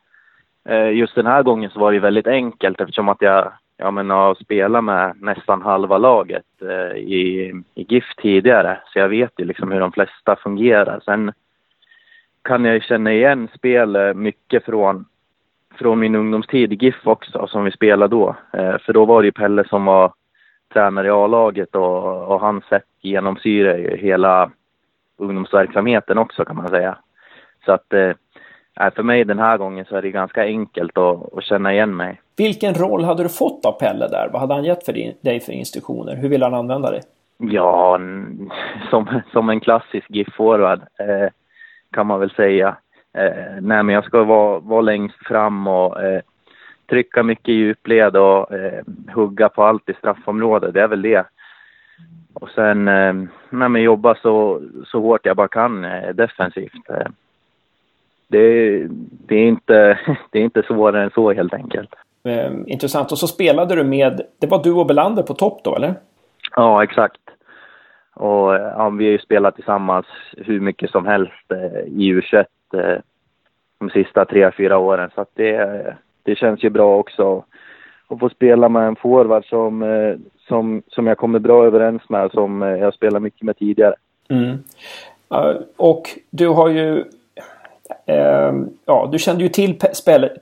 Eh, 0.68 0.92
just 0.92 1.14
den 1.14 1.26
här 1.26 1.42
gången 1.42 1.70
så 1.70 1.80
var 1.80 1.92
det 1.92 1.98
väldigt 1.98 2.26
enkelt 2.26 2.80
eftersom 2.80 3.08
att 3.08 3.22
jag, 3.22 3.52
jag 3.76 3.94
menar, 3.94 4.16
har 4.16 4.34
spelat 4.34 4.84
med 4.84 5.14
nästan 5.20 5.62
halva 5.62 5.98
laget 5.98 6.44
eh, 6.62 6.96
i, 6.96 7.52
i 7.74 7.82
GIF 7.88 8.04
tidigare. 8.16 8.78
Så 8.86 8.98
jag 8.98 9.08
vet 9.08 9.32
ju 9.38 9.44
liksom 9.44 9.72
hur 9.72 9.80
de 9.80 9.92
flesta 9.92 10.36
fungerar. 10.36 11.00
Sen 11.04 11.32
kan 12.42 12.64
jag 12.64 12.82
känna 12.82 13.12
igen 13.12 13.48
spel 13.54 13.96
eh, 13.96 14.14
mycket 14.14 14.64
från, 14.64 15.04
från 15.78 15.98
min 15.98 16.14
ungdomstid 16.14 16.72
i 16.72 16.76
GIF 16.76 17.06
också, 17.06 17.46
som 17.46 17.64
vi 17.64 17.70
spelade 17.70 18.16
då. 18.16 18.36
Eh, 18.52 18.78
för 18.78 18.92
då 18.92 19.04
var 19.04 19.22
det 19.22 19.26
ju 19.26 19.32
Pelle 19.32 19.68
som 19.68 19.84
var 19.84 20.12
tränare 20.72 21.06
i 21.06 21.10
A-laget 21.10 21.74
och, 21.74 22.28
och 22.28 22.40
hans 22.40 22.64
sätt 22.64 22.86
genomsyrar 23.00 23.78
ju 23.78 23.96
hela 23.96 24.50
ungdomsverksamheten 25.18 26.18
också 26.18 26.44
kan 26.44 26.56
man 26.56 26.68
säga. 26.68 26.98
Så 27.64 27.72
att 27.72 27.92
Nej, 28.80 28.90
för 28.90 29.02
mig 29.02 29.24
den 29.24 29.38
här 29.38 29.58
gången 29.58 29.84
så 29.84 29.96
är 29.96 30.02
det 30.02 30.10
ganska 30.10 30.42
enkelt 30.42 30.98
att, 30.98 31.34
att 31.34 31.44
känna 31.44 31.72
igen 31.72 31.96
mig. 31.96 32.20
Vilken 32.36 32.74
roll 32.74 33.04
hade 33.04 33.22
du 33.22 33.28
fått 33.28 33.64
av 33.64 33.72
Pelle 33.72 34.08
där? 34.08 34.28
Vad 34.32 34.40
hade 34.40 34.54
han 34.54 34.64
gett 34.64 34.84
för 34.84 34.92
dig 35.20 35.40
för 35.40 35.52
instruktioner? 35.52 36.16
Hur 36.16 36.28
ville 36.28 36.44
han 36.44 36.54
använda 36.54 36.90
dig? 36.90 37.00
Ja, 37.38 38.00
som, 38.90 39.20
som 39.32 39.48
en 39.48 39.60
klassisk 39.60 40.06
GIF-forward 40.10 40.80
eh, 40.98 41.28
kan 41.92 42.06
man 42.06 42.20
väl 42.20 42.30
säga. 42.30 42.76
Eh, 43.18 43.60
nej, 43.60 43.82
men 43.82 43.88
jag 43.88 44.04
ska 44.04 44.24
vara, 44.24 44.58
vara 44.58 44.80
längst 44.80 45.26
fram 45.26 45.66
och 45.66 46.02
eh, 46.02 46.20
trycka 46.90 47.22
mycket 47.22 47.48
i 47.48 47.52
djupled 47.52 48.16
och 48.16 48.52
eh, 48.52 48.82
hugga 49.14 49.48
på 49.48 49.64
allt 49.64 49.88
i 49.88 49.94
straffområdet. 49.94 50.74
Det 50.74 50.82
är 50.82 50.88
väl 50.88 51.02
det. 51.02 51.24
Och 52.34 52.48
sen 52.50 52.88
eh, 52.88 53.12
nej, 53.50 53.68
men 53.68 53.82
jobba 53.82 54.14
så, 54.14 54.62
så 54.86 55.00
hårt 55.00 55.26
jag 55.26 55.36
bara 55.36 55.48
kan 55.48 55.84
eh, 55.84 56.14
defensivt. 56.14 56.90
Eh, 56.90 57.06
det, 58.28 58.86
det, 59.26 59.34
är 59.34 59.48
inte, 59.48 59.98
det 60.30 60.38
är 60.38 60.42
inte 60.42 60.62
svårare 60.62 61.02
än 61.02 61.10
så 61.10 61.32
helt 61.32 61.54
enkelt. 61.54 61.94
Eh, 62.24 62.52
intressant. 62.66 63.12
Och 63.12 63.18
så 63.18 63.26
spelade 63.26 63.74
du 63.74 63.84
med, 63.84 64.20
det 64.40 64.46
var 64.46 64.62
du 64.62 64.72
och 64.72 64.86
Belander 64.86 65.22
på 65.22 65.34
topp 65.34 65.60
då 65.64 65.76
eller? 65.76 65.94
Ja, 66.56 66.82
exakt. 66.82 67.20
Och 68.14 68.54
ja, 68.54 68.90
vi 68.90 69.04
har 69.04 69.12
ju 69.12 69.18
spelat 69.18 69.54
tillsammans 69.54 70.06
hur 70.36 70.60
mycket 70.60 70.90
som 70.90 71.06
helst 71.06 71.52
i 71.86 72.12
U21 72.12 72.44
eh, 72.74 73.00
de 73.78 73.90
sista 73.90 74.24
tre, 74.24 74.50
fyra 74.56 74.78
åren. 74.78 75.10
Så 75.14 75.26
det, 75.34 75.96
det 76.22 76.36
känns 76.36 76.64
ju 76.64 76.70
bra 76.70 76.96
också 76.96 77.44
att 78.08 78.18
få 78.18 78.28
spela 78.28 78.68
med 78.68 78.86
en 78.88 78.96
forward 78.96 79.44
som, 79.44 79.82
som, 80.48 80.82
som 80.88 81.06
jag 81.06 81.18
kommer 81.18 81.38
bra 81.38 81.64
överens 81.64 82.02
med, 82.08 82.30
som 82.30 82.62
eh, 82.62 82.68
jag 82.68 82.94
spelat 82.94 83.22
mycket 83.22 83.42
med 83.42 83.58
tidigare. 83.58 83.94
Mm. 84.28 84.58
Och 85.76 86.08
du 86.30 86.48
har 86.48 86.68
ju 86.68 87.04
Eh, 88.06 88.52
ja, 88.84 89.08
du 89.12 89.18
kände 89.18 89.42
ju 89.42 89.48
till 89.48 89.78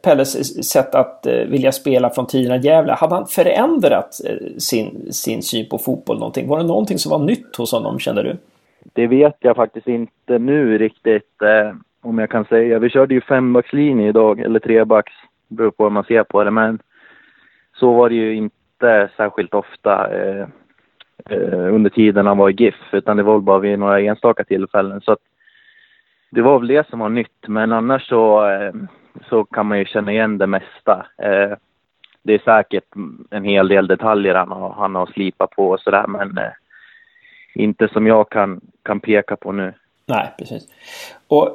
Pelles 0.02 0.66
sätt 0.70 0.94
att 0.94 1.26
eh, 1.26 1.32
vilja 1.32 1.72
spela 1.72 2.10
från 2.10 2.26
i 2.36 2.60
Gävle. 2.62 2.92
Hade 2.92 3.14
han 3.14 3.26
förändrat 3.26 4.20
sin, 4.58 5.12
sin 5.12 5.42
syn 5.42 5.68
på 5.68 5.78
fotboll 5.78 6.18
någonting? 6.18 6.48
Var 6.48 6.58
det 6.58 6.64
någonting 6.64 6.98
som 6.98 7.10
var 7.10 7.26
nytt 7.26 7.56
hos 7.56 7.72
honom, 7.72 7.98
kände 7.98 8.22
du? 8.22 8.36
Det 8.92 9.06
vet 9.06 9.36
jag 9.40 9.56
faktiskt 9.56 9.88
inte 9.88 10.38
nu 10.38 10.78
riktigt, 10.78 11.42
om 12.02 12.18
jag 12.18 12.30
kan 12.30 12.44
säga. 12.44 12.78
Vi 12.78 12.90
körde 12.90 13.14
ju 13.14 13.20
fembackslinje 13.20 14.08
idag, 14.08 14.40
eller 14.40 14.60
trebacks, 14.60 15.12
beror 15.48 15.70
på 15.70 15.84
hur 15.84 15.90
man 15.90 16.04
ser 16.04 16.24
på 16.24 16.44
det, 16.44 16.50
men 16.50 16.78
så 17.80 17.92
var 17.92 18.08
det 18.08 18.14
ju 18.14 18.36
inte 18.76 19.10
särskilt 19.16 19.54
ofta 19.54 20.08
eh, 20.16 20.46
eh, 21.30 21.74
under 21.74 21.90
tiden 21.90 22.26
han 22.26 22.38
var 22.38 22.50
i 22.50 22.52
GIF, 22.52 22.74
utan 22.92 23.16
det 23.16 23.22
var 23.22 23.40
bara 23.40 23.58
vid 23.58 23.78
några 23.78 24.00
enstaka 24.00 24.44
tillfällen. 24.44 25.00
Så 25.00 25.12
att 25.12 25.18
det 26.30 26.42
var 26.42 26.58
väl 26.58 26.68
det 26.68 26.88
som 26.88 26.98
var 26.98 27.08
nytt, 27.08 27.48
men 27.48 27.72
annars 27.72 28.08
så, 28.08 28.48
eh, 28.48 28.72
så 29.28 29.44
kan 29.44 29.66
man 29.66 29.78
ju 29.78 29.84
känna 29.84 30.12
igen 30.12 30.38
det 30.38 30.46
mesta. 30.46 31.06
Eh, 31.22 31.56
det 32.22 32.34
är 32.34 32.38
säkert 32.38 32.84
en 33.30 33.44
hel 33.44 33.68
del 33.68 33.86
detaljer 33.86 34.34
han 34.34 34.52
har, 34.52 34.72
han 34.72 34.94
har 34.94 35.06
slipat 35.06 35.50
på 35.50 35.68
och 35.68 35.80
sådär, 35.80 36.06
men 36.06 36.38
eh, 36.38 36.52
inte 37.54 37.88
som 37.88 38.06
jag 38.06 38.30
kan, 38.30 38.60
kan 38.82 39.00
peka 39.00 39.36
på 39.36 39.52
nu. 39.52 39.72
Nej, 40.06 40.34
precis. 40.38 40.68
Och 41.28 41.46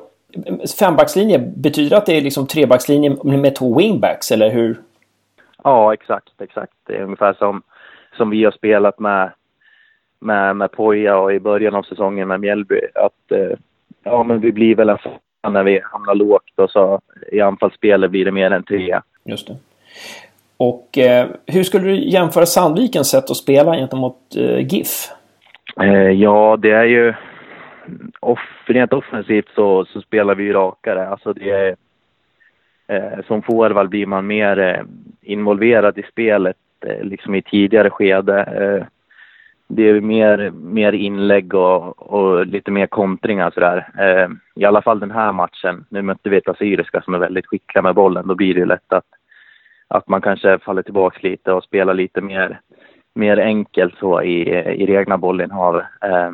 eh, 0.45 0.55
fembackslinje, 0.79 1.39
betyder 1.39 1.97
att 1.97 2.05
det 2.05 2.17
är 2.17 2.21
liksom 2.21 2.47
trebackslinje 2.47 3.17
med 3.23 3.55
två 3.55 3.77
wingbacks, 3.77 4.31
eller 4.31 4.51
hur? 4.51 4.77
Ja, 5.63 5.93
exakt, 5.93 6.41
exakt. 6.41 6.74
Det 6.88 6.95
är 6.95 7.04
ungefär 7.04 7.34
som, 7.34 7.62
som 8.17 8.30
vi 8.30 8.43
har 8.43 8.52
spelat 8.52 9.00
med, 9.00 9.32
med, 10.19 10.56
med 10.56 10.71
Poja 10.71 11.17
och 11.17 11.34
i 11.34 11.39
början 11.39 11.76
av 11.76 11.84
säsongen 11.84 12.28
med 12.28 12.39
Mjällby. 12.39 12.80
Att 12.95 13.32
eh, 13.32 13.58
ja, 14.04 14.24
men 14.24 14.39
vi 14.39 14.52
blir 14.52 14.76
väl 14.76 14.89
en 14.89 14.97
när 15.54 15.63
vi 15.63 15.82
hamnar 15.84 16.15
lågt 16.15 16.60
och 16.60 16.71
så 16.71 17.02
i 17.32 17.41
anfallsspelet 17.41 18.12
blir 18.12 18.26
det 18.26 18.32
mer 18.32 18.52
än 18.52 18.63
trea. 18.63 19.04
Just 19.24 19.47
det. 19.47 19.56
Och 20.58 20.97
eh, 20.97 21.28
hur 21.45 21.63
skulle 21.63 21.84
du 21.84 22.10
jämföra 22.10 22.45
Sandvikens 22.45 23.10
sätt 23.10 23.32
att 23.32 23.38
spela 23.38 23.76
gentemot 23.76 24.17
eh, 24.38 24.74
GIF? 24.74 25.10
Eh, 25.82 26.10
ja, 26.12 26.58
det 26.58 26.71
är 26.71 26.84
ju... 26.84 27.13
Off, 28.19 28.39
rent 28.65 28.93
offensivt 28.93 29.50
så, 29.56 29.86
så 29.86 30.02
spelar 30.02 30.36
vi 30.36 30.43
ju 30.43 30.54
rakare. 30.54 31.08
Alltså 31.08 31.34
det 31.34 31.50
är, 31.50 31.76
Eh, 32.91 33.25
som 33.27 33.41
forward 33.41 33.89
blir 33.89 34.06
man 34.06 34.27
mer 34.27 34.60
eh, 34.60 34.84
involverad 35.22 35.97
i 35.97 36.03
spelet 36.03 36.57
eh, 36.86 37.03
liksom 37.03 37.36
i 37.36 37.41
tidigare 37.41 37.89
skede 37.89 38.39
eh, 38.43 38.88
det 39.76 39.89
är 39.89 40.01
mer, 40.01 40.51
mer 40.51 40.93
inlägg 40.93 41.53
och, 41.53 42.13
och 42.13 42.45
lite 42.45 42.72
mer 42.72 42.88
kontringar 42.88 43.51
sådär. 43.51 43.89
Eh, 43.99 44.30
I 44.55 44.65
alla 44.65 44.82
fall 44.82 44.99
den 44.99 45.11
här 45.11 45.32
matchen. 45.32 45.86
Nu 45.89 46.01
mötte 46.01 46.30
vi 46.30 46.38
ett 46.38 46.49
Assyriska 46.49 47.01
som 47.01 47.13
är 47.13 47.20
väldigt 47.20 47.45
skickliga 47.45 47.82
med 47.82 47.95
bollen. 47.95 48.28
Då 48.28 48.36
blir 48.36 48.53
det 48.53 48.65
lätt 48.65 48.93
att, 48.93 49.05
att 49.88 50.07
man 50.07 50.22
kanske 50.22 50.59
faller 50.59 50.82
tillbaka 50.82 51.20
lite 51.22 51.51
och 51.51 51.63
spelar 51.63 51.93
lite 51.93 52.22
mer, 52.22 52.59
mer 53.15 53.38
enkelt 53.38 53.97
så 53.97 54.22
i, 54.22 54.49
i 54.74 54.86
det 54.86 54.93
egna 54.93 55.18
bollinnehavet. 55.18 55.86
Eh, 56.01 56.32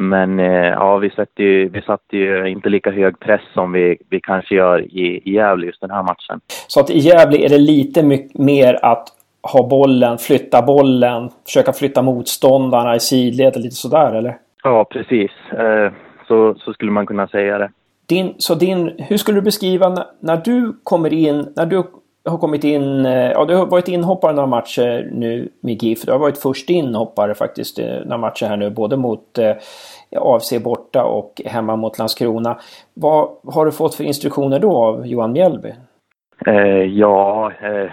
men 0.00 0.40
eh, 0.40 0.66
ja, 0.66 0.96
vi 0.96 1.10
satte 1.10 1.42
ju, 1.42 1.68
vi 1.68 1.82
satte 1.82 2.16
ju 2.16 2.48
inte 2.48 2.68
lika 2.68 2.90
hög 2.90 3.20
press 3.20 3.40
som 3.54 3.72
vi, 3.72 3.98
vi 4.10 4.20
kanske 4.20 4.54
gör 4.54 4.80
i, 4.80 5.22
i 5.24 5.32
Gävle 5.32 5.66
just 5.66 5.80
den 5.80 5.90
här 5.90 6.02
matchen. 6.02 6.40
Så 6.66 6.80
att 6.80 6.90
i 6.90 6.98
Gävle 6.98 7.38
är 7.38 7.48
det 7.48 7.58
lite 7.58 8.02
mycket 8.02 8.38
mer 8.38 8.78
att 8.82 9.08
ha 9.42 9.68
bollen, 9.68 10.18
flytta 10.18 10.62
bollen, 10.62 11.30
försöka 11.46 11.72
flytta 11.72 12.02
motståndarna 12.02 12.96
i 12.96 13.00
sidled 13.00 13.56
lite 13.56 13.74
sådär 13.74 14.14
eller? 14.14 14.36
Ja, 14.62 14.84
precis. 14.84 15.30
Eh, 15.52 15.92
så, 16.28 16.54
så 16.54 16.72
skulle 16.72 16.90
man 16.90 17.06
kunna 17.06 17.28
säga 17.28 17.58
det. 17.58 17.70
Din, 18.06 18.34
så 18.38 18.54
din, 18.54 18.92
hur 18.98 19.16
skulle 19.16 19.38
du 19.38 19.42
beskriva 19.42 19.88
när, 19.88 20.04
när 20.20 20.36
du 20.36 20.72
kommer 20.84 21.12
in, 21.12 21.52
när 21.56 21.66
du 21.66 21.82
har 22.28 22.38
kommit 22.38 22.64
in, 22.64 23.06
eh, 23.06 23.30
ja 23.30 23.44
du 23.44 23.54
har 23.54 23.66
varit 23.66 23.88
inhoppare 23.88 24.32
några 24.32 24.46
matcher 24.46 25.08
nu 25.12 25.48
med 25.60 25.82
GIF. 25.82 26.02
Du 26.02 26.12
har 26.12 26.18
varit 26.18 26.38
först 26.38 26.70
inhoppare 26.70 27.34
faktiskt 27.34 27.78
eh, 27.78 27.86
några 28.04 28.18
matcher 28.18 28.46
här 28.46 28.56
nu, 28.56 28.70
både 28.70 28.96
mot 28.96 29.38
eh, 29.38 29.56
AFC 30.16 30.52
borta 30.64 31.04
och 31.04 31.42
hemma 31.44 31.76
mot 31.76 31.98
Landskrona. 31.98 32.58
Vad 32.94 33.28
har 33.44 33.64
du 33.64 33.72
fått 33.72 33.94
för 33.94 34.04
instruktioner 34.04 34.58
då 34.58 34.76
av 34.76 35.06
Johan 35.06 35.32
Mjällby? 35.32 35.74
Eh, 36.46 36.84
ja, 36.84 37.52
eh, 37.60 37.90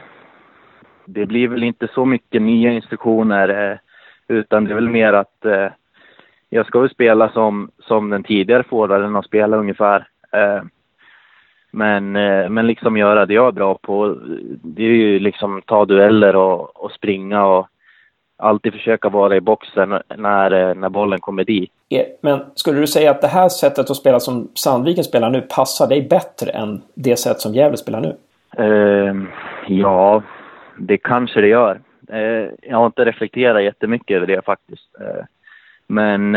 det 1.06 1.26
blir 1.26 1.48
väl 1.48 1.64
inte 1.64 1.88
så 1.94 2.06
mycket 2.06 2.42
nya 2.42 2.72
instruktioner 2.72 3.72
eh, 3.72 3.78
utan 4.28 4.66
det 4.66 4.72
är 4.72 4.76
väl 4.76 4.90
mer 4.90 5.14
att 5.14 5.46
eh, 5.46 5.68
jag 6.50 6.66
ska 6.66 6.80
väl 6.80 6.90
spela 6.90 7.30
som, 7.30 7.72
som 7.80 8.10
den 8.10 8.24
tidigare 8.24 8.64
forwarden 8.64 9.16
har 9.16 9.22
spelat 9.22 9.60
ungefär. 9.60 10.08
Men, 11.76 12.16
eh, 12.16 12.50
men 12.50 12.68
liksom 12.68 12.98
göra 12.98 13.26
det 13.26 13.34
jag 13.34 13.48
är 13.48 13.52
bra 13.52 13.78
på, 13.82 14.18
det 14.64 14.84
är 14.84 14.88
ju 14.88 15.20
liksom 15.20 15.62
ta 15.66 15.86
dueller 15.86 16.36
och, 16.36 16.84
och 16.84 16.92
springa 16.92 17.46
och 17.46 17.68
alltid 18.38 18.74
försöka 18.74 19.10
vara 19.10 19.36
i 19.36 19.42
boxen 19.42 20.00
när, 20.18 20.52
eh, 20.52 20.76
när 20.76 20.90
bollen 20.90 21.20
kommer 21.20 21.44
dit. 21.44 21.72
Men 22.22 22.40
skulle 22.56 22.80
du 22.80 22.88
säga 22.88 23.12
att 23.12 23.22
det 23.22 23.28
här 23.28 23.50
sättet 23.50 23.90
att 23.90 23.98
spela 23.98 24.20
som 24.20 24.48
Sandviken 24.54 25.04
spelar 25.04 25.30
nu 25.30 25.42
passar 25.42 25.88
dig 25.88 26.08
bättre 26.10 26.52
än 26.52 26.82
det 26.94 27.16
sätt 27.16 27.40
som 27.40 27.54
Gävle 27.54 27.78
spelar 27.78 28.02
nu? 28.02 28.16
Uh, 28.60 29.24
ja, 29.68 30.24
det 30.78 30.98
kanske 30.98 31.42
det 31.42 31.48
gör. 31.48 31.80
Uh, 32.14 32.50
jag 32.62 32.78
har 32.78 32.86
inte 32.86 33.06
reflekterat 33.06 33.64
jättemycket 33.64 34.16
över 34.16 34.28
det 34.28 34.46
faktiskt. 34.46 34.96
Uh, 35.02 35.24
men 35.88 36.32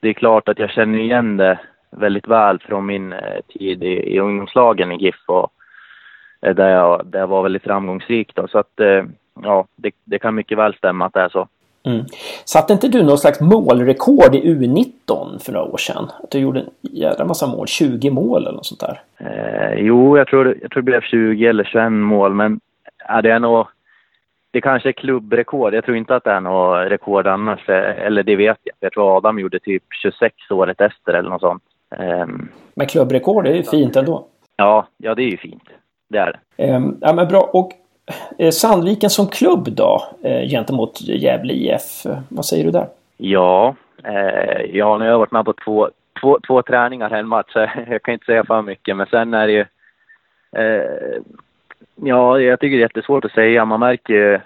det 0.00 0.08
är 0.08 0.12
klart 0.12 0.48
att 0.48 0.58
jag 0.58 0.70
känner 0.70 0.98
igen 0.98 1.36
det 1.36 1.58
väldigt 1.96 2.28
väl 2.28 2.58
från 2.58 2.86
min 2.86 3.12
eh, 3.12 3.40
tid 3.48 3.82
i, 3.82 4.14
i 4.14 4.18
ungdomslagen 4.18 4.92
i 4.92 5.04
GIF 5.04 5.22
och 5.26 5.52
eh, 6.42 6.54
där 6.54 6.68
jag, 6.68 7.06
där 7.06 7.18
jag 7.18 7.26
var 7.26 7.42
väldigt 7.42 7.62
framgångsrik. 7.62 8.34
Då. 8.34 8.48
Så 8.48 8.58
att 8.58 8.80
eh, 8.80 9.04
ja, 9.42 9.66
det, 9.76 9.94
det 10.04 10.18
kan 10.18 10.34
mycket 10.34 10.58
väl 10.58 10.74
stämma 10.74 11.06
att 11.06 11.14
det 11.14 11.20
är 11.20 11.28
så. 11.28 11.48
Mm. 11.84 12.04
Satte 12.44 12.72
inte 12.72 12.88
du 12.88 13.02
någon 13.02 13.18
slags 13.18 13.40
målrekord 13.40 14.34
i 14.34 14.54
U19 14.54 15.38
för 15.38 15.52
några 15.52 15.66
år 15.66 15.76
sedan? 15.76 16.10
Att 16.22 16.30
du 16.30 16.38
gjorde 16.38 16.60
en 16.60 16.70
jävla 16.80 17.24
massa 17.24 17.46
mål, 17.46 17.66
20 17.66 18.10
mål 18.10 18.42
eller 18.42 18.52
något 18.52 18.66
sånt 18.66 18.80
där? 18.80 19.00
Eh, 19.18 19.78
jo, 19.78 20.18
jag 20.18 20.26
tror, 20.26 20.58
jag 20.62 20.70
tror 20.70 20.82
det 20.82 20.90
blev 20.90 21.00
20 21.00 21.46
eller 21.46 21.64
21 21.64 21.92
mål, 21.92 22.34
men 22.34 22.60
ja, 23.08 23.22
det 23.22 23.30
är 23.30 23.38
nog... 23.38 23.66
Det 24.50 24.60
kanske 24.60 24.88
är 24.88 24.92
klubbrekord. 24.92 25.74
Jag 25.74 25.84
tror 25.84 25.96
inte 25.96 26.16
att 26.16 26.24
det 26.24 26.30
är 26.30 26.40
något 26.40 26.90
rekord 26.90 27.26
annars, 27.26 27.68
eller 27.68 28.22
det 28.22 28.36
vet 28.36 28.58
jag. 28.62 28.74
Jag 28.80 28.92
tror 28.92 29.16
Adam 29.16 29.38
gjorde 29.38 29.58
typ 29.58 29.82
26 30.02 30.34
året 30.50 30.80
efter 30.80 31.14
eller 31.14 31.30
något 31.30 31.40
sånt. 31.40 31.62
Um, 31.98 32.48
men 32.74 32.86
klubbrekord 32.86 33.46
är 33.46 33.54
ju 33.54 33.62
fint 33.62 33.96
ändå. 33.96 34.26
Ja, 34.56 34.86
ja 34.96 35.14
det 35.14 35.22
är 35.22 35.30
ju 35.30 35.36
fint. 35.36 35.68
Det 36.08 36.18
är 36.18 36.38
det. 36.56 36.74
Um, 36.74 36.98
ja 37.00 37.12
men 37.12 37.28
bra. 37.28 37.40
Och 37.40 37.72
eh, 38.38 38.50
Sandviken 38.50 39.10
som 39.10 39.26
klubb 39.26 39.68
då 39.70 40.02
eh, 40.22 40.48
gentemot 40.48 41.00
Gävle 41.00 41.52
IF. 41.52 42.06
Vad 42.28 42.44
säger 42.44 42.64
du 42.64 42.70
där? 42.70 42.86
Ja, 43.16 43.74
eh, 44.04 44.62
ja 44.72 44.98
nu 44.98 45.04
har 45.04 45.10
jag 45.10 45.18
varit 45.18 45.32
med 45.32 45.44
på 45.44 45.52
två, 45.64 45.90
två, 46.20 46.38
två 46.46 46.62
träningar 46.62 47.10
en 47.10 47.28
match. 47.28 47.52
Jag 47.88 48.02
kan 48.02 48.14
inte 48.14 48.26
säga 48.26 48.44
för 48.44 48.62
mycket 48.62 48.96
men 48.96 49.06
sen 49.06 49.34
är 49.34 49.46
det 49.46 49.52
ju 49.52 49.66
Ja, 52.04 52.40
jag 52.40 52.60
tycker 52.60 52.76
det 52.76 52.80
är 52.80 52.88
jättesvårt 52.88 53.24
att 53.24 53.32
säga. 53.32 53.64
Man 53.64 53.80
märker 53.80 54.14
ju 54.14 54.40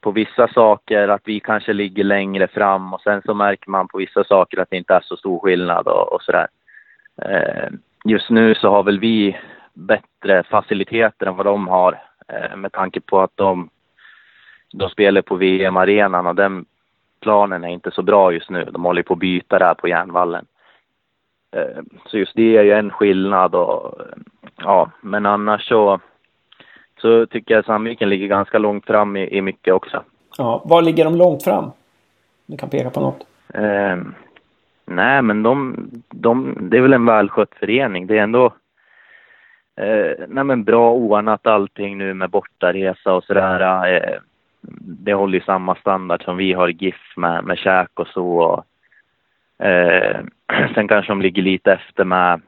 på 0.00 0.10
vissa 0.10 0.48
saker 0.48 1.08
att 1.08 1.22
vi 1.24 1.40
kanske 1.40 1.72
ligger 1.72 2.04
längre 2.04 2.48
fram 2.48 2.94
och 2.94 3.00
sen 3.00 3.22
så 3.22 3.34
märker 3.34 3.70
man 3.70 3.88
på 3.88 3.98
vissa 3.98 4.24
saker 4.24 4.58
att 4.58 4.70
det 4.70 4.76
inte 4.76 4.94
är 4.94 5.00
så 5.00 5.16
stor 5.16 5.40
skillnad 5.40 5.86
och, 5.86 6.12
och 6.12 6.22
sådär. 6.22 6.46
Eh, 7.22 7.68
just 8.04 8.30
nu 8.30 8.54
så 8.54 8.70
har 8.70 8.82
väl 8.82 8.98
vi 8.98 9.36
bättre 9.72 10.42
faciliteter 10.42 11.26
än 11.26 11.36
vad 11.36 11.46
de 11.46 11.68
har 11.68 12.02
eh, 12.28 12.56
med 12.56 12.72
tanke 12.72 13.00
på 13.00 13.20
att 13.20 13.32
de, 13.34 13.68
de 14.72 14.88
spelar 14.88 15.22
på 15.22 15.34
VM-arenan 15.34 16.26
och 16.26 16.34
den 16.34 16.64
planen 17.20 17.64
är 17.64 17.68
inte 17.68 17.90
så 17.90 18.02
bra 18.02 18.32
just 18.32 18.50
nu. 18.50 18.64
De 18.64 18.84
håller 18.84 19.02
på 19.02 19.12
att 19.12 19.18
byta 19.18 19.58
där 19.58 19.74
på 19.74 19.88
järnvallen. 19.88 20.46
Eh, 21.56 21.82
så 22.06 22.18
just 22.18 22.34
det 22.34 22.56
är 22.56 22.62
ju 22.62 22.72
en 22.72 22.90
skillnad 22.90 23.54
och 23.54 23.94
ja, 24.56 24.90
men 25.00 25.26
annars 25.26 25.68
så 25.68 26.00
så 27.00 27.26
tycker 27.26 27.54
jag 27.54 27.64
Sandviken 27.64 28.08
ligger 28.08 28.26
ganska 28.26 28.58
långt 28.58 28.86
fram 28.86 29.16
i, 29.16 29.36
i 29.36 29.40
mycket 29.40 29.74
också. 29.74 30.02
Ja, 30.38 30.62
var 30.64 30.82
ligger 30.82 31.04
de 31.04 31.16
långt 31.16 31.42
fram? 31.42 31.70
Du 32.46 32.56
kan 32.56 32.68
peka 32.68 32.90
på 32.90 33.00
något. 33.00 33.26
Nej, 34.86 35.22
men 35.22 35.42
de, 35.42 35.76
de, 36.10 36.56
det 36.60 36.76
är 36.76 36.80
väl 36.80 36.92
en 36.92 37.06
välskött 37.06 37.54
förening. 37.54 38.06
Det 38.06 38.18
är 38.18 38.22
ändå 38.22 38.46
eh, 39.76 40.26
nej, 40.28 40.44
men 40.44 40.64
bra 40.64 40.92
ordnat 40.92 41.46
allting 41.46 41.98
nu 41.98 42.14
med 42.14 42.30
bortaresa 42.30 43.12
och 43.12 43.24
sådär. 43.24 43.86
Eh, 43.94 44.18
det 44.80 45.14
håller 45.14 45.38
ju 45.38 45.44
samma 45.44 45.74
standard 45.74 46.24
som 46.24 46.36
vi 46.36 46.52
har 46.52 46.68
GIF 46.68 47.16
med, 47.16 47.44
med 47.44 47.58
käk 47.58 47.90
och 47.94 48.06
så. 48.06 48.26
Och, 48.26 48.64
eh, 49.66 50.20
sen 50.74 50.88
kanske 50.88 51.12
de 51.12 51.22
ligger 51.22 51.42
lite 51.42 51.72
efter 51.72 52.04
med, 52.04 52.40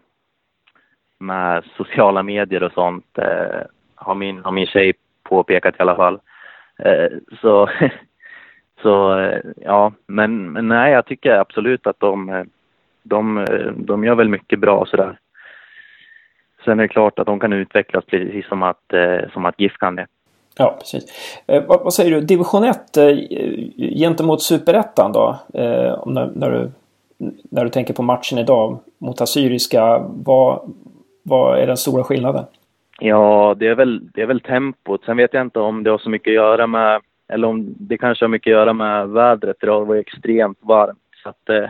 med 1.18 1.64
sociala 1.76 2.22
medier 2.22 2.62
och 2.62 2.72
sånt. 2.72 3.18
Eh, 3.18 3.62
har, 3.94 4.14
min, 4.14 4.44
har 4.44 4.52
min 4.52 4.66
tjej 4.66 4.92
påpekat 5.22 5.74
i 5.78 5.82
alla 5.82 5.96
fall. 5.96 6.20
Eh, 6.78 7.08
så 7.40 7.68
Så 8.82 9.18
eh, 9.18 9.40
ja, 9.56 9.92
men, 10.06 10.52
men 10.52 10.68
nej, 10.68 10.92
jag 10.92 11.06
tycker 11.06 11.30
absolut 11.30 11.86
att 11.86 12.00
de, 12.00 12.28
eh, 12.28 12.44
de, 13.02 13.38
eh, 13.38 13.72
de 13.76 14.04
gör 14.04 14.14
väl 14.14 14.28
mycket 14.28 14.58
bra 14.58 14.86
sådär. 14.86 15.18
Sen 16.64 16.78
är 16.78 16.82
det 16.82 16.88
klart 16.88 17.18
att 17.18 17.26
de 17.26 17.40
kan 17.40 17.52
utvecklas 17.52 18.04
precis 18.04 18.48
som 18.48 18.62
att, 18.62 18.92
som 19.32 19.44
att 19.44 19.60
GIF 19.60 19.76
kan 19.78 19.96
det. 19.96 20.06
Ja, 20.58 20.76
precis. 20.78 21.04
Eh, 21.46 21.64
vad, 21.66 21.80
vad, 21.80 21.94
säger 21.94 22.10
du, 22.10 22.20
division 22.20 22.64
1 22.64 22.96
eh, 22.96 23.16
gentemot 23.98 24.42
superettan 24.42 25.12
då? 25.12 25.36
Eh, 25.54 26.06
när, 26.06 26.30
när, 26.34 26.50
du, 26.50 26.70
när 27.50 27.64
du 27.64 27.70
tänker 27.70 27.94
på 27.94 28.02
matchen 28.02 28.38
idag 28.38 28.78
mot 28.98 29.20
Assyriska, 29.20 29.98
vad, 30.08 30.74
vad 31.22 31.58
är 31.58 31.66
den 31.66 31.76
stora 31.76 32.04
skillnaden? 32.04 32.44
Ja, 32.98 33.54
det 33.58 33.66
är, 33.66 33.74
väl, 33.74 34.08
det 34.14 34.22
är 34.22 34.26
väl 34.26 34.40
tempot. 34.40 35.04
Sen 35.04 35.16
vet 35.16 35.34
jag 35.34 35.42
inte 35.42 35.58
om 35.58 35.82
det 35.82 35.90
har 35.90 35.98
så 35.98 36.10
mycket 36.10 36.30
att 36.30 36.34
göra 36.34 36.66
med 36.66 37.00
eller 37.28 37.48
om 37.48 37.74
det 37.78 37.98
kanske 37.98 38.24
har 38.24 38.28
mycket 38.30 38.50
att 38.50 38.58
göra 38.58 38.72
med 38.72 39.08
vädret. 39.08 39.56
Idag 39.62 39.84
var 39.84 39.94
det 39.94 40.00
extremt 40.00 40.58
varmt. 40.60 40.98
Så 41.22 41.28
att, 41.28 41.48
eh, 41.48 41.68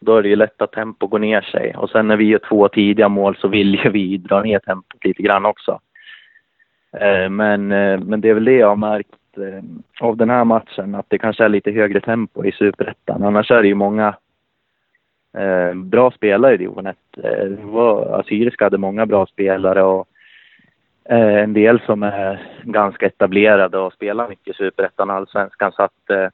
då 0.00 0.16
är 0.16 0.22
det 0.22 0.28
ju 0.28 0.36
lätt 0.36 0.62
att 0.62 0.72
tempo 0.72 1.06
går 1.06 1.18
ner 1.18 1.40
sig. 1.40 1.74
Och 1.76 1.90
sen 1.90 2.08
när 2.08 2.16
vi 2.16 2.24
gör 2.24 2.40
två 2.48 2.68
tidiga 2.68 3.08
mål 3.08 3.36
så 3.36 3.48
vill 3.48 3.74
ju 3.84 3.90
vi 3.90 4.16
dra 4.16 4.42
ner 4.42 4.58
tempot 4.58 5.04
lite 5.04 5.22
grann 5.22 5.46
också. 5.46 5.80
Eh, 7.00 7.28
men, 7.28 7.72
eh, 7.72 8.00
men 8.00 8.20
det 8.20 8.28
är 8.28 8.34
väl 8.34 8.44
det 8.44 8.56
jag 8.56 8.68
har 8.68 8.76
märkt 8.76 9.08
eh, 9.36 9.62
av 10.06 10.16
den 10.16 10.30
här 10.30 10.44
matchen, 10.44 10.94
att 10.94 11.06
det 11.08 11.18
kanske 11.18 11.44
är 11.44 11.48
lite 11.48 11.70
högre 11.70 12.00
tempo 12.00 12.44
i 12.44 12.52
superettan. 12.52 13.22
Annars 13.22 13.50
är 13.50 13.62
det 13.62 13.68
ju 13.68 13.74
många 13.74 14.14
eh, 15.38 15.74
bra 15.74 16.10
spelare 16.10 16.54
i 16.54 16.56
division 16.56 16.86
1. 16.86 16.96
Eh, 17.24 17.76
Assyriska 18.12 18.64
hade 18.64 18.78
många 18.78 19.06
bra 19.06 19.26
spelare 19.26 19.82
och 19.82 20.08
en 21.04 21.52
del 21.52 21.80
som 21.86 22.02
är 22.02 22.46
ganska 22.62 23.06
etablerade 23.06 23.78
och 23.78 23.92
spelar 23.92 24.28
mycket 24.28 24.54
i 24.54 24.56
Superettan 24.56 25.10
och 25.10 25.16
Allsvenskan. 25.16 25.72
Så 25.72 25.82
att 25.82 26.10
eh, 26.10 26.28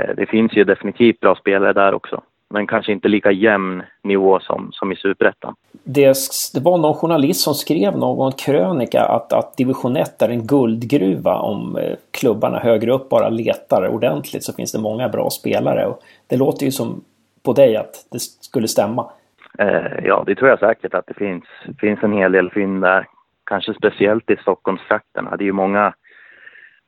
eh, 0.00 0.14
det 0.16 0.26
finns 0.26 0.52
ju 0.52 0.64
definitivt 0.64 1.20
bra 1.20 1.34
spelare 1.34 1.72
där 1.72 1.94
också. 1.94 2.22
Men 2.50 2.66
kanske 2.66 2.92
inte 2.92 3.08
lika 3.08 3.30
jämn 3.30 3.82
nivå 4.02 4.40
som, 4.40 4.68
som 4.72 4.92
i 4.92 4.96
Superettan. 4.96 5.54
Det, 5.84 6.16
det 6.54 6.60
var 6.60 6.78
någon 6.78 6.94
journalist 6.94 7.40
som 7.40 7.54
skrev 7.54 7.98
någon 7.98 8.32
krönika 8.32 9.02
att, 9.04 9.32
att 9.32 9.56
division 9.56 9.96
1 9.96 10.22
är 10.22 10.28
en 10.28 10.46
guldgruva 10.46 11.36
om 11.36 11.78
klubbarna 12.10 12.58
högre 12.58 12.92
upp 12.92 13.08
bara 13.08 13.28
letar 13.28 13.88
ordentligt 13.88 14.44
så 14.44 14.52
finns 14.52 14.72
det 14.72 14.78
många 14.78 15.08
bra 15.08 15.30
spelare. 15.30 15.86
Och 15.86 16.02
det 16.26 16.36
låter 16.36 16.64
ju 16.64 16.72
som 16.72 17.04
på 17.42 17.52
dig 17.52 17.76
att 17.76 18.06
det 18.10 18.18
skulle 18.20 18.68
stämma. 18.68 19.10
Eh, 19.58 20.04
ja, 20.04 20.22
det 20.26 20.34
tror 20.34 20.50
jag 20.50 20.58
säkert 20.58 20.94
att 20.94 21.06
det 21.06 21.14
finns, 21.14 21.44
finns 21.80 22.02
en 22.02 22.12
hel 22.12 22.32
del 22.32 22.50
fynd 22.50 22.82
där 22.82 23.06
kanske 23.48 23.74
speciellt 23.74 24.30
i 24.30 24.36
Stockholmstrakterna. 24.36 25.36
Det 25.36 25.44
är 25.44 25.46
ju 25.46 25.52
många, 25.52 25.94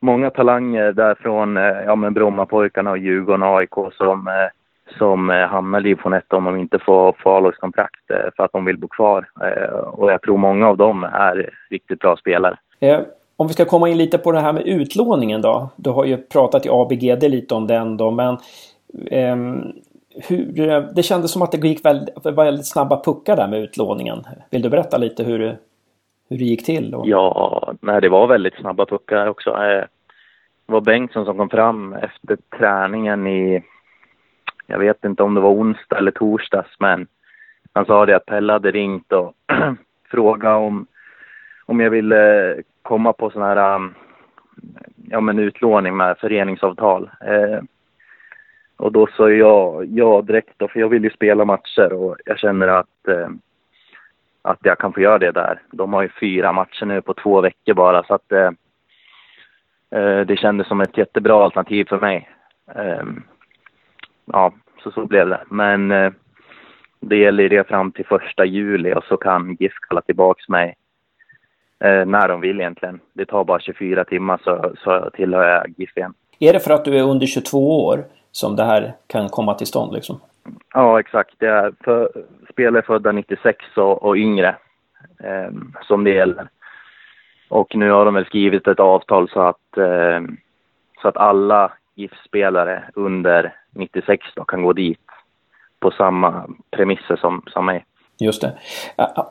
många 0.01 0.29
talanger 0.29 0.91
därifrån, 0.91 1.55
från 1.55 1.57
eh, 1.57 1.83
ja 1.85 1.95
men 1.95 2.13
Brommapojkarna 2.13 2.91
och 2.91 2.97
Djurgården 2.97 3.43
och 3.43 3.59
AIK 3.59 3.93
som, 3.97 4.27
eh, 4.27 4.33
som 4.97 5.29
eh, 5.29 5.47
hamnar 5.47 5.79
i 5.79 5.83
division 5.83 6.13
1 6.13 6.33
om 6.33 6.43
de 6.43 6.57
inte 6.57 6.79
får, 6.79 7.15
får 7.23 7.37
A-lagskontrakt 7.37 8.07
för 8.07 8.43
att 8.43 8.51
de 8.51 8.65
vill 8.65 8.77
bo 8.77 8.87
kvar. 8.87 9.25
Och 9.85 10.11
jag 10.11 10.21
tror 10.21 10.37
många 10.37 10.67
av 10.67 10.77
dem 10.77 11.03
är 11.03 11.49
riktigt 11.69 11.99
bra 11.99 12.17
spelare. 12.17 12.57
Om 13.41 13.47
vi 13.47 13.53
ska 13.53 13.65
komma 13.65 13.89
in 13.89 13.97
lite 13.97 14.17
på 14.17 14.31
det 14.31 14.39
här 14.39 14.53
med 14.53 14.67
utlåningen 14.67 15.41
då. 15.41 15.69
Du 15.75 15.89
har 15.89 16.05
ju 16.05 16.17
pratat 16.17 16.65
i 16.65 16.69
ABGD 16.71 17.23
lite 17.23 17.55
om 17.55 17.67
den 17.67 17.97
då, 17.97 18.11
men 18.11 18.37
ehm, 19.11 19.57
eh, 19.57 20.23
hur, 20.27 20.93
det 20.95 21.03
kändes 21.03 21.31
som 21.31 21.41
att 21.41 21.51
det 21.51 21.67
gick 21.67 21.85
väldigt, 21.85 22.25
väldigt 22.25 22.67
snabba 22.67 23.03
puckar 23.03 23.35
där 23.35 23.47
med 23.47 23.59
utlåningen. 23.59 24.23
Vill 24.49 24.61
du 24.61 24.69
berätta 24.69 24.97
lite 24.97 25.23
hur, 25.23 25.57
hur 26.31 26.37
det 26.37 26.43
gick 26.43 26.65
till? 26.65 26.95
Och... 26.95 27.07
Ja, 27.07 27.73
nej, 27.81 28.01
det 28.01 28.09
var 28.09 28.27
väldigt 28.27 28.55
snabba 28.55 28.85
puckar 28.85 29.27
också. 29.27 29.49
Eh, 29.49 29.85
det 30.65 30.73
var 30.73 30.81
Bengtsson 30.81 31.25
som 31.25 31.37
kom 31.37 31.49
fram 31.49 31.93
efter 31.93 32.37
träningen 32.57 33.27
i, 33.27 33.63
jag 34.67 34.79
vet 34.79 35.05
inte 35.05 35.23
om 35.23 35.33
det 35.33 35.41
var 35.41 35.49
onsdag 35.49 35.97
eller 35.97 36.11
torsdags, 36.11 36.75
men 36.79 37.07
han 37.73 37.85
sa 37.85 38.05
det 38.05 38.15
att 38.15 38.25
Pelle 38.25 38.53
hade 38.53 38.71
ringt 38.71 39.11
och 39.11 39.33
frågat 40.11 40.57
om, 40.57 40.87
om 41.65 41.79
jag 41.79 41.89
ville 41.89 42.55
komma 42.81 43.13
på 43.13 43.29
sån 43.29 43.41
här 43.41 43.75
um, 43.75 43.93
ja, 45.09 45.21
men 45.21 45.39
utlåning 45.39 45.97
med 45.97 46.17
föreningsavtal. 46.17 47.09
Eh, 47.21 47.63
och 48.77 48.91
då 48.91 49.07
sa 49.07 49.29
jag 49.29 49.85
ja 49.85 50.21
direkt 50.21 50.53
då, 50.57 50.67
för 50.67 50.79
jag 50.79 50.89
vill 50.89 51.03
ju 51.03 51.09
spela 51.09 51.45
matcher 51.45 51.93
och 51.93 52.17
jag 52.25 52.39
känner 52.39 52.67
att, 52.67 53.07
eh, 53.07 53.29
att 54.41 54.59
jag 54.61 54.77
kan 54.77 54.93
få 54.93 55.01
göra 55.01 55.19
det 55.19 55.31
där. 55.31 55.61
De 55.71 55.93
har 55.93 56.01
ju 56.01 56.09
fyra 56.19 56.51
matcher 56.51 56.85
nu 56.85 57.01
på 57.01 57.13
två 57.13 57.41
veckor 57.41 57.73
bara 57.73 58.03
så 58.03 58.13
att 58.13 58.31
eh, 58.31 58.51
eh 59.99 60.25
det 60.25 60.39
kändes 60.39 60.67
som 60.67 60.81
ett 60.81 60.97
jättebra 60.97 61.43
alternativ 61.43 61.85
för 61.85 61.99
mig. 61.99 62.29
Eh, 62.75 63.05
ja, 64.25 64.53
så 64.83 64.91
så 64.91 65.05
blev 65.05 65.29
det. 65.29 65.43
Men 65.49 65.91
eh, 65.91 66.11
det 66.99 67.17
gäller 67.17 67.49
det 67.49 67.67
fram 67.67 67.91
till 67.91 68.05
första 68.05 68.45
juli 68.45 68.93
och 68.93 69.03
så 69.03 69.17
kan 69.17 69.57
GIF 69.59 69.73
kalla 69.89 70.01
tillbaks 70.01 70.49
mig 70.49 70.75
eh, 71.79 72.05
när 72.05 72.27
de 72.27 72.41
vill 72.41 72.59
egentligen. 72.59 72.99
Det 73.13 73.25
tar 73.25 73.43
bara 73.43 73.59
24 73.59 74.03
timmar 74.03 74.41
så, 74.43 74.73
så 74.83 75.09
tillhör 75.13 75.47
jag 75.47 75.73
GIF 75.77 75.97
igen. 75.97 76.13
Är 76.39 76.53
det 76.53 76.59
för 76.59 76.73
att 76.73 76.85
du 76.85 76.99
är 76.99 77.03
under 77.03 77.27
22 77.27 77.85
år 77.85 78.03
som 78.31 78.55
det 78.55 78.63
här 78.63 78.93
kan 79.07 79.29
komma 79.29 79.53
till 79.53 79.67
stånd 79.67 79.93
liksom? 79.93 80.19
Ja, 80.73 80.99
exakt. 80.99 81.33
Det 81.37 81.47
är 81.47 81.73
för 81.83 82.11
spelare 82.51 82.81
födda 82.81 83.11
96 83.11 83.65
och, 83.75 84.03
och 84.03 84.17
yngre 84.17 84.55
eh, 85.23 85.51
som 85.81 86.03
det 86.03 86.09
gäller. 86.09 86.47
Och 87.49 87.75
nu 87.75 87.91
har 87.91 88.05
de 88.05 88.13
väl 88.13 88.25
skrivit 88.25 88.67
ett 88.67 88.79
avtal 88.79 89.29
så 89.29 89.41
att, 89.41 89.77
eh, 89.77 90.21
så 91.01 91.07
att 91.07 91.17
alla 91.17 91.71
GIF-spelare 91.95 92.83
under 92.95 93.55
96 93.71 94.27
då 94.35 94.43
kan 94.43 94.63
gå 94.63 94.73
dit 94.73 94.99
på 95.79 95.91
samma 95.91 96.49
premisser 96.71 97.15
som, 97.15 97.41
som 97.47 97.65
mig. 97.65 97.85
Just 98.19 98.41
det. 98.41 98.53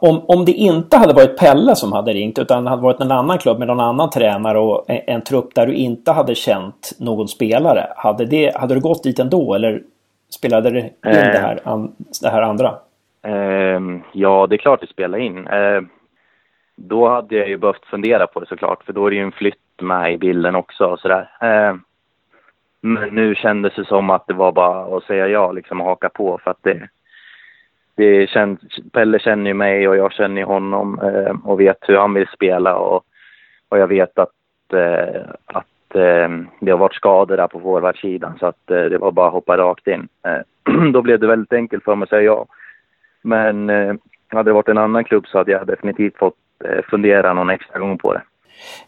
Om, 0.01 0.21
om 0.29 0.45
det 0.45 0.53
inte 0.53 0.97
hade 0.97 1.15
varit 1.15 1.39
Pelle 1.39 1.77
som 1.77 1.93
hade 1.93 2.13
ringt 2.13 2.39
utan 2.39 2.65
det 2.65 2.71
hade 2.71 2.83
varit 2.83 3.01
en 3.01 3.13
annan 3.13 3.39
klubb 3.39 3.59
med 3.59 3.69
någon 3.69 3.81
annan 3.81 4.11
tränare 4.11 4.59
och 4.59 4.85
en, 4.91 5.01
en 5.07 5.23
trupp 5.23 5.55
där 5.55 5.67
du 5.67 5.75
inte 5.75 6.13
hade 6.13 6.35
känt 6.35 6.93
någon 6.99 7.29
spelare. 7.29 7.87
Hade, 7.97 8.25
det, 8.25 8.57
hade 8.57 8.75
du 8.75 8.81
gått 8.81 9.03
dit 9.03 9.19
ändå 9.19 9.55
eller 9.55 9.83
spelade 10.31 10.71
det 10.71 10.81
in 10.81 10.85
eh, 10.85 11.13
det, 11.13 11.39
här, 11.39 11.61
an, 11.65 11.95
det 12.23 12.29
här 12.29 12.43
andra? 12.43 12.75
Eh, 13.23 13.81
ja, 14.13 14.47
det 14.47 14.57
är 14.57 14.59
klart 14.59 14.81
det 14.81 14.87
spelar 14.87 15.19
in. 15.19 15.47
Eh, 15.47 15.81
då 16.77 17.09
hade 17.09 17.37
jag 17.37 17.49
ju 17.49 17.57
behövt 17.57 17.87
fundera 17.87 18.27
på 18.27 18.41
det 18.41 18.47
såklart 18.47 18.85
för 18.85 18.93
då 18.93 19.07
är 19.07 19.11
det 19.11 19.17
ju 19.17 19.23
en 19.23 19.33
flytt 19.33 19.57
med 19.81 20.13
i 20.13 20.19
bilden 20.19 20.55
också 20.55 20.85
och 20.85 21.01
sådär. 21.01 21.31
Eh, 21.41 21.77
men 22.81 23.15
nu 23.15 23.35
kändes 23.35 23.75
det 23.75 23.85
som 23.85 24.11
att 24.11 24.27
det 24.27 24.35
var 24.35 24.53
bara 24.53 24.97
att 24.97 25.05
säga 25.05 25.29
ja 25.29 25.53
liksom 25.53 25.81
och 25.81 25.87
haka 25.87 26.09
på 26.09 26.39
för 26.45 26.51
att 26.51 26.63
det 26.63 26.89
det 28.01 28.31
känns, 28.31 28.61
Pelle 28.93 29.19
känner 29.19 29.51
ju 29.51 29.55
mig 29.55 29.89
och 29.89 29.97
jag 29.97 30.13
känner 30.13 30.41
ju 30.41 30.45
honom 30.45 31.01
eh, 31.01 31.37
och 31.45 31.61
vet 31.61 31.79
hur 31.81 31.97
han 31.97 32.15
vill 32.15 32.27
spela 32.27 32.77
och, 32.77 33.05
och 33.69 33.79
jag 33.79 33.87
vet 33.87 34.19
att, 34.19 34.73
eh, 34.73 35.23
att 35.91 35.97
eh, 35.97 36.37
det 36.61 36.71
har 36.71 36.79
varit 36.79 36.95
skador 36.95 37.37
där 37.37 37.47
på 37.47 37.61
forwardsidan 37.61 38.37
så 38.39 38.47
att 38.47 38.71
eh, 38.71 38.85
det 38.85 38.99
var 38.99 39.13
bara 39.13 39.27
att 39.27 39.33
hoppa 39.33 39.57
rakt 39.57 39.87
in. 39.87 40.09
Eh, 40.27 40.73
då 40.93 41.03
blev 41.03 41.21
det 41.21 41.27
väldigt 41.27 41.53
enkelt 41.53 41.85
för 41.85 41.95
mig 41.95 42.05
att 42.05 42.11
säga 42.11 42.23
ja. 42.23 42.47
Men 43.23 43.71
eh, 43.71 43.95
hade 44.29 44.51
det 44.51 44.55
varit 44.55 44.69
en 44.69 44.79
annan 44.79 45.05
klubb 45.05 45.27
så 45.27 45.39
hade 45.39 45.53
jag 45.53 45.67
definitivt 45.67 46.17
fått 46.17 46.35
fundera 46.91 47.33
någon 47.33 47.51
extra 47.51 47.79
gång 47.79 47.99
på 47.99 48.13
det. 48.13 48.23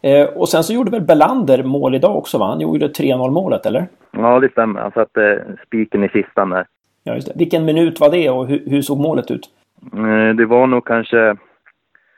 Eh, 0.01 0.27
och 0.27 0.49
sen 0.49 0.63
så 0.63 0.73
gjorde 0.73 0.91
väl 0.91 1.01
Belander 1.01 1.63
mål 1.63 1.95
idag 1.95 2.17
också 2.17 2.37
va? 2.37 2.45
Han 2.45 2.61
gjorde 2.61 2.87
3-0 2.87 3.31
målet 3.31 3.65
eller? 3.65 3.87
Ja 4.11 4.39
det 4.39 4.51
stämmer. 4.51 4.81
Han 4.81 4.91
satte 4.91 5.45
spiken 5.65 6.03
i 6.03 6.09
kistan 6.09 6.49
där. 6.49 6.65
Ja, 7.03 7.15
just 7.15 7.27
det. 7.27 7.33
Vilken 7.35 7.65
minut 7.65 7.99
var 7.99 8.11
det 8.11 8.29
och 8.29 8.47
hur, 8.47 8.63
hur 8.65 8.81
såg 8.81 8.99
målet 8.99 9.31
ut? 9.31 9.49
Eh, 9.93 10.35
det 10.35 10.45
var 10.45 10.67
nog 10.67 10.85
kanske 10.85 11.35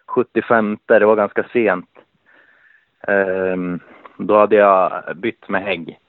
75, 0.08 0.78
det 0.86 1.06
var 1.06 1.16
ganska 1.16 1.44
sent. 1.54 1.90
Då 4.18 4.38
hade 4.38 4.56
jag 4.56 5.04
bytt 5.16 5.50
med 5.50 5.64
Hägg. 5.64 6.00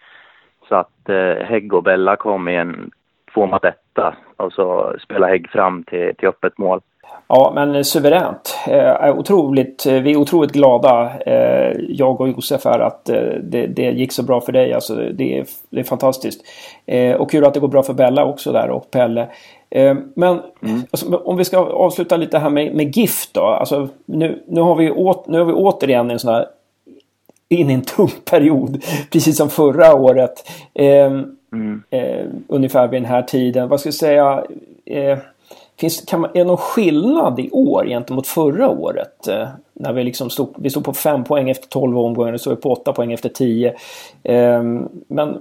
Så 0.69 0.75
att 0.75 1.09
eh, 1.09 1.45
Hägg 1.47 1.75
och 1.75 1.83
Bella 1.83 2.17
kom 2.17 2.49
i 2.49 2.57
en 2.57 2.91
två 3.35 3.47
mot 3.47 3.65
etta 3.65 4.17
och 4.37 4.53
så 4.53 4.97
spelade 5.03 5.33
Hägg 5.33 5.51
fram 5.51 5.85
till, 5.85 6.15
till 6.17 6.29
öppet 6.29 6.59
mål. 6.59 6.81
Ja, 7.29 7.53
men 7.55 7.85
suveränt. 7.85 8.59
Eh, 8.67 9.19
otroligt, 9.19 9.87
vi 9.87 10.13
är 10.13 10.17
otroligt 10.17 10.53
glada, 10.53 11.13
eh, 11.27 11.73
jag 11.89 12.21
och 12.21 12.29
Josef 12.29 12.65
här, 12.65 12.79
att 12.79 13.09
eh, 13.09 13.23
det, 13.43 13.67
det, 13.67 13.83
gick 13.83 14.13
så 14.13 14.23
bra 14.23 14.41
för 14.41 14.53
dig. 14.53 14.73
Alltså, 14.73 14.95
det, 14.95 15.39
är, 15.39 15.47
det 15.71 15.81
är 15.81 15.85
fantastiskt. 15.85 16.45
Eh, 16.87 17.17
och 17.17 17.31
kul 17.31 17.45
att 17.45 17.55
det 17.55 17.61
går 17.61 17.69
bra 17.69 17.83
för 17.83 17.95
Bella 17.95 18.25
också 18.25 18.53
där 18.53 18.71
och 18.71 18.91
Pelle. 18.91 19.29
Eh, 19.71 19.97
men 20.15 20.41
mm. 20.63 20.81
alltså, 20.91 21.17
om 21.17 21.37
vi 21.37 21.45
ska 21.45 21.59
avsluta 21.59 22.17
lite 22.17 22.39
här 22.39 22.51
med, 22.51 22.75
med 22.75 22.97
GIF 22.97 23.33
då. 23.33 23.43
Alltså, 23.43 23.89
nu, 24.05 24.43
nu, 24.47 24.61
har 24.61 24.75
vi 24.75 24.91
åt, 24.91 25.27
nu 25.27 25.39
har 25.39 25.45
vi 25.45 25.53
återigen 25.53 26.11
en 26.11 26.19
sån 26.19 26.35
här 26.35 26.47
in 27.49 27.71
i 27.71 27.75
en 27.75 27.83
tung 27.83 28.11
period. 28.31 28.85
Precis 29.13 29.37
som 29.37 29.51
förra 29.51 29.95
året. 29.95 30.51
Eh, 30.75 31.13
mm. 31.53 31.83
ungefär 32.49 32.89
vid 32.89 33.03
den 33.03 33.11
här 33.11 33.23
tiden. 33.23 33.69
Vad 33.69 33.81
ska 33.81 33.87
jag 33.87 33.95
säga? 33.95 34.45
Finns, 35.81 36.05
kan 36.05 36.21
man, 36.21 36.31
är 36.31 36.39
det 36.39 36.45
någon 36.45 36.57
skillnad 36.57 37.41
i 37.41 37.51
år 37.51 37.87
gentemot 37.87 38.27
förra 38.27 38.69
året? 38.69 39.29
Eh, 39.29 39.49
när 39.73 39.93
vi 39.93 40.05
liksom 40.05 40.31
stod, 40.31 40.55
vi 40.59 40.71
stod 40.71 40.85
på 40.85 40.93
5 40.93 41.25
poäng 41.25 41.51
efter 41.51 41.69
12 41.69 41.99
omgångar, 41.99 42.33
nu 42.33 42.39
står 42.39 42.51
vi 42.51 42.57
på 42.57 42.73
8 42.73 42.93
poäng 42.93 43.13
efter 43.13 43.29
10. 43.29 43.69
Eh, 44.23 44.63
men 45.09 45.39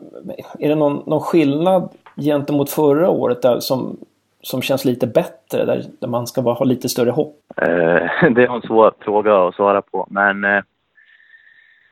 är 0.59 0.69
det 0.69 0.75
någon, 0.75 1.03
någon 1.05 1.21
skillnad 1.21 1.89
gentemot 2.17 2.69
förra 2.69 3.09
året 3.09 3.41
där 3.41 3.59
som, 3.59 3.97
som 4.41 4.61
känns 4.61 4.85
lite 4.85 5.07
bättre, 5.07 5.65
där, 5.65 5.83
där 5.99 6.07
man 6.07 6.27
ska 6.27 6.41
bara 6.41 6.55
ha 6.55 6.65
lite 6.65 6.89
större 6.89 7.11
hopp? 7.11 7.35
Eh, 7.57 7.65
det 8.35 8.43
är 8.43 8.55
en 8.55 8.61
svår 8.61 8.93
fråga 8.99 9.47
att 9.47 9.55
svara 9.55 9.81
på, 9.81 10.07
men 10.09 10.43
eh, 10.43 10.51
eh 10.51 10.63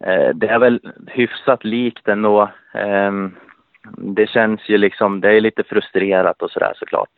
Eh, 0.05 0.29
det 0.35 0.47
är 0.47 0.59
väl 0.59 0.93
hyfsat 1.07 1.63
likt 1.63 2.07
ändå. 2.07 2.51
Ehm, 2.73 3.35
det 3.97 4.29
känns 4.29 4.69
ju 4.69 4.77
liksom, 4.77 5.21
det 5.21 5.31
är 5.31 5.41
lite 5.41 5.63
frustrerat 5.63 6.41
och 6.41 6.51
sådär 6.51 6.73
såklart. 6.75 7.09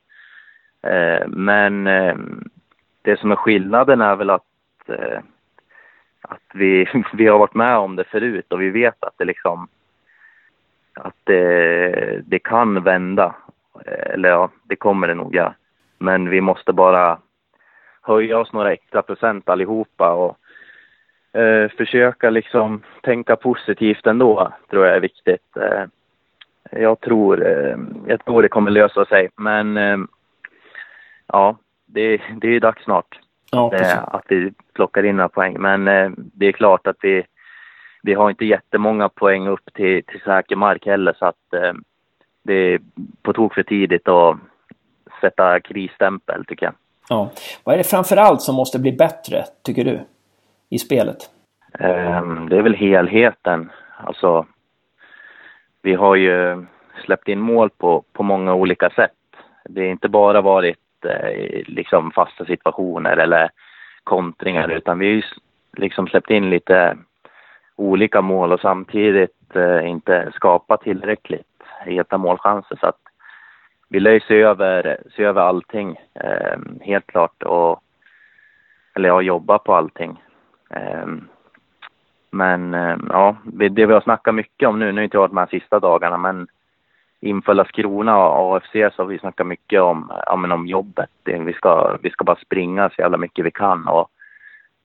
Eh, 0.83 1.27
men 1.27 1.87
ehm, 1.87 2.49
det 3.01 3.19
som 3.19 3.31
är 3.31 3.35
skillnaden 3.35 4.01
är 4.01 4.15
väl 4.15 4.29
att, 4.29 4.43
eh, 4.87 5.19
att 6.21 6.49
vi, 6.53 6.87
vi 7.13 7.27
har 7.27 7.39
varit 7.39 7.53
med 7.53 7.77
om 7.77 7.95
det 7.95 8.03
förut 8.03 8.51
och 8.51 8.61
vi 8.61 8.69
vet 8.69 9.03
att 9.03 9.17
det 9.17 9.25
liksom 9.25 9.67
att 10.95 11.15
det, 11.23 12.21
det 12.25 12.39
kan 12.39 12.83
vända. 12.83 13.35
Eller 13.85 14.29
ja, 14.29 14.49
det 14.63 14.75
kommer 14.75 15.07
det 15.07 15.15
nog 15.15 15.35
ja. 15.35 15.53
Men 15.97 16.29
vi 16.29 16.41
måste 16.41 16.73
bara 16.73 17.17
höja 18.01 18.37
oss 18.37 18.53
några 18.53 18.73
extra 18.73 19.01
procent 19.01 19.49
allihopa 19.49 20.11
och 20.13 20.37
eh, 21.35 21.69
försöka 21.77 22.29
liksom 22.29 22.83
tänka 23.01 23.35
positivt 23.35 24.07
ändå, 24.07 24.53
tror 24.69 24.85
jag 24.85 24.95
är 24.95 25.01
viktigt. 25.01 25.57
Eh, 25.57 25.83
jag 26.71 26.99
tror, 26.99 27.47
eh, 27.47 27.77
jag 28.07 28.25
tror 28.25 28.41
det 28.41 28.49
kommer 28.49 28.71
lösa 28.71 29.05
sig, 29.05 29.29
men 29.35 29.77
ja, 31.27 31.57
det, 31.85 32.21
det 32.41 32.47
är 32.47 32.59
dags 32.59 32.83
snart. 32.83 33.19
Ja, 33.51 33.73
eh, 33.73 34.03
att 34.07 34.25
vi 34.27 34.53
plockar 34.73 35.05
in 35.05 35.15
några 35.15 35.29
poäng. 35.29 35.55
Men 35.59 35.87
eh, 35.87 36.09
det 36.17 36.45
är 36.45 36.51
klart 36.51 36.87
att 36.87 36.97
vi, 37.01 37.23
vi 38.03 38.13
har 38.13 38.29
inte 38.29 38.45
jättemånga 38.45 39.09
poäng 39.09 39.47
upp 39.47 39.73
till, 39.73 40.03
till 40.03 40.21
säker 40.21 40.55
mark 40.55 40.85
heller 40.85 41.15
så 41.19 41.25
att 41.25 41.53
eh, 41.53 41.73
det 42.43 42.53
är 42.53 42.79
på 43.21 43.33
tok 43.33 43.53
för 43.53 43.63
tidigt 43.63 44.07
att 44.07 44.37
sätta 45.21 45.59
krisstämpel 45.59 46.45
tycker 46.45 46.65
jag. 46.65 46.73
Ja. 47.09 47.31
Vad 47.63 47.73
är 47.73 47.77
det 47.77 47.83
framför 47.83 48.17
allt 48.17 48.41
som 48.41 48.55
måste 48.55 48.79
bli 48.79 48.91
bättre, 48.91 49.43
tycker 49.63 49.85
du, 49.85 49.99
i 50.69 50.79
spelet? 50.79 51.17
Ehm, 51.79 52.49
det 52.49 52.57
är 52.57 52.61
väl 52.61 52.75
helheten. 52.75 53.71
Alltså, 53.97 54.45
vi 55.81 55.93
har 55.93 56.15
ju 56.15 56.65
släppt 57.05 57.27
in 57.27 57.39
mål 57.39 57.69
på, 57.69 58.03
på 58.13 58.23
många 58.23 58.53
olika 58.53 58.89
sätt. 58.89 59.11
Det 59.69 59.81
har 59.81 59.87
inte 59.87 60.09
bara 60.09 60.41
varit 60.41 61.05
eh, 61.05 61.63
liksom 61.65 62.11
fasta 62.11 62.45
situationer 62.45 63.17
eller 63.17 63.49
kontringar 64.03 64.69
utan 64.69 64.99
vi 64.99 65.13
har 65.13 65.23
liksom 65.81 66.07
släppt 66.07 66.29
in 66.29 66.49
lite 66.49 66.97
olika 67.75 68.21
mål 68.21 68.51
och 68.51 68.59
samtidigt 68.59 69.55
eh, 69.55 69.89
inte 69.89 70.31
skapat 70.35 70.81
tillräckligt 70.81 71.55
heta 71.85 72.17
målchanser 72.17 72.77
så 72.79 72.87
att 72.87 72.99
vi 73.89 73.99
lär 73.99 74.19
se 74.19 74.41
över, 74.41 74.97
se 75.15 75.23
över 75.23 75.41
allting 75.41 75.99
ehm, 76.13 76.79
helt 76.81 77.07
klart 77.07 77.43
och 77.43 77.81
eller 78.95 79.09
ja, 79.09 79.21
jobba 79.21 79.59
på 79.59 79.75
allting. 79.75 80.21
Ehm, 80.75 81.27
men 82.31 82.73
ehm, 82.73 83.07
ja, 83.09 83.37
det 83.43 83.85
vi 83.85 83.93
har 83.93 84.01
snackat 84.01 84.35
mycket 84.35 84.69
om 84.69 84.79
nu, 84.79 84.91
nu 84.91 85.01
har 85.01 85.03
inte 85.03 85.17
jag 85.17 85.21
varit 85.21 85.31
med 85.31 85.47
de 85.51 85.59
sista 85.59 85.79
dagarna 85.79 86.17
men 86.17 86.47
inför 87.19 87.53
Landskrona 87.53 88.17
och 88.17 88.55
AFC 88.55 88.71
så 88.71 89.01
har 89.01 89.05
vi 89.05 89.19
snackat 89.19 89.47
mycket 89.47 89.81
om, 89.81 90.11
ja, 90.25 90.53
om 90.53 90.67
jobbet. 90.67 91.09
Vi 91.23 91.53
ska, 91.53 91.97
vi 92.01 92.09
ska 92.09 92.23
bara 92.23 92.35
springa 92.35 92.89
så 92.89 93.01
jävla 93.01 93.17
mycket 93.17 93.45
vi 93.45 93.51
kan 93.51 93.87
och 93.87 94.09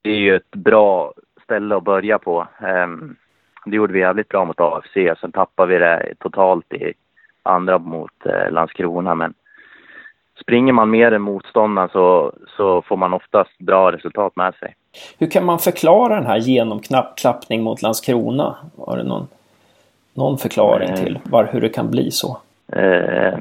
det 0.03 0.11
är 0.11 0.19
ju 0.19 0.37
ett 0.37 0.51
bra 0.51 1.13
ställe 1.43 1.77
att 1.77 1.85
börja 1.85 2.19
på. 2.19 2.47
Ehm, 2.61 3.17
det 3.65 3.77
gjorde 3.77 3.93
vi 3.93 4.01
jävligt 4.01 4.29
bra 4.29 4.45
mot 4.45 4.61
AFC, 4.61 5.21
sen 5.21 5.33
tappade 5.33 5.73
vi 5.73 5.79
det 5.79 6.15
totalt 6.19 6.73
i 6.73 6.93
andra 7.43 7.79
mot 7.79 8.27
eh, 8.27 8.51
Landskrona. 8.51 9.15
Men 9.15 9.35
springer 10.43 10.73
man 10.73 10.91
mer 10.91 11.13
än 11.13 11.23
motståndaren 11.23 11.89
så, 11.89 12.33
så 12.57 12.83
får 12.83 12.97
man 12.97 13.15
oftast 13.15 13.59
bra 13.59 13.93
resultat 13.93 14.37
med 14.37 14.55
sig. 14.55 14.75
Hur 15.19 15.31
kan 15.31 15.45
man 15.45 15.59
förklara 15.59 16.15
den 16.15 16.27
här 16.27 16.39
genomklappning 16.39 17.63
mot 17.63 17.83
Landskrona? 17.83 18.57
Har 18.79 18.97
du 18.97 19.03
någon, 19.03 19.29
någon 20.15 20.39
förklaring 20.39 20.97
till 20.97 21.19
var, 21.25 21.49
hur 21.53 21.61
det 21.61 21.69
kan 21.69 21.91
bli 21.91 22.11
så? 22.11 22.39
Eh, 22.73 23.39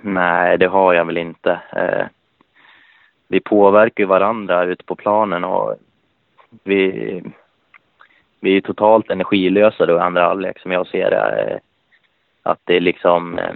nej, 0.00 0.58
det 0.58 0.66
har 0.66 0.94
jag 0.94 1.04
väl 1.04 1.18
inte. 1.18 1.60
Eh, 1.72 2.06
vi 3.28 3.40
påverkar 3.40 4.02
ju 4.02 4.08
varandra 4.08 4.64
ute 4.64 4.84
på 4.84 4.94
planen 4.94 5.44
och 5.44 5.74
vi, 6.64 7.22
vi 8.40 8.56
är 8.56 8.60
totalt 8.60 9.10
energilösa 9.10 9.86
då 9.86 9.96
i 9.96 10.00
andra 10.00 10.24
halvlek 10.24 10.58
som 10.58 10.72
jag 10.72 10.86
ser 10.86 11.10
det. 11.10 11.42
Eh, 11.42 11.58
att 12.42 12.58
det 12.64 12.76
är 12.76 12.80
liksom, 12.80 13.38
eh, 13.38 13.54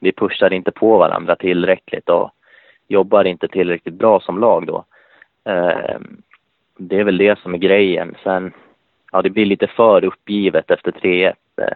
vi 0.00 0.12
pushar 0.12 0.52
inte 0.52 0.70
på 0.70 0.98
varandra 0.98 1.36
tillräckligt 1.36 2.08
och 2.08 2.30
jobbar 2.88 3.24
inte 3.24 3.48
tillräckligt 3.48 3.94
bra 3.94 4.20
som 4.20 4.38
lag 4.38 4.66
då. 4.66 4.84
Ehm, 5.44 6.22
det 6.76 6.98
är 6.98 7.04
väl 7.04 7.18
det 7.18 7.38
som 7.38 7.54
är 7.54 7.58
grejen. 7.58 8.14
Sen, 8.22 8.52
ja 9.12 9.22
det 9.22 9.30
blir 9.30 9.46
lite 9.46 9.66
för 9.66 10.04
uppgivet 10.04 10.70
efter 10.70 10.92
3-1. 10.92 11.34
Eh, 11.56 11.66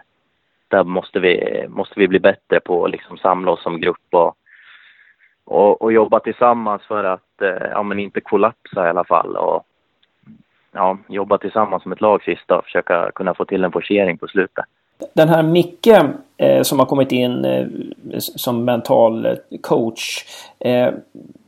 där 0.67 0.83
måste 0.83 1.19
vi, 1.19 1.65
måste 1.69 1.99
vi 1.99 2.07
bli 2.07 2.19
bättre 2.19 2.59
på 2.59 2.85
att 2.85 2.91
liksom 2.91 3.17
samla 3.17 3.51
oss 3.51 3.63
som 3.63 3.81
grupp 3.81 4.07
och, 4.11 4.35
och, 5.43 5.81
och 5.81 5.93
jobba 5.93 6.19
tillsammans 6.19 6.83
för 6.83 7.03
att 7.03 7.41
eh, 7.41 7.67
ja, 7.71 7.83
men 7.83 7.99
inte 7.99 8.21
kollapsa 8.21 8.87
i 8.87 8.89
alla 8.89 9.03
fall. 9.03 9.35
Och, 9.35 9.65
ja, 10.71 10.97
jobba 11.07 11.37
tillsammans 11.37 11.83
som 11.83 11.91
ett 11.91 12.01
lag 12.01 12.23
sista 12.23 12.57
och 12.57 12.63
försöka 12.63 13.11
kunna 13.15 13.33
få 13.33 13.45
till 13.45 13.63
en 13.63 13.71
forcering 13.71 14.17
på 14.17 14.27
slutet. 14.27 14.65
Den 15.13 15.29
här 15.29 15.43
Micke 15.43 15.87
eh, 16.37 16.61
som 16.61 16.79
har 16.79 16.85
kommit 16.85 17.11
in 17.11 17.45
eh, 17.45 17.67
som 18.17 18.65
mental 18.65 19.25
eh, 19.25 19.33
coach. 19.61 20.25
Eh, 20.59 20.93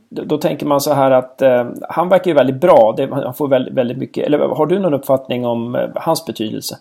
då, 0.09 0.23
då, 0.23 0.37
tänker 0.37 0.65
man 0.65 0.81
så 0.81 0.93
här 0.93 1.11
att 1.11 1.41
eh, 1.41 1.67
han 1.89 2.09
verkar 2.09 2.31
ju 2.31 2.35
väldigt 2.35 2.61
bra. 2.61 2.93
Det, 2.97 3.09
han 3.11 3.33
får 3.33 3.47
väldigt, 3.47 3.73
väldigt 3.73 3.97
mycket. 3.97 4.25
Eller 4.25 4.39
har 4.39 4.65
du 4.65 4.79
någon 4.79 4.93
uppfattning 4.93 5.45
om 5.45 5.75
eh, 5.75 5.89
hans 5.95 6.25
betydelse? 6.25 6.75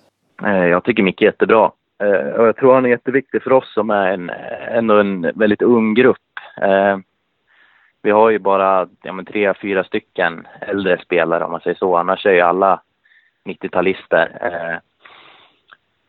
Eh, 0.45 0.64
jag 0.64 0.85
tycker 0.85 1.03
Micke 1.03 1.23
är 1.23 1.27
jättebra. 1.27 1.71
Eh, 2.03 2.31
och 2.41 2.47
jag 2.47 2.57
tror 2.57 2.75
han 2.75 2.85
är 2.85 2.91
jätteviktig 2.91 3.43
för 3.43 3.53
oss 3.53 3.75
som 3.75 3.91
är 3.91 4.07
en, 4.07 4.31
ändå 4.71 4.99
en 5.01 5.23
väldigt 5.35 5.62
ung 5.62 5.95
grupp. 5.95 6.17
Vi 8.03 8.11
har 8.11 8.31
ju 8.31 8.39
bara 8.39 8.89
ja, 9.03 9.12
men 9.12 9.25
tre, 9.25 9.55
fyra 9.55 9.85
stycken 9.85 10.47
äldre 10.61 10.99
spelare 11.03 11.45
om 11.45 11.51
man 11.51 11.61
säger 11.61 11.77
så. 11.77 11.97
Annars 11.97 12.27
är 12.27 12.33
ju 12.33 12.41
alla 12.41 12.81
90-talister. 13.45 14.29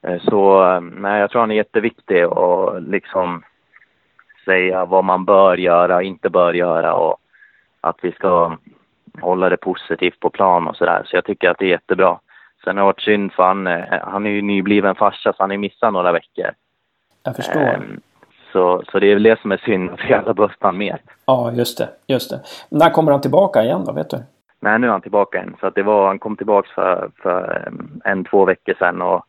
Eh, 0.02 0.22
så 0.22 0.80
nej, 0.80 1.20
jag 1.20 1.32
tror 1.32 1.41
han 1.41 1.52
är 1.52 1.56
jätteviktig 1.56 2.28
och 2.28 2.82
liksom 2.82 3.43
säga 4.45 4.86
vad 4.86 5.04
man 5.04 5.26
bör 5.26 5.58
göra 5.58 5.95
och 5.95 6.04
inte 6.04 6.30
bör 6.30 6.54
göra 6.54 6.93
och 6.93 7.18
att 7.82 7.98
vi 8.02 8.12
ska 8.12 8.58
hålla 9.22 9.50
det 9.50 9.58
positivt 9.58 10.20
på 10.20 10.30
plan 10.30 10.68
och 10.68 10.76
sådär. 10.76 11.04
Så 11.06 11.16
jag 11.16 11.26
tycker 11.26 11.50
att 11.50 11.58
det 11.60 11.66
är 11.66 11.70
jättebra. 11.70 12.20
Sen 12.64 12.78
har 12.78 12.84
det 12.84 12.86
varit 12.86 13.02
synd 13.02 13.34
för 13.34 13.43
han, 13.43 13.68
eh, 13.68 13.84
han 14.02 14.26
är 14.26 14.30
ju 14.30 14.41
nybliven 14.41 14.95
farsa 14.95 15.34
så 15.34 15.43
han 15.43 15.50
har 15.50 15.58
missat 15.58 15.93
några 15.93 16.12
veckor. 16.12 16.52
Jag 17.24 17.36
förstår. 17.36 17.76
Um, 17.76 18.02
så, 18.52 18.84
så 18.91 19.00
det 19.00 19.08
är 19.08 19.14
väl 19.14 19.24
det 19.24 19.41
som 19.41 19.52
är 19.52 19.58
synd, 19.58 20.00
för 20.00 20.14
hade 20.16 20.34
behövt 20.34 20.58
han 20.60 20.78
mer. 20.78 21.02
Ja, 21.26 21.52
just 21.52 21.78
det. 21.78 21.89
Just 22.08 22.30
det. 22.30 22.41
När 22.70 22.89
kommer 22.89 23.12
han 23.12 23.22
tillbaka 23.22 23.64
igen 23.64 23.84
då, 23.86 23.91
vet 23.93 24.10
du? 24.10 24.18
Nej, 24.60 24.80
nu 24.80 24.88
är 24.88 24.91
han 24.91 25.02
tillbaka 25.02 25.38
igen. 25.38 25.56
Så 25.60 25.68
att 25.68 25.76
det 25.76 25.84
var, 25.84 26.08
han 26.08 26.20
kom 26.20 26.38
tillbaka 26.38 26.68
för, 26.76 27.12
för 27.22 27.70
en, 28.06 28.26
två 28.26 28.45
veckor 28.45 28.74
sedan 28.80 29.02
och 29.02 29.26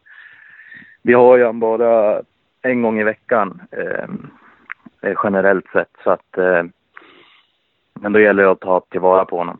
vi 1.03 1.12
har 1.12 1.36
ju 1.36 1.44
han 1.44 1.61
bara 1.61 2.22
en 2.62 2.82
gång 2.82 3.01
i 3.01 3.05
veckan 3.05 3.62
ehm, 3.70 4.30
eh, 5.03 5.14
generellt 5.24 5.66
sett. 5.72 5.90
Så 6.05 6.11
att, 6.11 6.38
eh, 6.38 6.62
men 8.01 8.12
då 8.12 8.20
gäller 8.20 8.42
det 8.42 8.51
att 8.51 8.61
ta 8.61 8.80
tillvara 8.80 9.24
på 9.24 9.38
honom. 9.38 9.59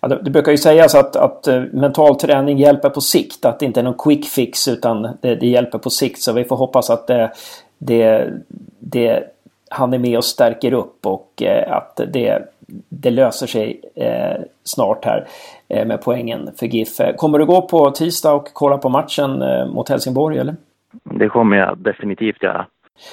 Ja, 0.00 0.08
det, 0.08 0.22
det, 0.22 0.30
brukar 0.30 0.52
ju 0.52 0.58
sägas 0.58 0.94
att, 0.94 1.16
att 1.16 1.46
eh, 1.46 1.62
mental 1.72 2.16
träning 2.16 2.58
hjälper 2.58 2.90
på 2.90 3.00
sikt. 3.00 3.44
Att 3.44 3.58
det 3.58 3.66
inte 3.66 3.80
är 3.80 3.84
någon 3.84 3.98
quick 3.98 4.28
fix 4.28 4.68
utan 4.68 5.02
det, 5.02 5.34
det 5.34 5.46
hjälper 5.46 5.78
på 5.78 5.90
sikt. 5.90 6.18
Så 6.18 6.32
vi 6.32 6.44
får 6.44 6.56
hoppas 6.56 6.90
att 6.90 7.06
det, 7.06 7.32
det, 7.78 8.30
det 8.78 9.24
han 9.70 9.94
är 9.94 9.98
med 9.98 10.18
och 10.18 10.24
stärker 10.24 10.72
upp 10.72 11.06
och 11.06 11.42
eh, 11.42 11.72
att 11.72 12.00
det, 12.12 12.42
det 12.88 13.10
löser 13.10 13.46
sig 13.46 13.80
uh, 14.00 14.44
snart 14.64 15.04
här 15.04 15.26
med 15.68 16.02
poängen 16.02 16.50
för 16.58 16.66
GIF. 16.66 16.88
Kommer 17.16 17.38
du 17.38 17.46
gå 17.46 17.62
på 17.62 17.90
tisdag 17.90 18.32
och 18.32 18.48
kolla 18.52 18.78
på 18.78 18.88
matchen 18.88 19.38
mot 19.70 19.88
Helsingborg 19.88 20.38
eller? 20.38 20.56
Det 21.02 21.28
kommer 21.28 21.56
jag 21.56 21.78
definitivt 21.78 22.42
göra. 22.42 22.66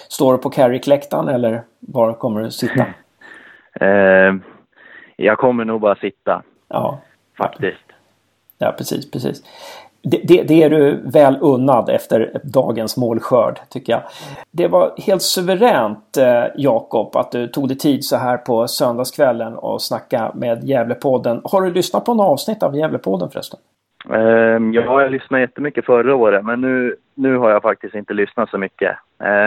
Står 0.09 0.31
du 0.31 0.37
på 0.37 0.49
Carrick-läktaren 0.49 1.27
eller 1.27 1.61
var 1.79 2.13
kommer 2.13 2.41
du 2.41 2.51
sitta? 2.51 2.85
Jag 5.15 5.37
kommer 5.37 5.65
nog 5.65 5.81
bara 5.81 5.95
sitta. 5.95 6.43
Ja. 6.67 6.99
Faktiskt. 7.37 7.83
Ja, 8.57 8.71
precis, 8.77 9.11
precis. 9.11 9.43
Det, 10.03 10.21
det, 10.23 10.43
det, 10.43 10.63
är 10.63 10.69
du 10.69 11.01
väl 11.05 11.37
unnad 11.41 11.89
efter 11.89 12.39
dagens 12.43 12.97
målskörd, 12.97 13.59
tycker 13.69 13.93
jag. 13.93 14.01
Det 14.51 14.67
var 14.67 14.93
helt 14.97 15.21
suveränt, 15.21 16.17
eh, 16.17 16.43
Jakob, 16.55 17.15
att 17.15 17.31
du 17.31 17.47
tog 17.47 17.67
dig 17.67 17.77
tid 17.77 18.05
så 18.05 18.15
här 18.15 18.37
på 18.37 18.67
söndagskvällen 18.67 19.55
och 19.55 19.81
snacka 19.81 20.31
med 20.35 20.63
Gävlepodden. 20.63 21.41
Har 21.43 21.61
du 21.61 21.73
lyssnat 21.73 22.05
på 22.05 22.13
något 22.13 22.31
avsnitt 22.31 22.63
av 22.63 22.75
Gävlepodden 22.75 23.29
förresten? 23.29 23.59
Um, 24.09 24.73
ja, 24.73 25.01
jag 25.01 25.11
lyssnade 25.11 25.41
jättemycket 25.41 25.85
förra 25.85 26.15
året, 26.15 26.45
men 26.45 26.61
nu, 26.61 26.95
nu 27.15 27.37
har 27.37 27.49
jag 27.49 27.61
faktiskt 27.61 27.95
inte 27.95 28.13
lyssnat 28.13 28.49
så 28.49 28.57
mycket. 28.57 28.97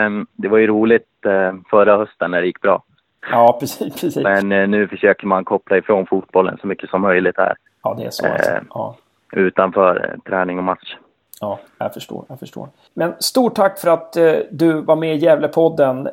Um, 0.07 0.27
det 0.33 0.47
var 0.47 0.57
ju 0.57 0.67
roligt 0.67 1.07
uh, 1.25 1.53
förra 1.69 1.97
hösten 1.97 2.31
när 2.31 2.41
det 2.41 2.47
gick 2.47 2.61
bra. 2.61 2.83
Ja, 3.31 3.57
precis. 3.59 3.93
precis. 4.01 4.23
Men 4.23 4.51
eh, 4.51 4.67
nu 4.67 4.87
försöker 4.87 5.27
man 5.27 5.45
koppla 5.45 5.77
ifrån 5.77 6.05
fotbollen 6.05 6.57
så 6.61 6.67
mycket 6.67 6.89
som 6.89 7.01
möjligt 7.01 7.37
här. 7.37 7.55
Ja, 7.83 7.95
det 7.97 8.05
är 8.05 8.09
så. 8.09 8.27
Alltså. 8.27 8.51
Eh, 8.51 8.61
ja. 8.69 8.95
Utanför 9.31 10.09
eh, 10.09 10.19
träning 10.29 10.57
och 10.57 10.63
match. 10.63 10.95
Ja, 11.41 11.59
jag 11.77 11.93
förstår. 11.93 12.25
Jag 12.29 12.39
förstår. 12.39 12.69
Men 12.93 13.13
stort 13.19 13.55
tack 13.55 13.79
för 13.79 13.89
att 13.89 14.17
eh, 14.17 14.33
du 14.51 14.81
var 14.81 14.95
med 14.95 15.15
i 15.15 15.17
Gävlepodden 15.17 16.07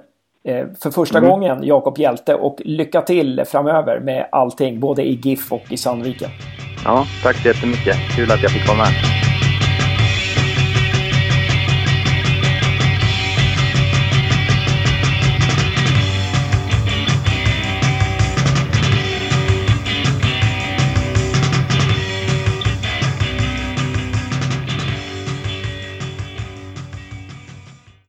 eh, 0.44 0.66
för 0.80 0.90
första 0.90 1.18
mm. 1.18 1.30
gången, 1.30 1.64
Jakob 1.64 1.98
Hjälte. 1.98 2.34
Och 2.34 2.62
lycka 2.64 3.02
till 3.02 3.42
framöver 3.46 4.00
med 4.00 4.28
allting, 4.32 4.80
både 4.80 5.02
i 5.02 5.14
GIF 5.14 5.52
och 5.52 5.72
i 5.72 5.76
Sandviken. 5.76 6.30
Ja, 6.84 7.04
tack 7.22 7.36
så 7.36 7.48
jättemycket. 7.48 7.96
Kul 8.16 8.30
att 8.30 8.42
jag 8.42 8.50
fick 8.50 8.66
komma 8.66 8.84
här. 8.84 9.31